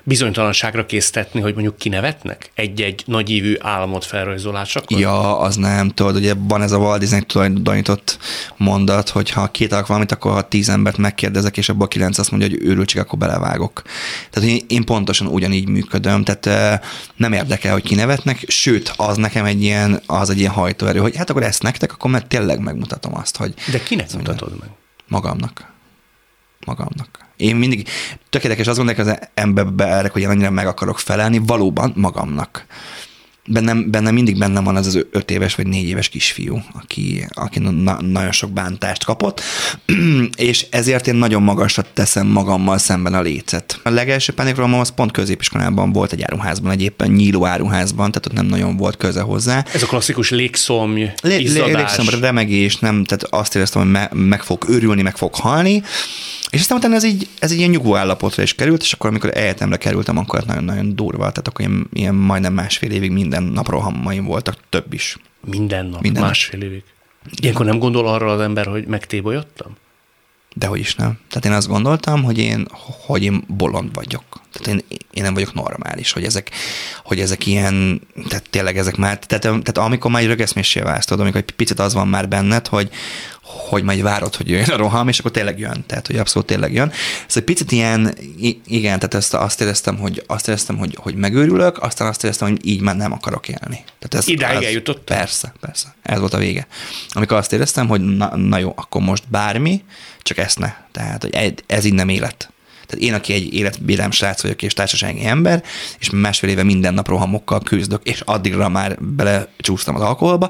bizonytalanságra 0.04 0.86
késztetni, 0.98 1.40
hogy 1.40 1.54
mondjuk 1.54 1.78
kinevetnek 1.78 2.52
egy-egy 2.54 3.04
nagyívű 3.06 3.56
álmot 3.60 4.06
felrajzolásakor? 4.06 5.00
Ja, 5.00 5.40
az 5.40 5.56
nem, 5.56 5.90
tudod, 5.90 6.16
ugye 6.16 6.34
van 6.38 6.62
ez 6.62 6.72
a 6.72 6.78
Walt 6.78 7.00
Disney 7.00 7.22
tulajdonított 7.22 8.18
mondat, 8.56 9.10
hogy 9.10 9.30
ha 9.30 9.48
kételek 9.48 9.86
valamit, 9.86 10.12
akkor 10.12 10.32
ha 10.32 10.48
tíz 10.48 10.70
embert 10.70 10.98
megkérdezek, 10.98 11.58
és 11.58 11.70
abból 11.70 11.86
a 11.86 11.88
kilenc 11.88 12.18
azt 12.18 12.32
mondja, 12.32 12.50
hogy 12.50 12.60
őrültség, 12.62 13.02
akkor 13.02 13.20
belevágok. 13.20 13.82
Tehát 14.30 14.50
én, 14.50 14.62
én 14.68 14.84
pontosan 14.84 15.28
ugyanígy 15.28 15.68
működöm, 15.68 16.24
tehát 16.24 16.46
eh, 16.46 16.80
nem 17.16 17.34
érdekel, 17.34 17.74
hogy 17.74 17.84
kinevetnek, 17.84 18.44
sőt, 18.48 18.94
az 18.96 19.18
nekem 19.18 19.46
egy 19.46 19.64
ilyen, 19.64 20.02
az 20.06 20.30
egy 20.30 20.40
ilyen 20.40 20.52
hajtóerő, 20.52 21.00
hogy 21.00 21.16
hát 21.16 21.30
akkor 21.30 21.44
ezt 21.44 21.64
nektek, 21.64 21.94
akkor 21.94 22.12
mert 22.12 22.28
tényleg 22.28 22.60
megmutatom 22.60 23.16
azt, 23.16 23.38
hogy 23.38 23.54
De 23.72 23.84
kinek 23.84 24.14
mutatod 24.14 24.60
meg? 24.60 24.70
magamnak. 25.08 25.76
Magamnak. 26.66 27.26
Én 27.36 27.56
mindig 27.56 27.88
tökéletes 28.30 28.68
azt 28.68 28.78
gondolják 28.78 29.08
az 29.08 29.30
emberbe, 29.34 30.10
hogy 30.12 30.22
én 30.22 30.30
annyira 30.30 30.50
meg 30.50 30.68
akarok 30.68 31.00
felelni, 31.00 31.38
valóban 31.38 31.94
magamnak. 31.96 32.66
Bennem, 33.50 33.92
bennem 33.92 34.14
mindig 34.14 34.38
bennem 34.38 34.64
van 34.64 34.76
az 34.76 34.88
az 34.88 35.06
öt 35.12 35.32
éves 35.32 35.56
vagy 35.56 35.68
négy 35.68 35.88
éves 35.88 36.10
kisfiú, 36.10 36.62
aki, 36.74 37.28
aki 37.34 37.60
na, 37.60 38.02
nagyon 38.02 38.32
sok 38.32 38.52
bántást 38.52 39.04
kapott, 39.06 39.42
és 40.36 40.66
ezért 40.70 41.08
én 41.08 41.16
nagyon 41.16 41.42
magasra 41.42 41.86
teszem 41.94 42.28
magammal 42.28 42.78
szemben 42.78 43.14
a 43.14 43.22
lécet. 43.22 43.80
A 43.84 43.90
legelső 43.90 44.34
pánikromom 44.34 44.80
az 44.80 44.90
pont 44.96 45.12
középiskolában 45.12 45.92
volt 45.92 46.12
egy 46.12 46.22
áruházban, 46.22 46.72
egy 46.72 46.82
éppen 46.82 47.12
nyíló 47.12 47.46
áruházban, 47.46 48.12
tehát 48.12 48.26
ott 48.26 48.34
nem 48.34 48.46
nagyon 48.46 48.78
volt 48.78 48.98
köze 48.98 49.22
hozzá. 49.22 49.66
Ez 49.74 49.84
a 49.84 49.88
klasszikus 49.88 50.30
légszomj, 50.30 51.10
Lé- 51.22 51.40
izzadás. 51.42 51.68
lé- 51.68 51.76
légszomra 51.76 52.20
remegés, 52.20 52.76
nem, 52.78 53.04
tehát 53.04 53.24
azt 53.24 53.56
éreztem, 53.56 53.82
hogy 53.82 53.92
me- 53.92 54.12
meg 54.14 54.44
fog 54.44 54.66
őrülni, 54.70 55.02
meg 55.02 55.18
fog 55.18 55.36
halni, 55.36 55.84
és 56.50 56.60
aztán 56.60 56.78
utána 56.78 56.96
ez 56.96 57.04
így, 57.04 57.28
ez 57.40 57.52
egy 57.52 57.58
ilyen 57.58 57.70
nyugvó 57.70 57.96
állapotra 57.96 58.44
is 58.44 58.56
került, 58.56 58.82
és 58.82 58.94
akkor 58.94 59.10
amikor 59.10 59.38
egyetemre 59.38 59.78
kerültem, 59.78 60.18
akkor 60.18 60.44
nagyon-nagyon 60.46 60.96
durva, 60.96 61.20
tehát 61.20 61.48
akkor 61.48 61.62
ilyen, 61.66 61.88
ilyen 61.94 62.16
majdnem 62.16 62.54
másfél 62.54 62.92
évig 62.92 63.12
minden 63.12 63.37
nap 63.44 63.68
rohamaim 63.68 64.26
voltak, 64.26 64.58
több 64.70 64.94
is. 64.94 65.18
Minden 65.46 65.86
nap, 65.86 66.02
Minden 66.02 66.22
nap. 66.22 66.32
másfél 66.32 66.62
évig. 66.62 66.84
Ilyenkor 67.42 67.66
nem 67.66 67.80
gondol 67.80 68.08
arra 68.08 68.32
az 68.32 68.40
ember, 68.40 68.66
hogy 68.66 68.86
megtébolyodtam? 68.86 69.76
Dehogy 70.56 70.80
is 70.80 70.96
nem. 70.96 71.20
Tehát 71.30 71.46
én 71.46 71.52
azt 71.52 71.68
gondoltam, 71.68 72.24
hogy 72.24 72.38
én, 72.38 72.68
hogy 73.06 73.24
én 73.24 73.44
bolond 73.48 73.94
vagyok. 73.94 74.24
Tehát 74.52 74.68
én, 74.68 74.98
én 75.12 75.24
nem 75.24 75.34
vagyok 75.34 75.54
normális, 75.54 76.12
hogy 76.12 76.24
ezek, 76.24 76.52
hogy 77.04 77.20
ezek 77.20 77.46
ilyen, 77.46 78.02
tehát 78.28 78.50
tényleg 78.50 78.78
ezek 78.78 78.96
már, 78.96 79.20
tehát, 79.20 79.42
tehát 79.44 79.78
amikor 79.78 80.12
már 80.12 80.22
egy 80.22 80.28
rögeszméssé 80.28 80.80
válsz, 80.80 81.06
tudod, 81.06 81.22
amikor 81.22 81.42
egy 81.48 81.56
picit 81.56 81.80
az 81.80 81.94
van 81.94 82.08
már 82.08 82.28
benned, 82.28 82.68
hogy, 82.68 82.90
hogy 83.48 83.84
majd 83.84 84.02
várod, 84.02 84.36
hogy 84.36 84.50
jöjjön 84.50 84.70
a 84.70 84.78
roham, 84.78 85.08
és 85.08 85.20
akkor 85.20 85.32
tényleg 85.32 85.60
jön. 85.60 85.84
Tehát, 85.88 86.08
hogy 86.08 86.18
abszolút 86.18 86.48
tényleg 86.48 86.74
jön. 86.74 86.92
Ez 87.28 87.38
egy 87.38 87.44
picit 87.44 87.72
ilyen, 87.72 88.18
igen, 88.66 89.00
tehát 89.00 89.14
ezt 89.14 89.34
azt 89.34 89.62
éreztem, 89.62 89.98
hogy, 89.98 90.24
azt 90.28 90.48
éreztem, 90.48 90.78
hogy, 90.78 90.98
hogy 91.02 91.16
megőrülök, 91.16 91.84
aztán 91.84 92.08
azt 92.08 92.24
éreztem, 92.24 92.48
hogy 92.48 92.66
így 92.68 92.82
már 92.82 92.96
nem 92.96 93.12
akarok 93.12 93.48
élni. 93.48 93.84
Tehát 94.00 94.14
ez, 94.14 94.28
Idáig 94.28 94.64
eljutottál? 94.64 95.18
Persze, 95.18 95.54
persze. 95.60 95.96
Ez 96.02 96.20
volt 96.20 96.34
a 96.34 96.38
vége. 96.38 96.68
Amikor 97.10 97.38
azt 97.38 97.54
éreztem, 97.54 97.88
hogy 97.88 98.02
na, 98.02 98.38
na 98.38 98.58
jó, 98.58 98.74
akkor 98.76 99.02
most 99.02 99.24
bármi, 99.30 99.84
csak 100.22 100.38
ezt 100.38 100.60
ne. 100.60 100.74
Tehát, 100.92 101.22
hogy 101.22 101.64
ez, 101.68 101.86
így 101.86 101.94
nem 101.94 102.10
élet. 102.10 102.52
Tehát 102.88 103.06
én, 103.06 103.14
aki 103.14 103.34
egy 103.34 103.54
életbírám 103.54 104.12
srác 104.12 104.42
vagyok 104.42 104.62
és 104.62 104.74
társasági 104.74 105.26
ember, 105.26 105.64
és 106.00 106.10
másfél 106.10 106.50
éve 106.50 106.64
minden 106.64 106.94
nap 106.94 107.08
rohamokkal 107.08 107.60
küzdök, 107.60 108.02
és 108.04 108.22
addigra 108.22 108.70
már 108.70 108.98
belecsúsztam 109.02 109.96
az 109.96 110.02
alkoholba, 110.02 110.50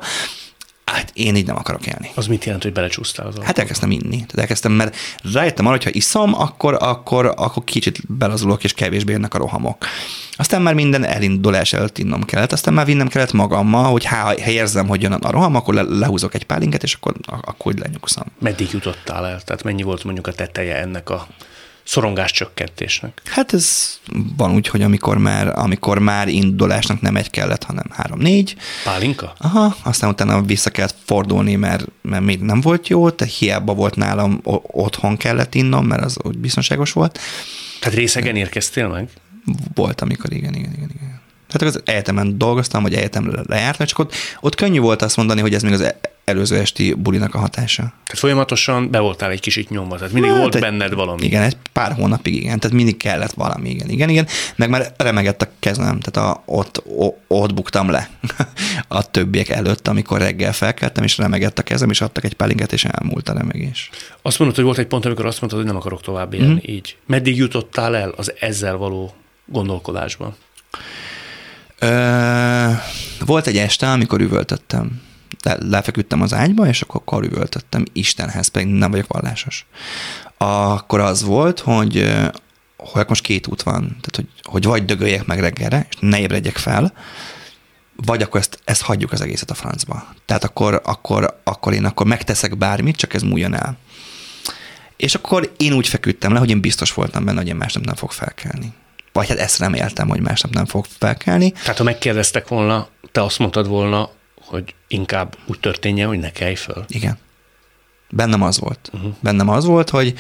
hát 0.92 1.12
én 1.14 1.36
így 1.36 1.46
nem 1.46 1.56
akarok 1.56 1.88
élni. 1.88 2.12
Az 2.16 2.28
mit 2.28 2.46
jelent, 2.46 2.64
hogy 2.64 2.74
belecsúsztál 2.74 3.28
az 3.28 3.36
Hát 3.42 3.58
elkezdtem 3.58 3.92
inni. 3.92 4.16
Tehát 4.16 4.38
elkezdtem, 4.38 4.72
mert 4.72 4.96
rájöttem 5.34 5.66
arra, 5.66 5.76
hogy 5.76 5.84
ha 5.84 5.90
iszom, 5.94 6.34
akkor, 6.34 6.78
akkor, 6.80 7.34
akkor 7.36 7.64
kicsit 7.64 8.02
belazulok, 8.18 8.64
és 8.64 8.74
kevésbé 8.74 9.12
jönnek 9.12 9.34
a 9.34 9.38
rohamok. 9.38 9.86
Aztán 10.32 10.62
már 10.62 10.74
minden 10.74 11.04
elindulás 11.04 11.74
előtt 11.74 11.98
innom 11.98 12.24
kellett, 12.24 12.52
aztán 12.52 12.74
már 12.74 12.86
vinnem 12.86 13.08
kellett 13.08 13.32
magammal, 13.32 13.92
hogy 13.92 14.06
ha, 14.06 14.16
ha 14.16 14.50
érzem, 14.50 14.88
hogy 14.88 15.02
jön 15.02 15.12
a 15.12 15.32
roham, 15.32 15.56
akkor 15.56 15.74
le, 15.74 15.82
lehúzok 15.82 16.34
egy 16.34 16.44
pálinket, 16.44 16.84
és 16.84 16.94
akkor, 16.94 17.16
akkor 17.26 17.74
úgy 17.74 17.80
lenyugszom. 17.80 18.26
Meddig 18.40 18.70
jutottál 18.72 19.28
el? 19.28 19.42
Tehát 19.42 19.64
mennyi 19.64 19.84
volt 19.84 20.04
mondjuk 20.04 20.28
a 20.28 20.32
teteje 20.32 20.76
ennek 20.76 21.10
a 21.10 21.28
szorongás 21.88 22.32
csökkentésnek? 22.32 23.22
Hát 23.26 23.54
ez 23.54 24.00
van 24.38 24.54
úgy, 24.54 24.68
hogy 24.68 24.82
amikor 24.82 25.18
már, 25.18 25.60
amikor 25.60 26.00
már 26.00 26.28
indulásnak 26.28 27.02
nem 27.02 27.16
egy 27.16 27.30
kellett, 27.30 27.64
hanem 27.64 27.86
három-négy, 27.92 28.56
Pálinka? 28.84 29.34
Aha, 29.38 29.76
aztán 29.84 30.10
utána 30.10 30.42
vissza 30.42 30.70
kellett 30.70 30.96
fordulni, 31.06 31.56
mert, 31.56 31.86
mert 32.02 32.24
még 32.24 32.40
nem 32.40 32.62
volt 32.62 32.88
jó, 32.88 33.10
tehát 33.10 33.34
hiába 33.34 33.74
volt 33.74 33.96
nálam, 33.96 34.40
otthon 34.62 35.18
kellett 35.18 35.56
innom, 35.56 35.86
mert 35.86 36.04
az 36.04 36.18
úgy 36.24 36.38
biztonságos 36.38 36.92
volt. 36.92 37.20
Tehát 37.80 37.98
részegen 37.98 38.36
érkeztél 38.36 38.88
meg? 38.88 39.10
Volt, 39.74 40.02
amikor 40.02 40.34
igen, 40.34 40.54
igen, 40.54 40.74
igen. 40.74 40.92
igen. 40.96 41.22
Tehát 41.48 41.76
az 41.76 41.82
egyetemen 41.86 42.38
dolgoztam, 42.38 42.84
vagy 42.84 42.94
egyetemre 42.94 43.42
lejártam, 43.46 43.86
csak 43.86 44.00
ott, 44.00 44.14
ott 44.40 44.56
könnyű 44.56 44.80
volt 44.80 45.02
azt 45.02 45.18
mondani, 45.18 45.42
hogy 45.42 45.54
ez 45.54 45.62
még 45.62 45.74
az 45.74 45.82
e- 45.82 46.00
előző 46.28 46.58
esti 46.58 46.94
bulinak 46.94 47.36
a 47.36 47.38
hatása. 47.38 47.82
Tehát 47.82 48.20
folyamatosan 48.20 48.92
be 48.92 49.00
voltál 49.00 49.32
egy 49.32 49.40
kicsit 49.40 49.70
nyomva, 49.70 49.98
tehát 49.98 50.14
mindig 50.14 50.32
Hát 50.32 50.40
volt 50.40 50.56
egy- 50.56 50.62
benned 50.62 50.94
valami. 50.94 51.26
Igen, 51.26 51.42
egy 51.42 51.58
pár 51.72 51.94
hónapig 51.94 52.36
igen, 52.36 52.60
tehát 52.60 52.76
mindig 52.76 52.98
kellett 52.98 53.32
valami, 53.32 53.70
igen, 53.70 53.90
igen, 53.90 54.10
igen. 54.10 54.28
Meg 54.56 54.70
már 54.70 54.94
remegett 54.98 55.42
a 55.42 55.50
kezem, 55.60 56.00
tehát 56.00 56.30
a, 56.30 56.42
ott, 56.46 56.84
o, 56.98 57.14
ott 57.28 57.54
buktam 57.54 57.90
le 57.90 58.10
a 58.88 59.12
többiek 59.12 59.50
előtt, 59.50 59.88
amikor 59.88 60.20
reggel 60.20 60.54
felkeltem, 60.54 61.04
és 61.04 61.18
remegett 61.18 61.60
a 61.60 61.64
kezem, 61.64 61.90
és 61.90 62.02
adtak 62.02 62.24
egy 62.24 62.34
pálinket, 62.34 62.74
és 62.74 62.86
elmúlt 62.86 63.30
a 63.30 63.34
remegés. 63.34 63.90
Azt 64.22 64.40
mondod, 64.40 64.56
hogy 64.58 64.66
volt 64.66 64.78
egy 64.78 64.88
pont, 64.88 65.06
amikor 65.06 65.26
azt 65.26 65.40
mondtad, 65.40 65.62
hogy 65.62 65.70
nem 65.72 65.80
akarok 65.80 66.02
tovább 66.02 66.34
élni, 66.34 66.54
mm. 66.54 66.58
így. 66.62 66.98
Meddig 67.06 67.38
jutottál 67.38 67.96
el 67.96 68.10
az 68.18 68.34
ezzel 68.40 68.76
való 68.78 69.14
gondolkodásban? 69.46 70.36
Ö, 71.80 72.72
volt 73.26 73.48
egy 73.48 73.58
este, 73.58 73.92
amikor 73.92 74.22
üvöltöttem. 74.22 75.02
Le, 75.44 75.58
lefeküdtem 75.60 76.22
az 76.22 76.34
ágyba, 76.34 76.68
és 76.68 76.82
akkor, 76.82 77.02
akkor 77.02 77.24
üvöltöttem 77.24 77.86
Istenhez, 77.94 78.48
pedig 78.48 78.68
nem 78.68 78.92
vagyok 78.92 79.08
vallásos. 79.08 79.66
Akkor 80.38 81.00
az 81.00 81.24
volt, 81.24 81.60
hogy, 81.60 82.14
hogy 82.78 83.06
most 83.08 83.24
két 83.24 83.48
út 83.48 83.62
van. 83.62 83.82
Tehát, 83.82 84.16
hogy, 84.16 84.28
hogy 84.44 84.64
vagy 84.64 84.86
dögöljek 84.86 85.26
meg 85.26 85.40
reggelre, 85.40 85.88
és 85.90 85.96
ne 86.00 86.20
ébredjek 86.20 86.58
fel, 86.58 86.94
vagy 88.06 88.22
akkor 88.22 88.40
ezt, 88.40 88.60
ezt 88.64 88.82
hagyjuk 88.82 89.12
az 89.12 89.22
egészet 89.22 89.52
a 89.52 89.54
francba. 89.54 90.14
Tehát 90.26 90.44
akkor, 90.44 90.82
akkor, 90.84 91.40
akkor 91.44 91.74
én 91.74 91.86
akkor 91.86 92.06
megteszek 92.06 92.58
bármit, 92.58 92.96
csak 92.96 93.14
ez 93.14 93.22
múljon 93.22 93.54
el. 93.54 93.78
És 94.98 95.16
akkor 95.16 95.54
én 95.58 95.74
úgy 95.74 95.88
feküdtem 95.88 96.34
le, 96.34 96.40
hogy 96.40 96.50
én 96.50 96.62
biztos 96.62 96.94
voltam 96.94 97.26
benne, 97.26 97.38
hogy 97.38 97.48
én 97.48 97.56
másnap 97.56 97.86
nem 97.86 97.96
fog 97.96 98.12
felkelni. 98.12 98.74
Vagy 99.12 99.28
hát 99.28 99.38
ezt 99.38 99.60
reméltem, 99.60 100.10
hogy 100.10 100.20
másnap 100.20 100.54
nem 100.54 100.66
fog 100.66 100.86
felkelni. 101.00 101.52
Tehát 101.52 101.78
ha 101.78 101.84
megkérdeztek 101.84 102.48
volna, 102.48 102.88
te 103.12 103.24
azt 103.24 103.40
mondtad 103.40 103.68
volna, 103.68 104.10
hogy 104.48 104.76
inkább 104.88 105.38
úgy 105.46 105.60
történjen, 105.60 106.08
hogy 106.08 106.20
ne 106.20 106.32
kelj 106.32 106.56
föl. 106.56 106.86
Igen. 106.88 107.18
Bennem 108.10 108.42
az 108.42 108.60
volt. 108.60 108.90
Uh-huh. 108.94 109.14
Bennem 109.20 109.50
az 109.50 109.66
volt, 109.66 109.90
hogy, 109.90 110.14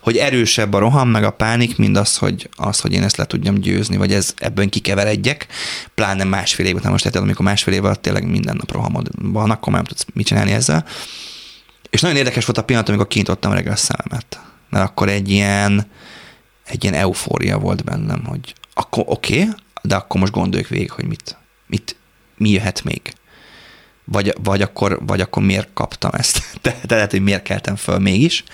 hogy 0.00 0.16
erősebb 0.16 0.72
a 0.72 0.78
roham, 0.78 1.08
meg 1.08 1.24
a 1.24 1.30
pánik, 1.30 1.76
mint 1.76 1.96
az, 1.96 2.16
hogy, 2.16 2.48
az, 2.56 2.80
hogy 2.80 2.92
én 2.92 3.02
ezt 3.02 3.16
le 3.16 3.24
tudjam 3.24 3.54
győzni, 3.54 3.96
vagy 3.96 4.12
ez, 4.12 4.34
ebből 4.36 4.68
kikeveredjek, 4.68 5.46
pláne 5.94 6.24
másfél 6.24 6.66
év 6.66 6.74
után. 6.74 6.92
Most 6.92 7.04
érted, 7.04 7.22
amikor 7.22 7.44
másfél 7.44 7.74
év 7.74 7.84
alatt 7.84 8.02
tényleg 8.02 8.30
minden 8.30 8.56
nap 8.56 8.72
rohamod 8.72 9.08
van, 9.32 9.50
akkor 9.50 9.72
már 9.72 9.82
nem 9.82 9.96
tudsz 9.96 10.06
mit 10.12 10.26
csinálni 10.26 10.52
ezzel. 10.52 10.84
És 11.90 12.00
nagyon 12.00 12.16
érdekes 12.16 12.44
volt 12.44 12.58
a 12.58 12.64
pillanat, 12.64 12.88
amikor 12.88 13.08
kinyitottam 13.08 13.52
reggel 13.52 13.72
a 13.72 13.76
szememet. 13.76 14.40
Mert 14.70 14.84
akkor 14.84 15.08
egy 15.08 15.30
ilyen, 15.30 15.86
egy 16.64 16.82
ilyen 16.82 16.94
eufória 16.94 17.58
volt 17.58 17.84
bennem, 17.84 18.24
hogy 18.24 18.54
akkor 18.74 19.04
oké, 19.06 19.40
okay, 19.40 19.54
de 19.82 19.94
akkor 19.94 20.20
most 20.20 20.32
gondoljuk 20.32 20.68
végig, 20.68 20.90
hogy 20.90 21.04
mit, 21.04 21.36
mit, 21.66 21.96
mi 22.36 22.48
jöhet 22.50 22.84
még? 22.84 23.12
Vagy, 24.10 24.34
vagy, 24.42 24.62
akkor, 24.62 24.98
vagy 25.06 25.20
akkor 25.20 25.42
miért 25.42 25.68
kaptam 25.74 26.10
ezt? 26.12 26.42
Tehát 26.62 26.90
lehet, 26.90 27.10
hogy 27.10 27.22
miért 27.22 27.42
keltem 27.42 27.76
föl 27.76 27.98
mégis. 27.98 28.44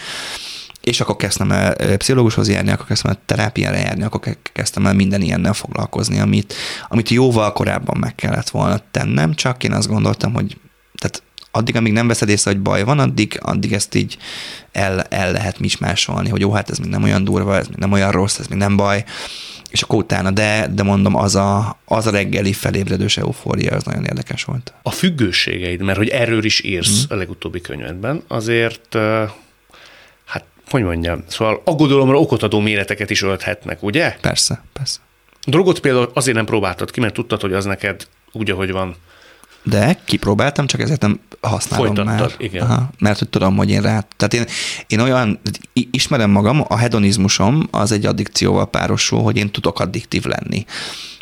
És 0.81 1.01
akkor 1.01 1.17
kezdtem 1.17 1.53
el 1.53 1.97
pszichológushoz 1.97 2.49
járni, 2.49 2.71
akkor 2.71 2.87
kezdtem 2.87 3.11
el 3.11 3.23
terápiára 3.27 3.77
járni, 3.77 4.03
akkor 4.03 4.21
ke- 4.21 4.51
kezdtem 4.53 4.87
el 4.87 4.95
minden 4.95 5.23
ilyennel 5.23 5.53
foglalkozni, 5.53 6.19
amit, 6.19 6.55
amit 6.89 7.09
jóval 7.09 7.53
korábban 7.53 7.97
meg 7.99 8.15
kellett 8.15 8.49
volna 8.49 8.81
tennem, 8.91 9.35
csak 9.35 9.65
én 9.65 9.73
azt 9.73 9.89
gondoltam, 9.89 10.33
hogy 10.33 10.57
tehát 10.99 11.23
addig, 11.51 11.77
amíg 11.77 11.93
nem 11.93 12.07
veszed 12.07 12.29
észre, 12.29 12.51
hogy 12.51 12.61
baj 12.61 12.85
van, 12.85 12.99
addig, 12.99 13.39
addig 13.43 13.73
ezt 13.73 13.95
így 13.95 14.17
el, 14.73 15.01
el 15.01 15.33
lehet 15.33 15.59
mismásolni, 15.59 16.29
hogy 16.29 16.41
jó, 16.41 16.53
hát 16.53 16.71
ez 16.71 16.79
még 16.79 16.91
nem 16.91 17.03
olyan 17.03 17.25
durva, 17.25 17.57
ez 17.57 17.67
még 17.67 17.79
nem 17.79 17.93
olyan 17.93 18.11
rossz, 18.11 18.39
ez 18.39 18.47
még 18.47 18.59
nem 18.59 18.77
baj, 18.77 19.05
és 19.71 19.83
akkor 19.83 19.99
utána, 19.99 20.31
de, 20.31 20.69
de 20.75 20.83
mondom, 20.83 21.17
az 21.17 21.35
a, 21.35 21.79
az 21.85 22.07
a 22.07 22.11
reggeli 22.11 22.53
felébredős 22.53 23.17
eufória, 23.17 23.75
az 23.75 23.85
nagyon 23.85 24.05
érdekes 24.05 24.45
volt. 24.45 24.73
A 24.83 24.91
függőségeid, 24.91 25.81
mert 25.81 25.99
hogy 25.99 26.09
erről 26.09 26.45
is 26.45 26.63
írsz 26.63 27.07
a 27.09 27.15
legutóbbi 27.15 27.61
könyvedben, 27.61 28.23
azért, 28.29 28.97
hát 30.25 30.45
hogy 30.71 30.83
mondjam, 30.83 31.25
szóval 31.27 31.63
aggodalomra 31.65 32.19
okot 32.19 32.43
adó 32.43 32.61
méreteket 32.61 33.11
is 33.11 33.23
ölthetnek, 33.23 33.83
ugye? 33.83 34.17
Persze, 34.21 34.63
persze. 34.73 34.99
Drogot 35.45 35.81
például 35.81 36.11
azért 36.15 36.37
nem 36.37 36.45
próbáltad 36.45 36.91
ki, 36.91 37.01
mert 37.01 37.15
tudtad, 37.15 37.41
hogy 37.41 37.53
az 37.53 37.65
neked 37.65 38.07
úgy, 38.33 38.51
ahogy 38.51 38.71
van. 38.71 38.97
De 39.65 39.99
kipróbáltam, 40.05 40.67
csak 40.67 40.81
ezért 40.81 41.01
nem 41.01 41.21
használom 41.41 41.87
Folytattad, 41.87 42.19
már. 42.19 42.35
igen. 42.39 42.63
Aha, 42.63 42.91
mert 42.99 43.19
hogy 43.19 43.29
tudom, 43.29 43.57
hogy 43.57 43.71
én 43.71 43.83
rá... 43.83 44.07
Tehát 44.17 44.35
én, 44.35 44.45
én 44.87 45.01
olyan, 45.01 45.41
ismerem 45.73 46.31
magam, 46.31 46.65
a 46.69 46.77
hedonizmusom 46.77 47.69
az 47.71 47.93
egy 47.93 48.07
addikcióval 48.07 48.71
párosul, 48.71 49.23
hogy 49.23 49.37
én 49.37 49.51
tudok 49.51 49.81
addiktív 49.81 50.25
lenni 50.25 50.65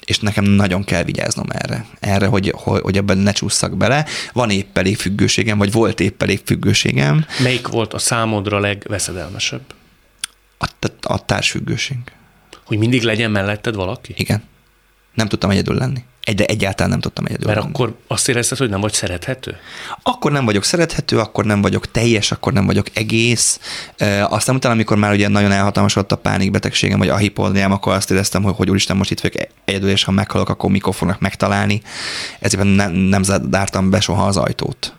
és 0.06 0.18
nekem 0.18 0.44
nagyon 0.44 0.84
kell 0.84 1.02
vigyáznom 1.02 1.46
erre, 1.48 1.86
erre, 2.00 2.26
hogy, 2.26 2.52
hogy, 2.56 2.80
hogy 2.80 2.96
ebben 2.96 3.18
ne 3.18 3.32
csúszszak 3.32 3.76
bele. 3.76 4.06
Van 4.32 4.50
épp 4.50 4.78
elég 4.78 4.96
függőségem, 4.96 5.58
vagy 5.58 5.72
volt 5.72 6.00
épp 6.00 6.22
elég 6.22 6.40
függőségem, 6.44 7.26
Melyik 7.42 7.68
volt 7.68 7.94
a 7.94 7.98
számodra 7.98 8.58
legveszedelmesebb? 8.58 9.62
a, 10.62 10.86
a 11.02 11.24
társfüggőség. 11.24 11.98
Hogy 12.64 12.78
mindig 12.78 13.02
legyen 13.02 13.30
melletted 13.30 13.74
valaki? 13.74 14.14
Igen. 14.16 14.42
Nem 15.14 15.28
tudtam 15.28 15.50
egyedül 15.50 15.74
lenni. 15.74 16.02
Egy, 16.24 16.34
de 16.34 16.44
egyáltalán 16.44 16.90
nem 16.90 17.00
tudtam 17.00 17.24
egyedül 17.24 17.46
Mert 17.46 17.58
lenni. 17.58 17.70
akkor 17.72 17.94
azt 18.06 18.28
érezted, 18.28 18.58
hogy 18.58 18.68
nem 18.68 18.80
vagy 18.80 18.92
szerethető? 18.92 19.56
akkor 20.02 20.32
nem 20.32 20.44
vagyok 20.44 20.64
szerethető, 20.64 21.18
akkor 21.18 21.44
nem 21.44 21.60
vagyok 21.60 21.90
teljes, 21.90 22.32
akkor 22.32 22.52
nem 22.52 22.66
vagyok 22.66 22.86
egész. 22.92 23.60
E, 23.96 24.26
aztán 24.26 24.54
utána, 24.56 24.74
amikor 24.74 24.96
már 24.96 25.12
ugye 25.12 25.28
nagyon 25.28 25.52
elhatalmasodott 25.52 26.12
a 26.12 26.16
pánikbetegségem, 26.16 26.98
vagy 26.98 27.08
a 27.08 27.16
hipodriám, 27.16 27.72
akkor 27.72 27.92
azt 27.92 28.10
éreztem, 28.10 28.42
hogy, 28.42 28.54
hogy 28.56 28.70
úristen, 28.70 28.96
most 28.96 29.10
itt 29.10 29.20
vagyok 29.20 29.48
egyedül, 29.64 29.90
és 29.90 30.04
ha 30.04 30.10
meghalok, 30.10 30.48
akkor 30.48 30.70
mikor 30.70 30.94
fognak 30.94 31.20
megtalálni. 31.20 31.82
Ezért 32.40 32.74
nem, 32.74 32.92
nem 32.92 33.22
zártam 33.22 33.90
be 33.90 34.00
soha 34.00 34.26
az 34.26 34.36
ajtót. 34.36 34.92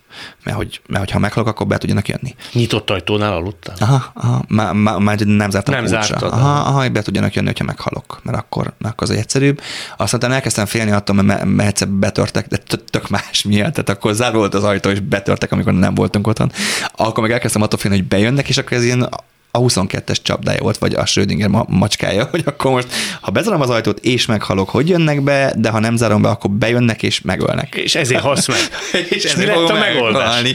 Mert, 0.43 0.57
hogy, 0.57 0.81
mert 0.87 0.99
hogyha 0.99 1.19
meghalok, 1.19 1.49
akkor 1.49 1.67
be 1.67 1.77
tudjanak 1.77 2.07
jönni. 2.07 2.35
Nyitott 2.51 2.89
ajtónál 2.89 3.33
aludtál? 3.33 3.75
Aha, 3.79 4.11
aha 4.13 4.43
már, 4.47 4.73
már, 4.73 4.97
már 4.97 5.19
nem 5.19 5.49
zártam 5.49 5.75
Nem 5.75 5.85
zártad, 5.85 6.31
Aha, 6.31 6.49
aha. 6.49 6.81
hogy 6.81 6.91
be 6.91 7.01
tudjanak 7.01 7.33
jönni, 7.33 7.47
hogyha 7.47 7.63
meghalok, 7.63 8.19
mert 8.23 8.37
akkor, 8.37 8.73
mert 8.77 8.93
akkor 8.93 9.09
az 9.09 9.15
egyszerűbb. 9.15 9.61
Aztán 9.97 10.19
utána 10.19 10.33
elkezdtem 10.33 10.65
félni 10.65 10.91
attól, 10.91 11.15
mert, 11.15 11.45
mert 11.45 11.69
egyszer 11.69 11.87
betörtek, 11.87 12.47
de 12.47 12.57
tök 12.89 13.09
más 13.09 13.43
miatt. 13.43 13.73
Tehát 13.73 13.89
akkor 13.89 14.13
zárva 14.13 14.37
volt 14.37 14.53
az 14.53 14.63
ajtó, 14.63 14.89
és 14.89 14.99
betörtek, 14.99 15.51
amikor 15.51 15.73
nem 15.73 15.95
voltunk 15.95 16.27
otthon. 16.27 16.51
Akkor 16.95 17.23
meg 17.23 17.31
elkezdtem 17.31 17.61
attól 17.61 17.79
félni, 17.79 17.97
hogy 17.97 18.07
bejönnek, 18.07 18.49
és 18.49 18.57
akkor 18.57 18.77
ez 18.77 18.83
ilyen 18.83 19.09
a 19.55 19.59
22-es 19.59 20.17
csapdája 20.21 20.61
volt, 20.61 20.77
vagy 20.77 20.93
a 20.93 21.05
Schrödinger 21.05 21.49
ma- 21.49 21.65
macskája, 21.67 22.27
hogy 22.31 22.41
akkor 22.45 22.71
most, 22.71 22.87
ha 23.21 23.31
bezárom 23.31 23.61
az 23.61 23.69
ajtót 23.69 23.99
és 23.99 24.25
meghalok, 24.25 24.69
hogy 24.69 24.89
jönnek 24.89 25.21
be, 25.21 25.53
de 25.57 25.69
ha 25.69 25.79
nem 25.79 25.95
zárom 25.95 26.21
be, 26.21 26.29
akkor 26.29 26.51
bejönnek 26.51 27.03
és 27.03 27.21
megölnek. 27.21 27.75
És 27.75 27.95
ezért 27.95 28.21
halsz 28.21 28.47
meg. 28.47 28.57
És 29.09 29.35
mi 29.35 29.45
lett 29.45 29.69
a 29.69 29.73
megoldás? 29.73 30.53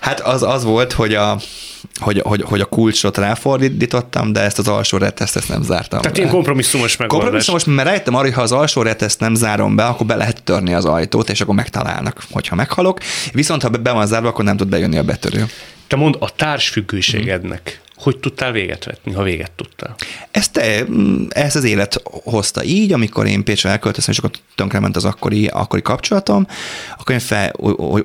Hát 0.00 0.20
az, 0.20 0.42
az 0.42 0.64
volt, 0.64 0.92
hogy 0.92 1.14
a, 1.14 1.38
hogy, 2.00 2.20
hogy, 2.24 2.42
hogy 2.42 2.60
a 2.60 2.64
kulcsot 2.64 3.18
ráfordítottam, 3.18 4.32
de 4.32 4.40
ezt 4.40 4.58
az 4.58 4.68
alsó 4.68 4.98
reteszt 4.98 5.36
ezt 5.36 5.48
nem 5.48 5.62
zártam 5.62 6.00
Tehát 6.00 6.16
ilyen 6.18 6.30
kompromisszumos 6.30 6.96
megoldás. 6.96 7.22
Kompromisszumos, 7.22 7.64
mert 7.76 7.88
rájöttem 7.88 8.14
arra, 8.14 8.24
hogy 8.24 8.34
ha 8.34 8.42
az 8.42 8.52
alsó 8.52 8.82
reteszt 8.82 9.20
nem 9.20 9.34
zárom 9.34 9.76
be, 9.76 9.84
akkor 9.84 10.06
be 10.06 10.14
lehet 10.14 10.42
törni 10.42 10.74
az 10.74 10.84
ajtót, 10.84 11.30
és 11.30 11.40
akkor 11.40 11.54
megtalálnak, 11.54 12.22
hogyha 12.30 12.54
meghalok. 12.54 12.98
Viszont 13.32 13.62
ha 13.62 13.68
be- 13.68 13.92
van 13.92 14.06
zárva, 14.06 14.28
akkor 14.28 14.44
nem 14.44 14.56
tud 14.56 14.68
bejönni 14.68 14.96
a 14.96 15.02
betörő. 15.02 15.46
Te 15.86 15.96
mondd, 15.96 16.14
a 16.18 16.30
társfüggőségednek 16.30 17.82
hogy 17.96 18.18
tudtál 18.18 18.52
véget 18.52 18.84
vetni, 18.84 19.12
ha 19.12 19.22
véget 19.22 19.50
tudtál? 19.50 19.94
Ezt, 20.30 20.52
te, 20.52 20.84
mm, 20.90 21.24
ezt 21.28 21.56
az 21.56 21.64
élet 21.64 22.02
hozta 22.04 22.64
így, 22.64 22.92
amikor 22.92 23.26
én 23.26 23.44
Pécsre 23.44 23.70
elköltöztem, 23.70 24.12
és 24.12 24.18
akkor 24.18 24.30
tönkrement 24.54 24.96
az 24.96 25.04
akkori, 25.04 25.46
akkori 25.46 25.82
kapcsolatom, 25.82 26.46
akkor 26.98 27.14
én 27.14 27.20
fel, 27.20 27.52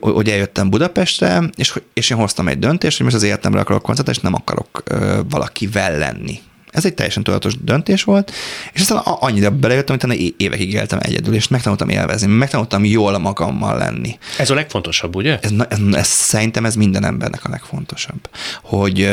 hogy- 0.01 0.29
eljöttem 0.29 0.69
Budapestre, 0.69 1.49
és, 1.55 1.79
és 1.93 2.09
én 2.09 2.17
hoztam 2.17 2.47
egy 2.47 2.59
döntést, 2.59 2.95
hogy 2.97 3.05
most 3.05 3.17
az 3.17 3.23
életemre 3.23 3.59
akarok 3.59 3.81
koncentrálni, 3.81 4.19
és 4.21 4.29
nem 4.29 4.41
akarok 4.41 4.83
ö, 4.85 5.19
valakivel 5.29 5.97
lenni. 5.97 6.39
Ez 6.71 6.85
egy 6.85 6.93
teljesen 6.93 7.23
tudatos 7.23 7.53
döntés 7.63 8.03
volt, 8.03 8.31
és 8.73 8.81
aztán 8.81 8.97
annyira 8.97 9.51
belejöttem, 9.51 9.97
hogy 9.99 10.33
évekig 10.37 10.73
éltem 10.73 10.99
egyedül, 11.01 11.33
és 11.33 11.47
megtanultam 11.47 11.89
élvezni, 11.89 12.27
megtanultam 12.27 12.85
jól 12.85 13.17
magammal 13.17 13.77
lenni. 13.77 14.17
Ez 14.37 14.49
a 14.49 14.53
legfontosabb, 14.53 15.15
ugye? 15.15 15.39
Ez, 15.41 15.51
ez, 15.69 15.77
ez, 15.91 16.07
szerintem 16.07 16.65
ez 16.65 16.75
minden 16.75 17.05
embernek 17.05 17.45
a 17.45 17.49
legfontosabb, 17.49 18.29
hogy, 18.63 19.09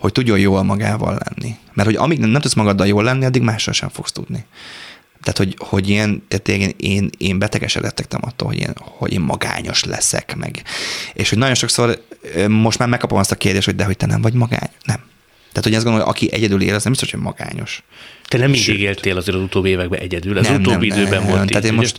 hogy 0.00 0.12
tudjon 0.12 0.38
jól 0.38 0.62
magával 0.62 1.18
lenni. 1.24 1.54
Mert 1.72 1.88
hogy 1.88 1.96
amíg 1.96 2.18
nem, 2.18 2.30
nem 2.30 2.40
tudsz 2.40 2.54
magaddal 2.54 2.86
jól 2.86 3.04
lenni, 3.04 3.24
addig 3.24 3.42
mással 3.42 3.72
sem 3.72 3.88
fogsz 3.88 4.12
tudni. 4.12 4.44
Tehát, 5.20 5.38
hogy, 5.38 5.56
hogy 5.58 5.88
ilyen, 5.88 6.22
tehát 6.28 6.48
én, 6.48 6.74
én, 6.76 7.10
én 7.18 7.38
betegesedettem 7.38 8.20
attól, 8.24 8.48
hogy 8.48 8.58
én, 8.58 8.72
hogy 8.76 9.12
én 9.12 9.20
magányos 9.20 9.84
leszek 9.84 10.36
meg. 10.36 10.62
És 11.12 11.28
hogy 11.28 11.38
nagyon 11.38 11.54
sokszor 11.54 12.04
most 12.48 12.78
már 12.78 12.88
megkapom 12.88 13.18
azt 13.18 13.32
a 13.32 13.36
kérdést, 13.36 13.66
hogy 13.66 13.76
de 13.76 13.84
hogy 13.84 13.96
te 13.96 14.06
nem 14.06 14.20
vagy 14.20 14.32
magány. 14.32 14.70
Nem. 14.84 15.00
Tehát, 15.52 15.64
hogy 15.64 15.74
azt 15.74 15.84
gondolom, 15.84 16.06
hogy 16.06 16.16
aki 16.16 16.32
egyedül 16.32 16.62
él, 16.62 16.74
az 16.74 16.82
nem 16.82 16.92
biztos, 16.92 17.10
hogy 17.10 17.20
magányos. 17.20 17.82
Te 18.28 18.38
nem 18.38 18.50
mindig 18.50 18.66
Sőt. 18.66 18.78
éltél 18.78 19.16
azért 19.16 19.36
az 19.36 19.42
utóbbi 19.42 19.68
években 19.68 20.00
egyedül, 20.00 20.38
az 20.38 20.50
utóbbi 20.50 20.86
időben 20.86 21.26
volt 21.26 21.48
Tehát 21.48 21.64
így, 21.64 21.70
én 21.70 21.74
most, 21.74 21.98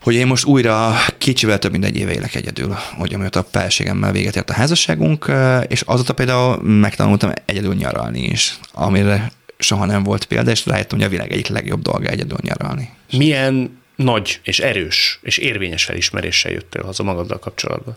hogy 0.00 0.14
én 0.14 0.26
most 0.26 0.44
újra 0.44 0.94
kicsivel 1.18 1.58
több 1.58 1.70
mint 1.70 1.84
egy 1.84 1.96
éve 1.96 2.12
élek 2.12 2.34
egyedül, 2.34 2.76
hogy 2.96 3.14
amióta 3.14 3.40
a 3.40 3.46
felségemmel 3.50 4.12
véget 4.12 4.36
ért 4.36 4.50
a 4.50 4.52
házasságunk, 4.52 5.32
és 5.68 5.80
azóta 5.80 6.14
például 6.14 6.62
megtanultam 6.62 7.32
egyedül 7.44 7.74
nyaralni 7.74 8.22
is, 8.22 8.58
amire 8.72 9.32
soha 9.58 9.84
nem 9.84 10.02
volt 10.02 10.24
példa, 10.24 10.50
és 10.50 10.66
rájöttem, 10.66 10.98
hogy 10.98 11.06
a 11.06 11.10
világ 11.10 11.32
egyik 11.32 11.46
legjobb 11.46 11.82
dolga 11.82 12.08
egyedül 12.08 12.38
nyaralni. 12.42 12.90
Milyen 13.12 13.78
nagy 13.96 14.40
és 14.42 14.58
erős 14.58 15.18
és 15.22 15.38
érvényes 15.38 15.84
felismeréssel 15.84 16.52
jöttél 16.52 16.82
haza 16.82 17.02
magaddal 17.02 17.38
kapcsolatban? 17.38 17.94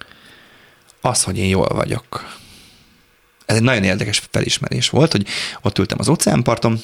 Az, 1.01 1.23
hogy 1.23 1.37
én 1.37 1.47
jól 1.47 1.67
vagyok. 1.67 2.37
Ez 3.45 3.55
egy 3.55 3.63
nagyon 3.63 3.83
érdekes 3.83 4.21
felismerés 4.31 4.89
volt, 4.89 5.11
hogy 5.11 5.27
ott 5.61 5.79
ültem 5.79 5.97
az 5.99 6.07
óceánparton, 6.07 6.79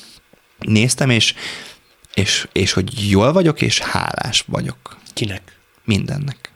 néztem, 0.60 1.10
és, 1.10 1.34
és, 2.20 2.48
és 2.52 2.72
hogy 2.72 3.10
jól 3.10 3.32
vagyok, 3.32 3.62
és 3.62 3.80
hálás 3.80 4.44
vagyok. 4.48 4.98
Kinek? 5.14 5.60
mindennek. 5.90 6.52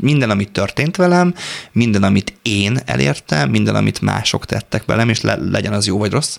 Minden, 0.00 0.30
amit 0.30 0.52
történt 0.52 0.96
velem, 0.96 1.34
minden, 1.72 2.02
amit 2.02 2.34
én 2.42 2.78
elértem, 2.84 3.50
minden, 3.50 3.74
amit 3.74 4.00
mások 4.00 4.46
tettek 4.46 4.84
velem, 4.84 5.08
és 5.08 5.20
le, 5.20 5.36
legyen 5.36 5.72
az 5.72 5.86
jó 5.86 5.98
vagy 5.98 6.10
rossz, 6.10 6.38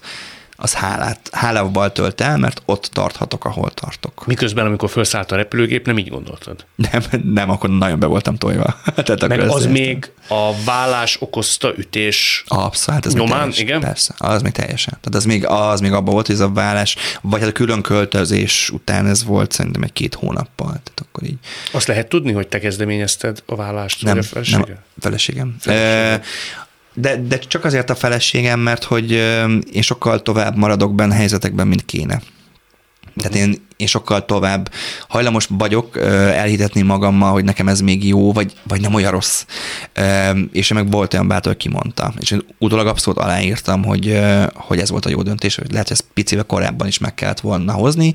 az 0.64 0.74
hálát, 0.74 1.30
hálával 1.32 1.92
tölt 1.92 2.22
el, 2.22 2.38
mert 2.38 2.62
ott 2.66 2.90
tarthatok, 2.94 3.46
ahol 3.46 3.72
tartok. 3.72 4.26
Miközben, 4.26 4.66
amikor 4.66 4.90
felszállt 4.90 5.32
a 5.32 5.36
repülőgép, 5.36 5.86
nem 5.86 5.98
így 5.98 6.10
gondoltad. 6.10 6.66
Nem, 6.76 7.02
nem 7.34 7.50
akkor 7.50 7.70
nagyon 7.70 8.00
be 8.00 8.06
voltam 8.06 8.36
tojva. 8.36 8.76
Tehát 8.96 9.28
Meg 9.28 9.40
az 9.40 9.66
még 9.66 10.12
a 10.28 10.64
vállás 10.66 11.18
okozta 11.22 11.74
ütés 11.78 12.44
Abszolút, 12.48 13.04
hát 13.04 13.06
ez 13.06 13.14
nyomán, 13.14 13.38
teljesen, 13.38 13.66
igen? 13.66 13.80
Persze, 13.80 14.14
az 14.18 14.42
még 14.42 14.52
teljesen. 14.52 14.98
Tehát 15.02 15.16
az 15.16 15.26
még, 15.26 15.46
az 15.46 15.80
még 15.80 15.92
abban 15.92 16.14
volt, 16.14 16.26
hogy 16.26 16.36
ez 16.36 16.42
a 16.42 16.50
vállás, 16.50 16.96
vagy 17.22 17.40
hát 17.40 17.50
a 17.50 17.54
külön 17.54 17.82
költözés 17.82 18.70
után 18.70 19.08
ez 19.08 19.24
volt 19.24 19.52
szerintem 19.52 19.84
egy 19.84 19.94
két 19.94 20.14
hónappal. 20.14 20.68
Tehát 20.68 21.06
akkor 21.08 21.24
így 21.24 21.38
Azt 21.72 21.88
lehet 21.88 22.08
tudni, 22.08 22.32
hogy 22.32 22.48
te 22.48 22.60
kezdeményezted 22.60 23.44
a 23.46 23.56
vállást, 23.56 24.04
Nem, 24.04 24.18
a 24.18 24.24
felesége? 24.24 24.58
nem, 24.58 24.78
feleségem. 25.00 25.56
Felesége. 25.60 26.14
Ö, 26.14 26.16
De, 26.94 27.18
de 27.18 27.38
csak 27.38 27.66
azért 27.66 27.90
a 27.90 27.96
feleségem, 27.96 28.60
mert 28.60 28.84
hogy 28.84 29.12
én 29.72 29.82
sokkal 29.82 30.22
tovább 30.22 30.58
maradok 30.58 30.96
benne 30.96 31.16
helyzetekben, 31.16 31.68
mint 31.68 31.86
kéne. 31.86 32.22
Tehát 33.16 33.36
én, 33.36 33.66
én 33.78 33.88
sokkal 33.88 34.26
tovább 34.26 34.72
hajlamos 35.08 35.48
vagyok 35.50 35.98
elhitetni 35.98 36.82
magammal, 36.82 37.32
hogy 37.32 37.44
nekem 37.44 37.68
ez 37.68 37.82
még 37.82 38.08
jó, 38.08 38.34
vagy, 38.34 38.54
vagy 38.68 38.82
nem 38.82 38.94
olyan 38.94 39.12
rossz. 39.12 39.46
És 40.52 40.70
én 40.70 40.78
meg 40.78 40.92
volt 40.92 41.14
olyan 41.14 41.28
bátor, 41.28 41.58
kimondta. 41.58 42.14
És 42.20 42.32
én 42.32 42.46
utólag 42.58 42.88
abszolút 42.88 43.20
aláírtam, 43.20 43.84
hogy, 43.84 44.20
hogy 44.54 44.80
ez 44.80 44.90
volt 44.90 45.06
a 45.06 45.10
jó 45.10 45.22
döntés, 45.22 45.56
hogy 45.56 45.72
lehet, 45.72 45.88
hogy 45.88 45.98
ezt 45.98 46.10
picivel 46.14 46.44
korábban 46.44 46.88
is 46.88 46.98
meg 46.98 47.14
kellett 47.14 47.40
volna 47.40 47.74
hozni, 47.74 48.14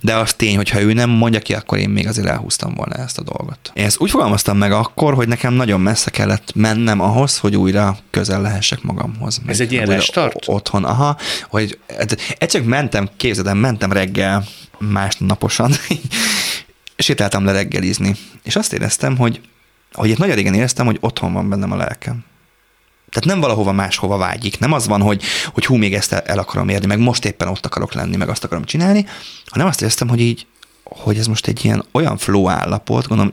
de 0.00 0.16
az 0.16 0.34
tény, 0.34 0.56
hogy 0.56 0.68
ha 0.68 0.80
ő 0.80 0.92
nem 0.92 1.10
mondja 1.10 1.40
ki, 1.40 1.54
akkor 1.54 1.78
én 1.78 1.88
még 1.88 2.06
azért 2.06 2.26
elhúztam 2.28 2.74
volna 2.74 2.94
ezt 2.94 3.18
a 3.18 3.22
dolgot. 3.22 3.70
Én 3.74 3.84
ezt 3.84 4.00
úgy 4.00 4.10
fogalmaztam 4.10 4.56
meg 4.56 4.72
akkor, 4.72 5.14
hogy 5.14 5.28
nekem 5.28 5.52
nagyon 5.52 5.80
messze 5.80 6.10
kellett 6.10 6.52
mennem 6.54 7.00
ahhoz, 7.00 7.38
hogy 7.38 7.56
újra 7.56 7.98
közel 8.10 8.40
lehessek 8.40 8.82
magamhoz. 8.82 9.40
Ez 9.46 9.60
egy 9.60 9.72
ilyen 9.72 9.86
restart? 9.86 10.36
Otthon, 10.46 10.84
aha, 10.84 11.16
hogy 11.48 11.78
egyszerűen 12.38 12.68
mentem, 12.68 13.08
képzeld 13.16 13.46
el, 13.46 13.54
mentem 13.54 13.92
reggel 13.92 14.44
másnaposan, 14.78 15.72
sétáltam 16.96 17.44
le 17.44 17.52
reggelizni, 17.52 18.16
és 18.42 18.56
azt 18.56 18.72
éreztem, 18.72 19.16
hogy, 19.16 19.40
hogy 19.92 20.10
itt 20.10 20.18
nagyon 20.18 20.34
régen 20.34 20.54
éreztem, 20.54 20.86
hogy 20.86 20.98
otthon 21.00 21.32
van 21.32 21.48
bennem 21.48 21.72
a 21.72 21.76
lelkem. 21.76 22.24
Tehát 23.10 23.28
nem 23.28 23.40
valahova 23.40 23.72
máshova 23.72 24.16
vágyik. 24.16 24.58
Nem 24.58 24.72
az 24.72 24.86
van, 24.86 25.00
hogy, 25.00 25.22
hogy 25.52 25.66
hú, 25.66 25.76
még 25.76 25.94
ezt 25.94 26.12
el, 26.12 26.38
akarom 26.38 26.68
érni, 26.68 26.86
meg 26.86 26.98
most 26.98 27.24
éppen 27.24 27.48
ott 27.48 27.66
akarok 27.66 27.92
lenni, 27.92 28.16
meg 28.16 28.28
azt 28.28 28.44
akarom 28.44 28.64
csinálni, 28.64 29.06
hanem 29.46 29.66
azt 29.66 29.80
éreztem, 29.80 30.08
hogy 30.08 30.20
így, 30.20 30.46
hogy 30.82 31.18
ez 31.18 31.26
most 31.26 31.46
egy 31.46 31.64
ilyen 31.64 31.84
olyan 31.92 32.16
flow 32.16 32.48
állapot, 32.48 33.08
gondolom, 33.08 33.32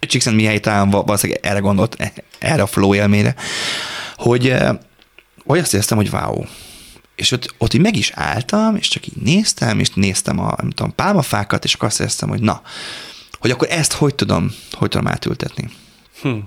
Csíkszent 0.00 0.36
Mihály 0.36 0.60
talán 0.60 0.90
val- 0.90 1.06
valószínűleg 1.06 1.44
erre 1.44 1.58
gondolt, 1.58 1.96
erre 2.38 2.62
a 2.62 2.66
flow 2.66 2.94
élmére, 2.94 3.34
hogy, 4.16 4.48
eh, 4.48 4.76
hogy 5.44 5.58
azt 5.58 5.74
éreztem, 5.74 5.96
hogy 5.96 6.08
wow. 6.12 6.44
És 7.16 7.30
ott, 7.32 7.54
ott 7.58 7.74
így 7.74 7.80
meg 7.80 7.96
is 7.96 8.10
álltam, 8.14 8.76
és 8.76 8.88
csak 8.88 9.06
így 9.06 9.22
néztem, 9.22 9.78
és 9.78 9.90
néztem 9.90 10.38
a 10.38 10.54
nem 10.56 10.70
tudom, 10.70 10.94
pálmafákat, 10.94 11.64
és 11.64 11.74
akkor 11.74 11.88
azt 11.88 12.00
éreztem, 12.00 12.28
hogy 12.28 12.40
na, 12.40 12.62
hogy 13.38 13.50
akkor 13.50 13.68
ezt 13.70 13.92
hogy 13.92 14.14
tudom, 14.14 14.54
hogy 14.72 14.88
tudom 14.88 15.06
átültetni. 15.06 15.70
Hm. 16.22 16.38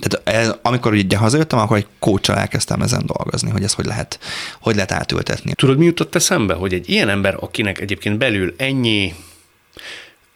Tehát 0.00 0.38
ez, 0.38 0.54
amikor 0.62 0.92
ugye 0.92 1.16
hazajöttem, 1.16 1.58
akkor 1.58 1.76
egy 1.76 1.86
coachal 1.98 2.36
elkezdtem 2.36 2.82
ezen 2.82 3.06
dolgozni, 3.06 3.50
hogy 3.50 3.62
ezt 3.62 3.74
hogy 3.74 3.84
lehet, 3.84 4.18
hogy 4.60 4.74
lehet 4.74 4.92
átültetni. 4.92 5.52
Tudod, 5.54 5.78
mi 5.78 5.84
jutott 5.84 6.14
eszembe, 6.14 6.54
hogy 6.54 6.74
egy 6.74 6.88
ilyen 6.88 7.08
ember, 7.08 7.36
akinek 7.40 7.80
egyébként 7.80 8.18
belül 8.18 8.54
ennyi 8.56 9.14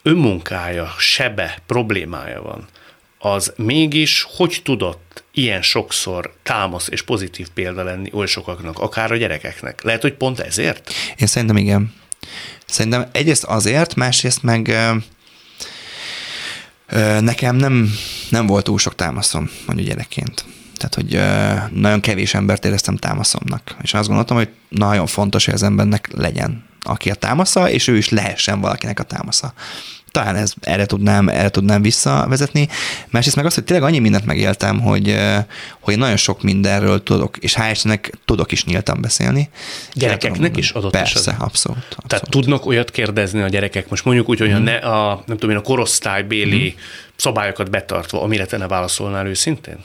önmunkája, 0.03 0.95
sebe, 0.99 1.59
problémája 1.67 2.43
van, 2.43 2.67
az 3.25 3.53
mégis 3.57 4.27
hogy 4.37 4.61
tudott 4.65 5.25
ilyen 5.33 5.63
sokszor 5.63 6.35
támasz 6.43 6.89
és 6.89 7.03
pozitív 7.03 7.49
példa 7.49 7.83
lenni 7.83 8.11
oly 8.13 8.27
sokaknak, 8.27 8.79
akár 8.79 9.13
a 9.13 9.17
gyerekeknek? 9.17 9.83
Lehet, 9.83 10.03
hogy 10.03 10.15
pont 10.15 10.41
ezért? 10.41 10.93
Én 11.17 11.27
szerintem 11.27 11.57
igen. 11.57 11.95
Szerintem 12.67 13.09
egyrészt 13.13 13.45
azért, 13.45 13.95
másrészt 13.95 14.43
meg 14.43 14.69
ö, 14.69 14.95
ö, 16.87 17.21
nekem 17.21 17.57
nem, 17.57 17.93
nem 18.29 18.47
volt 18.47 18.65
túl 18.65 18.79
sok 18.79 18.95
támaszom, 18.95 19.51
mondjuk 19.67 19.89
gyerekként. 19.89 20.45
Tehát, 20.77 20.95
hogy 20.95 21.15
ö, 21.15 21.79
nagyon 21.81 22.01
kevés 22.01 22.35
embert 22.35 22.65
éreztem 22.65 22.97
támaszomnak. 22.97 23.77
És 23.83 23.95
azt 23.95 24.07
gondoltam, 24.07 24.37
hogy 24.37 24.49
nagyon 24.69 25.07
fontos, 25.07 25.45
hogy 25.45 25.55
az 25.55 25.63
embernek 25.63 26.09
legyen, 26.13 26.65
aki 26.81 27.11
a 27.11 27.15
támasza, 27.15 27.71
és 27.71 27.87
ő 27.87 27.97
is 27.97 28.09
lehessen 28.09 28.61
valakinek 28.61 29.01
a 29.01 29.03
támasza. 29.03 29.53
Talán 30.13 30.37
ez, 30.37 30.53
erre, 30.61 30.87
tudnám, 30.87 31.29
erre 31.29 31.49
tudnám 31.49 31.83
visszavezetni. 31.83 32.69
Másrészt 33.11 33.37
meg 33.37 33.45
azt, 33.47 33.55
hogy 33.55 33.65
tényleg 33.65 33.89
annyi 33.89 33.99
mindent 33.99 34.25
megéltem, 34.27 34.81
hogy, 34.81 35.17
hogy 35.81 35.99
nagyon 35.99 36.17
sok 36.17 36.43
mindenről 36.43 37.03
tudok, 37.03 37.37
és 37.37 37.55
hál' 37.59 37.69
Istennek 37.71 38.13
tudok 38.25 38.53
is 38.53 38.65
nyíltan 38.65 39.01
beszélni. 39.01 39.49
Gyerekeknek 39.93 40.57
is 40.57 40.71
adott 40.71 40.91
Persze, 40.91 41.19
esetben? 41.19 41.47
abszolút. 41.47 41.79
abszolút. 41.79 42.07
Tehát 42.09 42.29
tudnak 42.31 42.67
olyat 42.67 42.91
kérdezni 42.91 43.41
a 43.43 43.49
gyerekek, 43.49 43.89
most 43.89 44.05
mondjuk 44.05 44.29
úgy, 44.29 44.39
hogy 44.39 44.49
Mhm. 44.49 44.57
a, 44.57 44.61
ne, 44.61 44.75
a, 44.77 45.23
nem 45.27 45.37
tudom 45.37 45.51
én, 45.51 45.57
a 45.57 45.61
korosztálybéli 45.63 46.75
szabályokat 47.17 47.71
betartva, 47.71 48.23
amire 48.23 48.47
te 48.47 48.57
ne 48.57 48.67
válaszolnál 48.67 49.27
őszintén? 49.27 49.77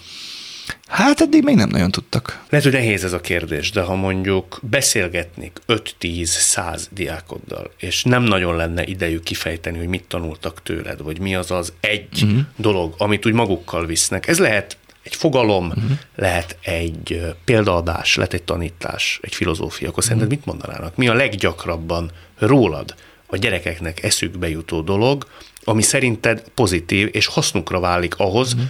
Hát 0.87 1.21
eddig 1.21 1.43
még 1.43 1.55
nem 1.55 1.69
nagyon 1.69 1.91
tudtak. 1.91 2.43
Lehet, 2.49 2.65
hogy 2.65 2.75
nehéz 2.75 3.03
ez 3.03 3.13
a 3.13 3.21
kérdés, 3.21 3.71
de 3.71 3.81
ha 3.81 3.95
mondjuk 3.95 4.59
beszélgetnék 4.61 5.59
5-10-100 5.67 6.81
diákoddal, 6.91 7.71
és 7.77 8.03
nem 8.03 8.23
nagyon 8.23 8.55
lenne 8.55 8.83
idejük 8.83 9.23
kifejteni, 9.23 9.77
hogy 9.77 9.87
mit 9.87 10.03
tanultak 10.07 10.63
tőled, 10.63 11.01
vagy 11.01 11.19
mi 11.19 11.35
az 11.35 11.51
az 11.51 11.73
egy 11.79 12.23
uh-huh. 12.23 12.39
dolog, 12.55 12.93
amit 12.97 13.25
úgy 13.25 13.33
magukkal 13.33 13.85
visznek. 13.85 14.27
Ez 14.27 14.39
lehet 14.39 14.77
egy 15.03 15.15
fogalom, 15.15 15.67
uh-huh. 15.67 15.83
lehet 16.15 16.57
egy 16.61 17.35
példaadás, 17.45 18.15
lehet 18.15 18.33
egy 18.33 18.43
tanítás, 18.43 19.19
egy 19.21 19.35
filozófia, 19.35 19.89
akkor 19.89 20.03
szerinted 20.03 20.27
Mhm. 20.27 20.37
mit 20.37 20.45
mondanának? 20.45 20.95
Mi 20.95 21.07
a 21.07 21.13
leggyakrabban 21.13 22.11
rólad 22.37 22.95
a 23.25 23.37
gyerekeknek 23.37 24.03
eszükbe 24.03 24.49
jutó 24.49 24.81
dolog, 24.81 25.27
ami 25.63 25.81
szerinted 25.81 26.43
pozitív 26.55 27.09
és 27.11 27.25
hasznukra 27.25 27.79
válik 27.79 28.15
ahhoz, 28.17 28.53
uh-huh. 28.53 28.69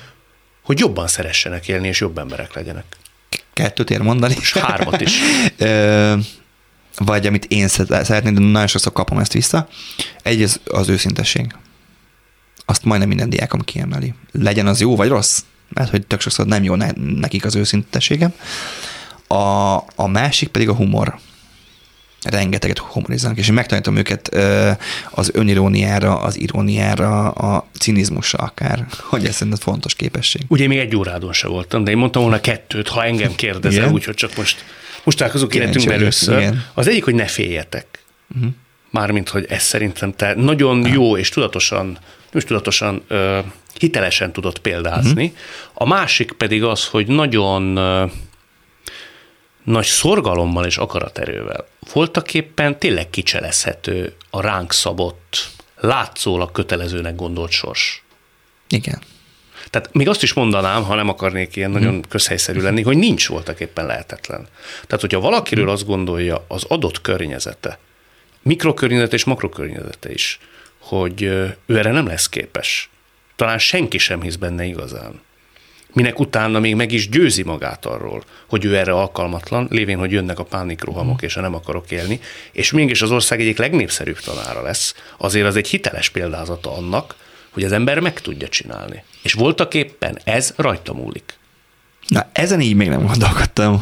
Hogy 0.67 0.79
jobban 0.79 1.07
szeressenek 1.07 1.67
élni, 1.67 1.87
és 1.87 1.99
jobb 1.99 2.17
emberek 2.17 2.53
legyenek. 2.53 2.97
Kettőt 3.53 3.89
ér 3.89 4.01
mondani. 4.01 4.35
És 4.39 4.53
hármat 4.53 5.01
is. 5.01 5.19
Vagy 7.11 7.27
amit 7.27 7.45
én 7.45 7.67
szeret- 7.67 8.05
szeretnék, 8.05 8.33
de 8.33 8.39
nagyon 8.39 8.67
sokszor 8.67 8.91
kapom 8.91 9.19
ezt 9.19 9.33
vissza. 9.33 9.67
Egy 10.23 10.41
az, 10.41 10.59
az 10.65 10.89
őszintesség. 10.89 11.55
Azt 12.65 12.83
majdnem 12.83 13.07
minden 13.07 13.29
diákom 13.29 13.61
kiemeli. 13.61 14.13
Legyen 14.31 14.67
az 14.67 14.79
jó 14.79 14.95
vagy 14.95 15.09
rossz, 15.09 15.43
mert 15.69 15.89
hogy 15.89 16.07
tök 16.07 16.21
sokszor 16.21 16.45
nem 16.45 16.63
jó 16.63 16.75
ne, 16.75 16.91
nekik 16.95 17.45
az 17.45 17.55
őszintességem. 17.55 18.33
A, 19.27 19.75
a 19.95 20.07
másik 20.07 20.47
pedig 20.49 20.69
a 20.69 20.75
humor. 20.75 21.19
Rengeteget 22.29 22.77
humorizálnak, 22.77 23.39
és 23.39 23.47
én 23.47 23.53
megtanítom 23.53 23.95
őket 23.95 24.35
az 25.09 25.31
öniróniára, 25.33 26.19
az 26.19 26.39
iróniára, 26.39 27.29
a 27.29 27.67
cinizmusra 27.79 28.39
akár, 28.39 28.85
hogy 29.09 29.25
ez 29.25 29.35
szerintem 29.35 29.61
fontos 29.61 29.95
képesség. 29.95 30.41
Ugye 30.47 30.67
még 30.67 30.77
egy 30.77 30.95
órádon 30.95 31.33
se 31.33 31.47
voltam, 31.47 31.83
de 31.83 31.91
én 31.91 31.97
mondtam 31.97 32.21
volna 32.21 32.41
kettőt, 32.41 32.87
ha 32.87 33.03
engem 33.03 33.35
kérdezel, 33.35 33.91
úgyhogy 33.91 34.15
csak 34.15 34.35
most, 34.37 34.63
most 35.03 35.17
találkozunk 35.17 35.53
életünkben 35.53 35.93
először. 35.95 36.37
igen. 36.37 36.65
Az 36.73 36.87
egyik, 36.87 37.03
hogy 37.03 37.15
ne 37.15 37.25
féljetek. 37.25 37.85
Uh-huh. 38.35 38.51
Mármint, 38.91 39.29
hogy 39.29 39.45
ez 39.49 39.61
szerintem 39.61 40.13
te 40.13 40.33
nagyon 40.35 40.87
jó 40.87 41.17
és 41.17 41.29
tudatosan, 41.29 41.85
nem 41.85 41.97
is 42.31 42.43
tudatosan, 42.43 43.03
ö, 43.07 43.39
hitelesen 43.79 44.31
tudod 44.31 44.59
példázni. 44.59 45.23
Uh-huh. 45.23 45.37
A 45.73 45.87
másik 45.87 46.31
pedig 46.31 46.63
az, 46.63 46.85
hogy 46.85 47.07
nagyon 47.07 47.75
ö, 47.75 48.05
nagy 49.63 49.85
szorgalommal 49.85 50.65
és 50.65 50.77
akaraterővel 50.77 51.65
voltak 51.91 52.33
éppen 52.33 52.79
tényleg 52.79 53.09
kicselezhető 53.09 54.15
a 54.29 54.41
ránk 54.41 54.73
szabott, 54.73 55.49
látszólag 55.75 56.51
kötelezőnek 56.51 57.15
gondolt 57.15 57.51
sors. 57.51 58.03
Igen. 58.69 59.01
Tehát 59.69 59.93
még 59.93 60.09
azt 60.09 60.23
is 60.23 60.33
mondanám, 60.33 60.83
ha 60.83 60.95
nem 60.95 61.09
akarnék 61.09 61.55
ilyen 61.55 61.71
nagyon 61.71 62.01
közhelyszerű 62.01 62.61
lenni, 62.61 62.81
hogy 62.81 62.97
nincs 62.97 63.27
voltak 63.27 63.59
éppen 63.59 63.85
lehetetlen. 63.85 64.47
Tehát, 64.85 65.01
hogyha 65.01 65.19
valakiről 65.19 65.69
azt 65.69 65.85
gondolja 65.85 66.45
az 66.47 66.63
adott 66.63 67.01
környezete, 67.01 67.79
mikrokörnyezete 68.41 69.15
és 69.15 69.23
makrokörnyezete 69.23 70.11
is, 70.11 70.39
hogy 70.79 71.21
ő 71.21 71.57
erre 71.67 71.91
nem 71.91 72.07
lesz 72.07 72.29
képes, 72.29 72.89
talán 73.35 73.57
senki 73.59 73.97
sem 73.97 74.21
hisz 74.21 74.35
benne 74.35 74.63
igazán. 74.63 75.21
Minek 75.93 76.19
utána 76.19 76.59
még 76.59 76.75
meg 76.75 76.91
is 76.91 77.09
győzi 77.09 77.43
magát 77.43 77.85
arról, 77.85 78.23
hogy 78.47 78.65
ő 78.65 78.77
erre 78.77 78.91
alkalmatlan, 78.91 79.67
lévén, 79.69 79.97
hogy 79.97 80.11
jönnek 80.11 80.39
a 80.39 80.43
pánikrohamok, 80.43 81.21
és 81.21 81.35
a 81.35 81.41
nem 81.41 81.55
akarok 81.55 81.91
élni, 81.91 82.19
és 82.51 82.71
mégis 82.71 83.01
az 83.01 83.11
ország 83.11 83.39
egyik 83.39 83.57
legnépszerűbb 83.57 84.19
tanára 84.19 84.61
lesz, 84.61 84.95
azért 85.17 85.45
az 85.45 85.55
egy 85.55 85.67
hiteles 85.67 86.09
példázata 86.09 86.77
annak, 86.77 87.15
hogy 87.51 87.63
az 87.63 87.71
ember 87.71 87.99
meg 87.99 88.21
tudja 88.21 88.47
csinálni. 88.47 89.03
És 89.21 89.33
voltak 89.33 89.73
éppen 89.73 90.19
ez 90.23 90.53
rajta 90.55 90.93
múlik. 90.93 91.37
Na, 92.07 92.25
ezen 92.31 92.61
így 92.61 92.75
még 92.75 92.89
nem 92.89 93.05
gondolkodtam, 93.05 93.79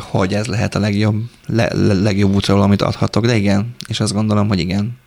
hogy, 0.00 0.34
ez 0.34 0.46
lehet 0.46 0.74
a 0.74 0.78
legjobb, 0.78 1.22
le, 1.46 1.74
le, 1.74 1.92
legjobb 1.92 2.34
útra, 2.34 2.62
amit 2.62 2.82
adhatok, 2.82 3.26
de 3.26 3.36
igen, 3.36 3.74
és 3.88 4.00
azt 4.00 4.12
gondolom, 4.12 4.48
hogy 4.48 4.58
igen. 4.58 4.98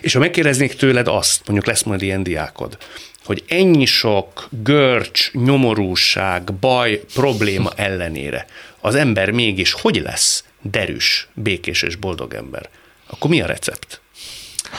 És 0.00 0.12
ha 0.12 0.18
megkérdeznék 0.18 0.74
tőled 0.74 1.08
azt, 1.08 1.40
mondjuk 1.46 1.66
lesz 1.66 1.82
majd 1.82 2.02
ilyen 2.02 2.22
diákod, 2.22 2.76
hogy 3.24 3.44
ennyi 3.48 3.84
sok 3.84 4.48
görcs, 4.62 5.32
nyomorúság, 5.32 6.52
baj, 6.54 7.04
probléma 7.14 7.70
ellenére 7.76 8.46
az 8.80 8.94
ember 8.94 9.30
mégis 9.30 9.72
hogy 9.72 10.00
lesz 10.04 10.44
derűs, 10.62 11.28
békés 11.34 11.82
és 11.82 11.96
boldog 11.96 12.34
ember, 12.34 12.68
akkor 13.06 13.30
mi 13.30 13.40
a 13.40 13.46
recept? 13.46 14.00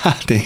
Hát 0.02 0.30
én, 0.30 0.42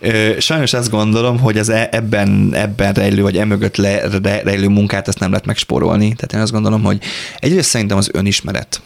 ö, 0.00 0.36
sajnos 0.40 0.72
azt 0.72 0.90
gondolom, 0.90 1.38
hogy 1.38 1.58
az 1.58 1.68
e- 1.68 1.88
ebben, 1.90 2.50
ebben 2.54 2.92
rejlő, 2.92 3.22
vagy 3.22 3.36
emögött 3.36 3.76
le, 3.76 4.08
re, 4.22 4.42
rejlő 4.42 4.68
munkát 4.68 5.08
ezt 5.08 5.18
nem 5.18 5.30
lehet 5.30 5.46
megspórolni. 5.46 6.14
Tehát 6.14 6.32
én 6.32 6.40
azt 6.40 6.52
gondolom, 6.52 6.82
hogy 6.82 7.02
egyrészt 7.38 7.68
szerintem 7.68 7.96
az 7.96 8.10
önismeret. 8.12 8.80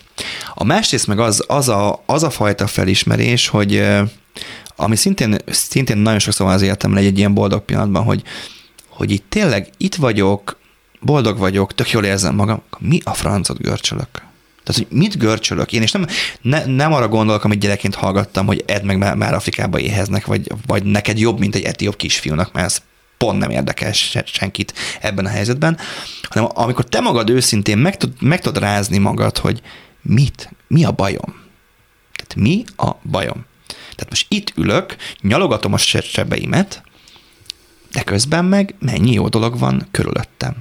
A 0.55 0.64
másrészt 0.64 1.07
meg 1.07 1.19
az, 1.19 1.45
az, 1.47 1.69
a, 1.69 2.03
az 2.07 2.23
a 2.23 2.31
fajta 2.31 2.67
felismerés, 2.67 3.49
hogy 3.49 3.85
ami 4.77 4.97
szintén, 4.97 5.37
szintén 5.47 5.99
nagyon 5.99 6.18
sokszor 6.18 6.47
van 6.47 6.55
az 6.55 6.62
életemben 6.62 7.01
egy, 7.01 7.07
egy 7.07 7.18
ilyen 7.18 7.35
boldog 7.35 7.64
pillanatban, 7.64 8.05
hogy, 8.05 8.22
hogy 8.89 9.11
itt 9.11 9.24
tényleg 9.29 9.70
itt 9.77 9.95
vagyok, 9.95 10.59
boldog 11.01 11.39
vagyok, 11.39 11.74
tök 11.74 11.91
jól 11.91 12.05
érzem 12.05 12.35
magam, 12.35 12.62
mi 12.79 13.01
a 13.05 13.14
francot 13.14 13.59
görcsölök? 13.59 14.09
Tehát, 14.66 14.89
hogy 14.89 14.99
mit 14.99 15.18
görcsölök 15.18 15.72
én, 15.72 15.83
és 15.83 15.93
nem, 15.93 16.07
ne, 16.41 16.64
nem 16.64 16.93
arra 16.93 17.09
gondolok, 17.09 17.45
amit 17.45 17.59
gyerekként 17.59 17.95
hallgattam, 17.95 18.47
hogy 18.47 18.64
edd 18.66 18.85
meg 18.85 18.99
már, 18.99 19.14
már 19.14 19.35
Afrikába 19.35 19.79
éheznek, 19.79 20.27
vagy, 20.27 20.53
vagy 20.66 20.85
neked 20.85 21.18
jobb, 21.18 21.39
mint 21.39 21.55
egy 21.55 21.62
etióp 21.62 21.97
kisfiúnak, 21.97 22.53
mert 22.53 22.66
ez 22.66 22.83
pont 23.16 23.39
nem 23.39 23.51
érdekel 23.51 23.93
se- 23.93 24.27
senkit 24.27 24.74
ebben 25.01 25.24
a 25.24 25.29
helyzetben, 25.29 25.79
hanem 26.22 26.49
amikor 26.55 26.85
te 26.85 27.01
magad 27.01 27.31
őszintén 27.31 27.79
meg, 27.79 27.97
tud, 27.97 28.12
meg 28.20 28.41
tudod 28.41 28.62
rázni 28.62 28.99
magad, 28.99 29.39
hogy 29.39 29.61
mit, 30.03 30.51
mi 30.68 30.85
a 30.85 30.93
bajom. 30.93 31.45
Tehát 32.12 32.35
mi 32.35 32.64
a 32.77 32.91
bajom. 33.11 33.45
Tehát 33.97 34.11
most 34.11 34.26
itt 34.28 34.53
ülök, 34.57 34.97
nyalogatom 35.20 35.72
a 35.72 35.76
se- 35.76 36.01
sebeimet, 36.01 36.82
de 37.92 38.03
közben 38.03 38.44
meg 38.44 38.74
mennyi 38.78 39.12
jó 39.12 39.28
dolog 39.28 39.59
van 39.59 39.86
körülöttem. 39.90 40.55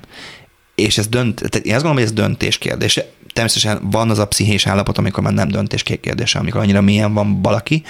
És 0.75 0.97
ez 0.97 1.07
dönt, 1.07 1.35
tehát 1.35 1.55
én 1.55 1.73
azt 1.73 1.83
gondolom, 1.83 1.95
hogy 1.95 2.03
ez 2.03 2.11
döntés 2.11 2.57
kérdése. 2.57 3.05
Természetesen 3.33 3.89
van 3.89 4.09
az 4.09 4.19
a 4.19 4.27
pszichés 4.27 4.67
állapot, 4.67 4.97
amikor 4.97 5.23
már 5.23 5.33
nem 5.33 5.47
döntés 5.47 5.83
kérdése, 5.83 6.39
amikor 6.39 6.61
annyira 6.61 6.81
mélyen 6.81 7.13
van 7.13 7.41
valaki, 7.41 7.83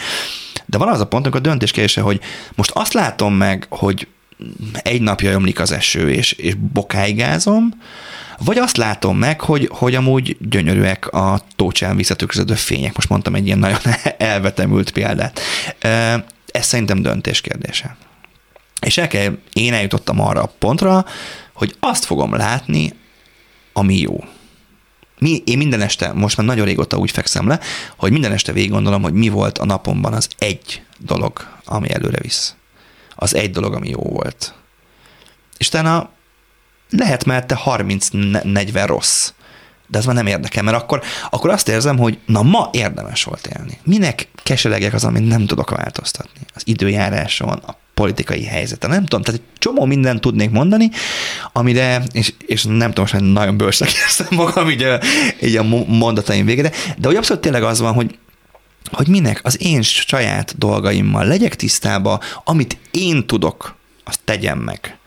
De 0.66 0.78
van 0.78 0.88
az 0.88 1.00
a 1.00 1.08
pont, 1.08 1.24
amikor 1.24 1.46
a 1.46 1.50
döntés 1.50 1.72
kérdése, 1.72 2.02
hogy 2.02 2.20
most 2.56 2.72
azt 2.72 2.94
látom 2.94 3.34
meg, 3.34 3.66
hogy 3.70 4.08
egy 4.74 5.02
napja 5.02 5.32
ömlik 5.32 5.60
az 5.60 5.72
eső, 5.72 6.12
és, 6.12 6.32
és 6.32 6.54
bokáigázom, 6.56 7.74
vagy 8.38 8.58
azt 8.58 8.78
látom 8.78 9.18
meg, 9.18 9.42
hogy, 9.42 9.70
hogy 9.72 9.96
amúgy 9.96 10.38
gyönyörűek 10.40 11.08
a 11.08 11.40
tócsán 11.56 11.96
visszatükröződő 11.96 12.54
fények. 12.54 12.96
Most 12.96 13.10
mondtam 13.10 13.36
egy 13.36 13.46
ilyen 13.46 13.60
nagyon 13.60 13.80
elvetemült 14.18 14.92
példát. 14.92 15.40
Ez 16.46 16.66
szerintem 16.66 17.02
döntés 17.02 17.42
kérdése. 17.42 17.98
És 18.82 18.98
el 18.98 19.08
kell, 19.08 19.38
én 19.54 19.74
eljutottam 19.74 20.20
arra 20.20 20.42
a 20.42 20.54
pontra, 20.60 21.06
hogy 21.54 21.76
azt 21.80 22.06
fogom 22.06 22.36
látni, 22.36 22.94
ami 23.74 24.00
jó. 24.00 24.24
Mi, 25.20 25.42
én 25.46 25.58
minden 25.58 25.82
este, 25.82 26.14
most 26.14 26.38
már 26.38 26.46
nagyon 26.46 26.66
régóta 26.66 26.98
úgy 26.98 27.12
fekszem 27.12 27.48
le, 27.48 27.60
hogy 27.98 28.12
minden 28.12 28.32
este 28.32 28.52
végig 28.52 28.72
gondolom, 28.72 29.02
hogy 29.02 29.14
mi 29.14 29.30
volt 29.30 29.58
a 29.58 29.66
napomban 29.66 30.14
az 30.14 30.28
egy 30.38 30.84
dolog, 30.98 31.48
ami 31.66 31.92
előre 31.92 32.18
visz. 32.22 32.56
Az 33.16 33.36
egy 33.36 33.52
dolog, 33.52 33.74
ami 33.74 33.90
jó 33.90 34.02
volt. 34.02 34.54
És 35.58 35.68
utána 35.68 36.10
lehet 36.90 37.26
mellette 37.26 37.60
30-40 37.66 38.84
rossz. 38.86 39.32
De 39.88 39.98
ez 39.98 40.06
már 40.06 40.16
nem 40.16 40.28
érdekel, 40.28 40.64
mert 40.64 40.78
akkor, 40.78 41.02
akkor 41.30 41.50
azt 41.50 41.70
érzem, 41.70 41.98
hogy 41.98 42.18
na 42.26 42.42
ma 42.42 42.70
érdemes 42.72 43.24
volt 43.24 43.50
élni. 43.58 43.78
Minek 43.84 44.28
keseregek 44.44 44.94
az, 44.94 45.04
amit 45.04 45.28
nem 45.28 45.46
tudok 45.46 45.70
változtatni? 45.70 46.40
Az 46.54 46.62
időjáráson, 46.66 47.50
a 47.50 47.78
politikai 47.94 48.44
helyzeten, 48.44 48.90
nem 48.90 49.06
tudom, 49.06 49.22
tehát 49.22 49.40
egy 49.40 49.48
csomó 49.58 49.86
mindent 49.86 50.22
tudnék 50.22 50.50
mondani, 50.50 50.90
amire, 51.54 52.04
és, 52.12 52.34
és 52.46 52.64
nem 52.64 52.92
tudom, 52.94 53.06
hogy 53.12 53.32
nagyon 53.32 53.58
bősnek 53.58 53.90
érzem 54.04 54.28
magam 54.32 54.70
így 54.70 54.84
a, 54.84 55.00
így 55.42 55.56
a 55.56 55.64
mondataim 55.88 56.46
végére, 56.46 56.72
de 56.98 57.08
hogy 57.08 57.16
abszolút 57.16 57.42
tényleg 57.42 57.64
az 57.64 57.80
van, 57.80 57.94
hogy 57.94 58.18
hogy 58.92 59.08
minek 59.08 59.40
az 59.44 59.62
én 59.62 59.82
saját 59.82 60.58
dolgaimmal 60.58 61.26
legyek 61.26 61.56
tisztába, 61.56 62.20
amit 62.44 62.78
én 62.92 63.28
tudok, 63.28 63.76
azt 64.04 64.20
tegyem 64.26 64.60
meg. 64.60 64.98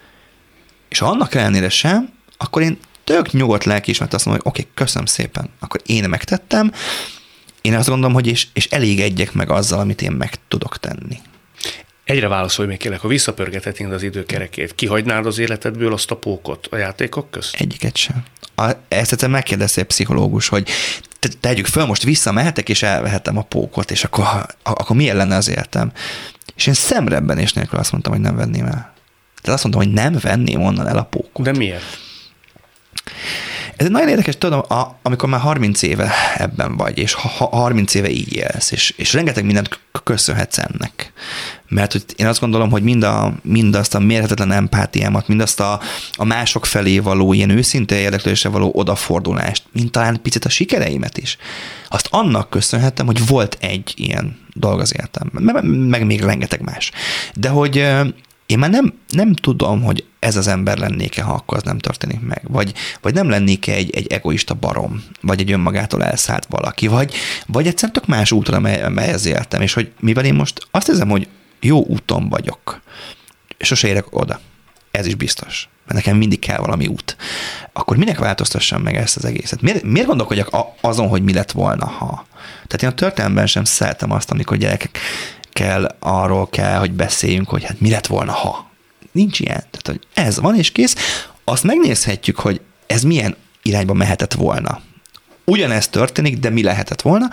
És 0.88 0.98
ha 0.98 1.06
annak 1.06 1.34
ellenére 1.34 1.68
sem, 1.68 2.12
akkor 2.36 2.62
én 2.62 2.78
tök 3.04 3.32
nyugodt 3.32 3.64
lelkiismeret 3.64 4.14
azt 4.14 4.24
mondom, 4.24 4.42
hogy 4.44 4.52
oké, 4.52 4.62
okay, 4.62 4.74
köszönöm 4.84 5.06
szépen, 5.06 5.50
akkor 5.58 5.80
én 5.86 6.08
megtettem, 6.08 6.72
én 7.60 7.74
azt 7.74 7.88
gondolom, 7.88 8.14
hogy 8.14 8.26
és, 8.26 8.46
és 8.52 8.66
elégedjek 8.66 9.32
meg 9.32 9.50
azzal, 9.50 9.80
amit 9.80 10.02
én 10.02 10.12
meg 10.12 10.34
tudok 10.48 10.78
tenni. 10.78 11.20
Egyre 12.04 12.28
válaszolj 12.28 12.68
még 12.68 12.78
kérlek, 12.78 13.00
ha 13.00 13.08
visszapörgethetnénk 13.08 13.92
az 13.92 14.02
időkerekét, 14.02 14.74
kihagynád 14.74 15.26
az 15.26 15.38
életedből 15.38 15.92
azt 15.92 16.10
a 16.10 16.16
pókot 16.16 16.66
a 16.70 16.76
játékok 16.76 17.30
közt? 17.30 17.54
Egyiket 17.54 17.96
sem. 17.96 18.24
A, 18.54 18.70
ezt 18.88 19.12
egyszer 19.12 19.28
megkérdezte 19.28 19.80
egy 19.80 19.86
pszichológus, 19.86 20.48
hogy 20.48 20.68
te, 21.18 21.28
tegyük 21.40 21.66
föl, 21.66 21.86
most 21.86 22.02
visszamehetek, 22.02 22.68
és 22.68 22.82
elvehetem 22.82 23.36
a 23.36 23.42
pókot, 23.42 23.90
és 23.90 24.04
akkor, 24.04 24.24
akkor 24.62 24.96
milyen 24.96 25.16
lenne 25.16 25.36
az 25.36 25.48
életem? 25.48 25.92
És 26.54 26.66
én 26.66 26.74
szemrebben 26.74 27.38
és 27.38 27.52
nélkül 27.52 27.78
azt 27.78 27.92
mondtam, 27.92 28.12
hogy 28.12 28.22
nem 28.22 28.36
venném 28.36 28.66
el. 28.66 28.94
Tehát 29.40 29.60
azt 29.60 29.62
mondtam, 29.62 29.84
hogy 29.84 29.92
nem 29.92 30.18
venném 30.20 30.62
onnan 30.62 30.88
el 30.88 30.98
a 30.98 31.02
pókot. 31.02 31.44
De 31.44 31.52
miért? 31.52 31.98
Ez 33.78 33.86
egy 33.86 33.92
nagyon 33.92 34.08
érdekes, 34.08 34.38
tudom, 34.38 34.58
a, 34.68 34.98
amikor 35.02 35.28
már 35.28 35.40
30 35.40 35.82
éve 35.82 36.12
ebben 36.36 36.76
vagy, 36.76 36.98
és 36.98 37.12
ha, 37.12 37.46
30 37.46 37.94
éve 37.94 38.10
így 38.10 38.32
élsz, 38.32 38.70
és, 38.70 38.94
és 38.96 39.12
rengeteg 39.12 39.44
mindent 39.44 39.80
köszönhetsz 40.04 40.58
ennek. 40.58 41.12
Mert 41.68 41.92
hogy 41.92 42.04
én 42.16 42.26
azt 42.26 42.40
gondolom, 42.40 42.70
hogy 42.70 42.82
mind 42.82 43.02
a, 43.02 43.34
mindazt 43.42 43.94
a 43.94 43.98
mérhetetlen 43.98 44.52
empátiámat, 44.52 45.28
mindazt 45.28 45.60
a, 45.60 45.80
a 46.12 46.24
mások 46.24 46.66
felé 46.66 46.98
való 46.98 47.32
ilyen 47.32 47.50
őszinte 47.50 47.98
érdeklődésre 47.98 48.48
való 48.48 48.70
odafordulást, 48.74 49.62
mint 49.72 49.92
talán 49.92 50.22
picit 50.22 50.44
a 50.44 50.48
sikereimet 50.48 51.18
is, 51.18 51.36
azt 51.88 52.08
annak 52.10 52.50
köszönhetem, 52.50 53.06
hogy 53.06 53.26
volt 53.26 53.56
egy 53.60 53.92
ilyen 53.96 54.38
dolog 54.54 54.80
az 54.80 54.94
életemben, 54.94 55.64
meg 55.72 56.06
még 56.06 56.20
rengeteg 56.20 56.60
más. 56.60 56.90
De 57.34 57.48
hogy 57.48 57.86
én 58.48 58.58
már 58.58 58.70
nem, 58.70 58.92
nem 59.08 59.34
tudom, 59.34 59.82
hogy 59.82 60.04
ez 60.18 60.36
az 60.36 60.46
ember 60.46 60.78
lennék-e, 60.78 61.22
ha 61.22 61.32
akkor 61.32 61.56
az 61.56 61.62
nem 61.62 61.78
történik 61.78 62.20
meg. 62.20 62.42
Vagy, 62.42 62.74
vagy 63.00 63.14
nem 63.14 63.28
lennék-e 63.28 63.72
egy, 63.72 63.96
egy 63.96 64.06
egoista 64.06 64.54
barom, 64.54 65.04
vagy 65.20 65.40
egy 65.40 65.52
önmagától 65.52 66.04
elszállt 66.04 66.46
valaki, 66.48 66.86
vagy, 66.86 67.14
vagy 67.46 67.66
egyszerűen 67.66 67.92
tök 67.92 68.06
más 68.06 68.32
útra, 68.32 68.60
mely, 68.60 68.88
melyhez 68.88 69.26
éltem, 69.26 69.60
és 69.60 69.72
hogy 69.72 69.92
mivel 70.00 70.24
én 70.24 70.34
most 70.34 70.66
azt 70.70 70.86
hiszem, 70.86 71.08
hogy 71.08 71.28
jó 71.60 71.84
úton 71.84 72.28
vagyok, 72.28 72.80
sose 73.58 73.88
érek 73.88 74.16
oda. 74.16 74.40
Ez 74.90 75.06
is 75.06 75.14
biztos. 75.14 75.68
Mert 75.86 76.04
nekem 76.04 76.16
mindig 76.16 76.38
kell 76.38 76.58
valami 76.58 76.86
út. 76.86 77.16
Akkor 77.72 77.96
minek 77.96 78.18
változtassam 78.18 78.82
meg 78.82 78.96
ezt 78.96 79.16
az 79.16 79.24
egészet? 79.24 79.62
Miért, 79.62 79.82
miért 79.82 80.06
gondolkodjak 80.06 80.48
azon, 80.80 81.08
hogy 81.08 81.22
mi 81.22 81.32
lett 81.32 81.50
volna, 81.50 81.86
ha? 81.86 82.26
Tehát 82.66 82.82
én 82.82 82.88
a 82.88 82.92
történelemben 82.92 83.46
sem 83.46 83.64
szeretem 83.64 84.10
azt, 84.10 84.30
amikor 84.30 84.56
gyerekek 84.56 84.98
kell, 85.58 85.96
arról 85.98 86.48
kell, 86.48 86.78
hogy 86.78 86.92
beszéljünk, 86.92 87.48
hogy 87.48 87.64
hát 87.64 87.80
mi 87.80 87.90
lett 87.90 88.06
volna, 88.06 88.32
ha. 88.32 88.70
Nincs 89.12 89.40
ilyen. 89.40 89.64
Tehát, 89.70 89.86
hogy 89.86 90.00
ez 90.14 90.40
van 90.40 90.56
és 90.56 90.72
kész. 90.72 90.96
Azt 91.44 91.62
megnézhetjük, 91.62 92.38
hogy 92.38 92.60
ez 92.86 93.02
milyen 93.02 93.36
irányba 93.62 93.92
mehetett 93.92 94.32
volna. 94.32 94.80
Ugyanezt 95.44 95.90
történik, 95.90 96.38
de 96.38 96.50
mi 96.50 96.62
lehetett 96.62 97.00
volna? 97.00 97.26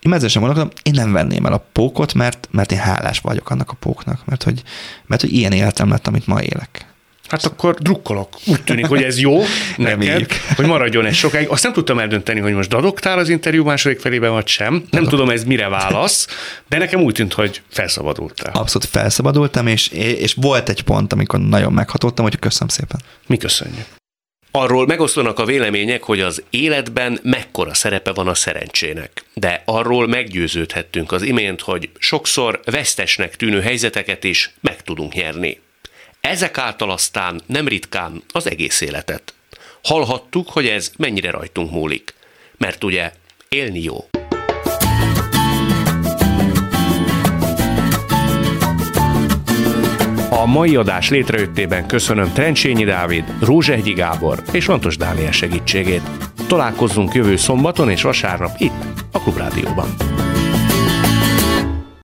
Én 0.00 0.12
ezzel 0.12 0.28
sem 0.28 0.42
gondolkodom, 0.42 0.78
én 0.82 0.92
nem 0.94 1.12
venném 1.12 1.46
el 1.46 1.52
a 1.52 1.64
pókot, 1.72 2.14
mert, 2.14 2.48
mert 2.50 2.72
én 2.72 2.78
hálás 2.78 3.18
vagyok 3.18 3.50
annak 3.50 3.70
a 3.70 3.76
póknak, 3.80 4.26
mert 4.26 4.42
hogy, 4.42 4.62
mert 5.06 5.20
hogy 5.20 5.32
ilyen 5.32 5.52
életem 5.52 5.88
lett, 5.88 6.06
amit 6.06 6.26
ma 6.26 6.42
élek. 6.42 6.91
Hát 7.32 7.44
akkor 7.44 7.74
drukkolok. 7.74 8.28
Úgy 8.46 8.62
tűnik, 8.62 8.86
hogy 8.86 9.02
ez 9.02 9.18
jó 9.18 9.42
neked, 9.76 10.32
hogy 10.56 10.66
maradjon 10.66 11.06
ez 11.06 11.14
sokáig. 11.14 11.48
Azt 11.48 11.62
nem 11.62 11.72
tudtam 11.72 11.98
eldönteni, 11.98 12.40
hogy 12.40 12.52
most 12.52 12.68
dadogtál 12.68 13.18
az 13.18 13.28
interjú 13.28 13.64
második 13.64 14.00
felében, 14.00 14.30
vagy 14.30 14.46
sem. 14.46 14.84
Nem 14.90 15.04
tudom, 15.04 15.30
ez 15.30 15.44
mire 15.44 15.68
válasz, 15.68 16.26
de 16.68 16.78
nekem 16.78 17.00
úgy 17.00 17.14
tűnt, 17.14 17.32
hogy 17.32 17.62
felszabadultál. 17.68 18.52
Abszolút 18.54 18.88
felszabadultam, 18.88 19.66
és, 19.66 19.88
és 19.88 20.34
volt 20.34 20.68
egy 20.68 20.82
pont, 20.82 21.12
amikor 21.12 21.40
nagyon 21.40 21.72
meghatottam, 21.72 22.24
hogy 22.24 22.38
köszönöm 22.38 22.68
szépen. 22.68 23.00
Mi 23.26 23.36
köszönjük. 23.36 23.86
Arról 24.50 24.86
megosztanak 24.86 25.38
a 25.38 25.44
vélemények, 25.44 26.02
hogy 26.02 26.20
az 26.20 26.42
életben 26.50 27.18
mekkora 27.22 27.74
szerepe 27.74 28.12
van 28.12 28.28
a 28.28 28.34
szerencsének. 28.34 29.24
De 29.34 29.62
arról 29.64 30.06
meggyőződhettünk 30.06 31.12
az 31.12 31.22
imént, 31.22 31.60
hogy 31.60 31.90
sokszor 31.98 32.60
vesztesnek 32.64 33.36
tűnő 33.36 33.60
helyzeteket 33.60 34.24
is 34.24 34.54
meg 34.60 34.82
tudunk 34.82 35.14
nyerni. 35.14 35.60
Ezek 36.28 36.58
által 36.58 36.90
aztán 36.90 37.40
nem 37.46 37.68
ritkán 37.68 38.22
az 38.32 38.50
egész 38.50 38.80
életet. 38.80 39.34
Hallhattuk, 39.82 40.48
hogy 40.48 40.66
ez 40.66 40.92
mennyire 40.98 41.30
rajtunk 41.30 41.70
múlik. 41.70 42.14
Mert 42.56 42.84
ugye 42.84 43.12
élni 43.48 43.82
jó. 43.82 44.08
A 50.30 50.46
mai 50.46 50.76
adás 50.76 51.10
létrejöttében 51.10 51.86
köszönöm 51.86 52.32
Trencsényi 52.32 52.84
Dávid, 52.84 53.24
Rózsehgyi 53.40 53.92
Gábor 53.92 54.42
és 54.52 54.66
Lantos 54.66 54.96
Dániel 54.96 55.32
segítségét. 55.32 56.02
Találkozzunk 56.46 57.14
jövő 57.14 57.36
szombaton 57.36 57.90
és 57.90 58.02
vasárnap 58.02 58.54
itt, 58.58 58.84
a 59.12 59.18
Klubrádióban. 59.18 59.94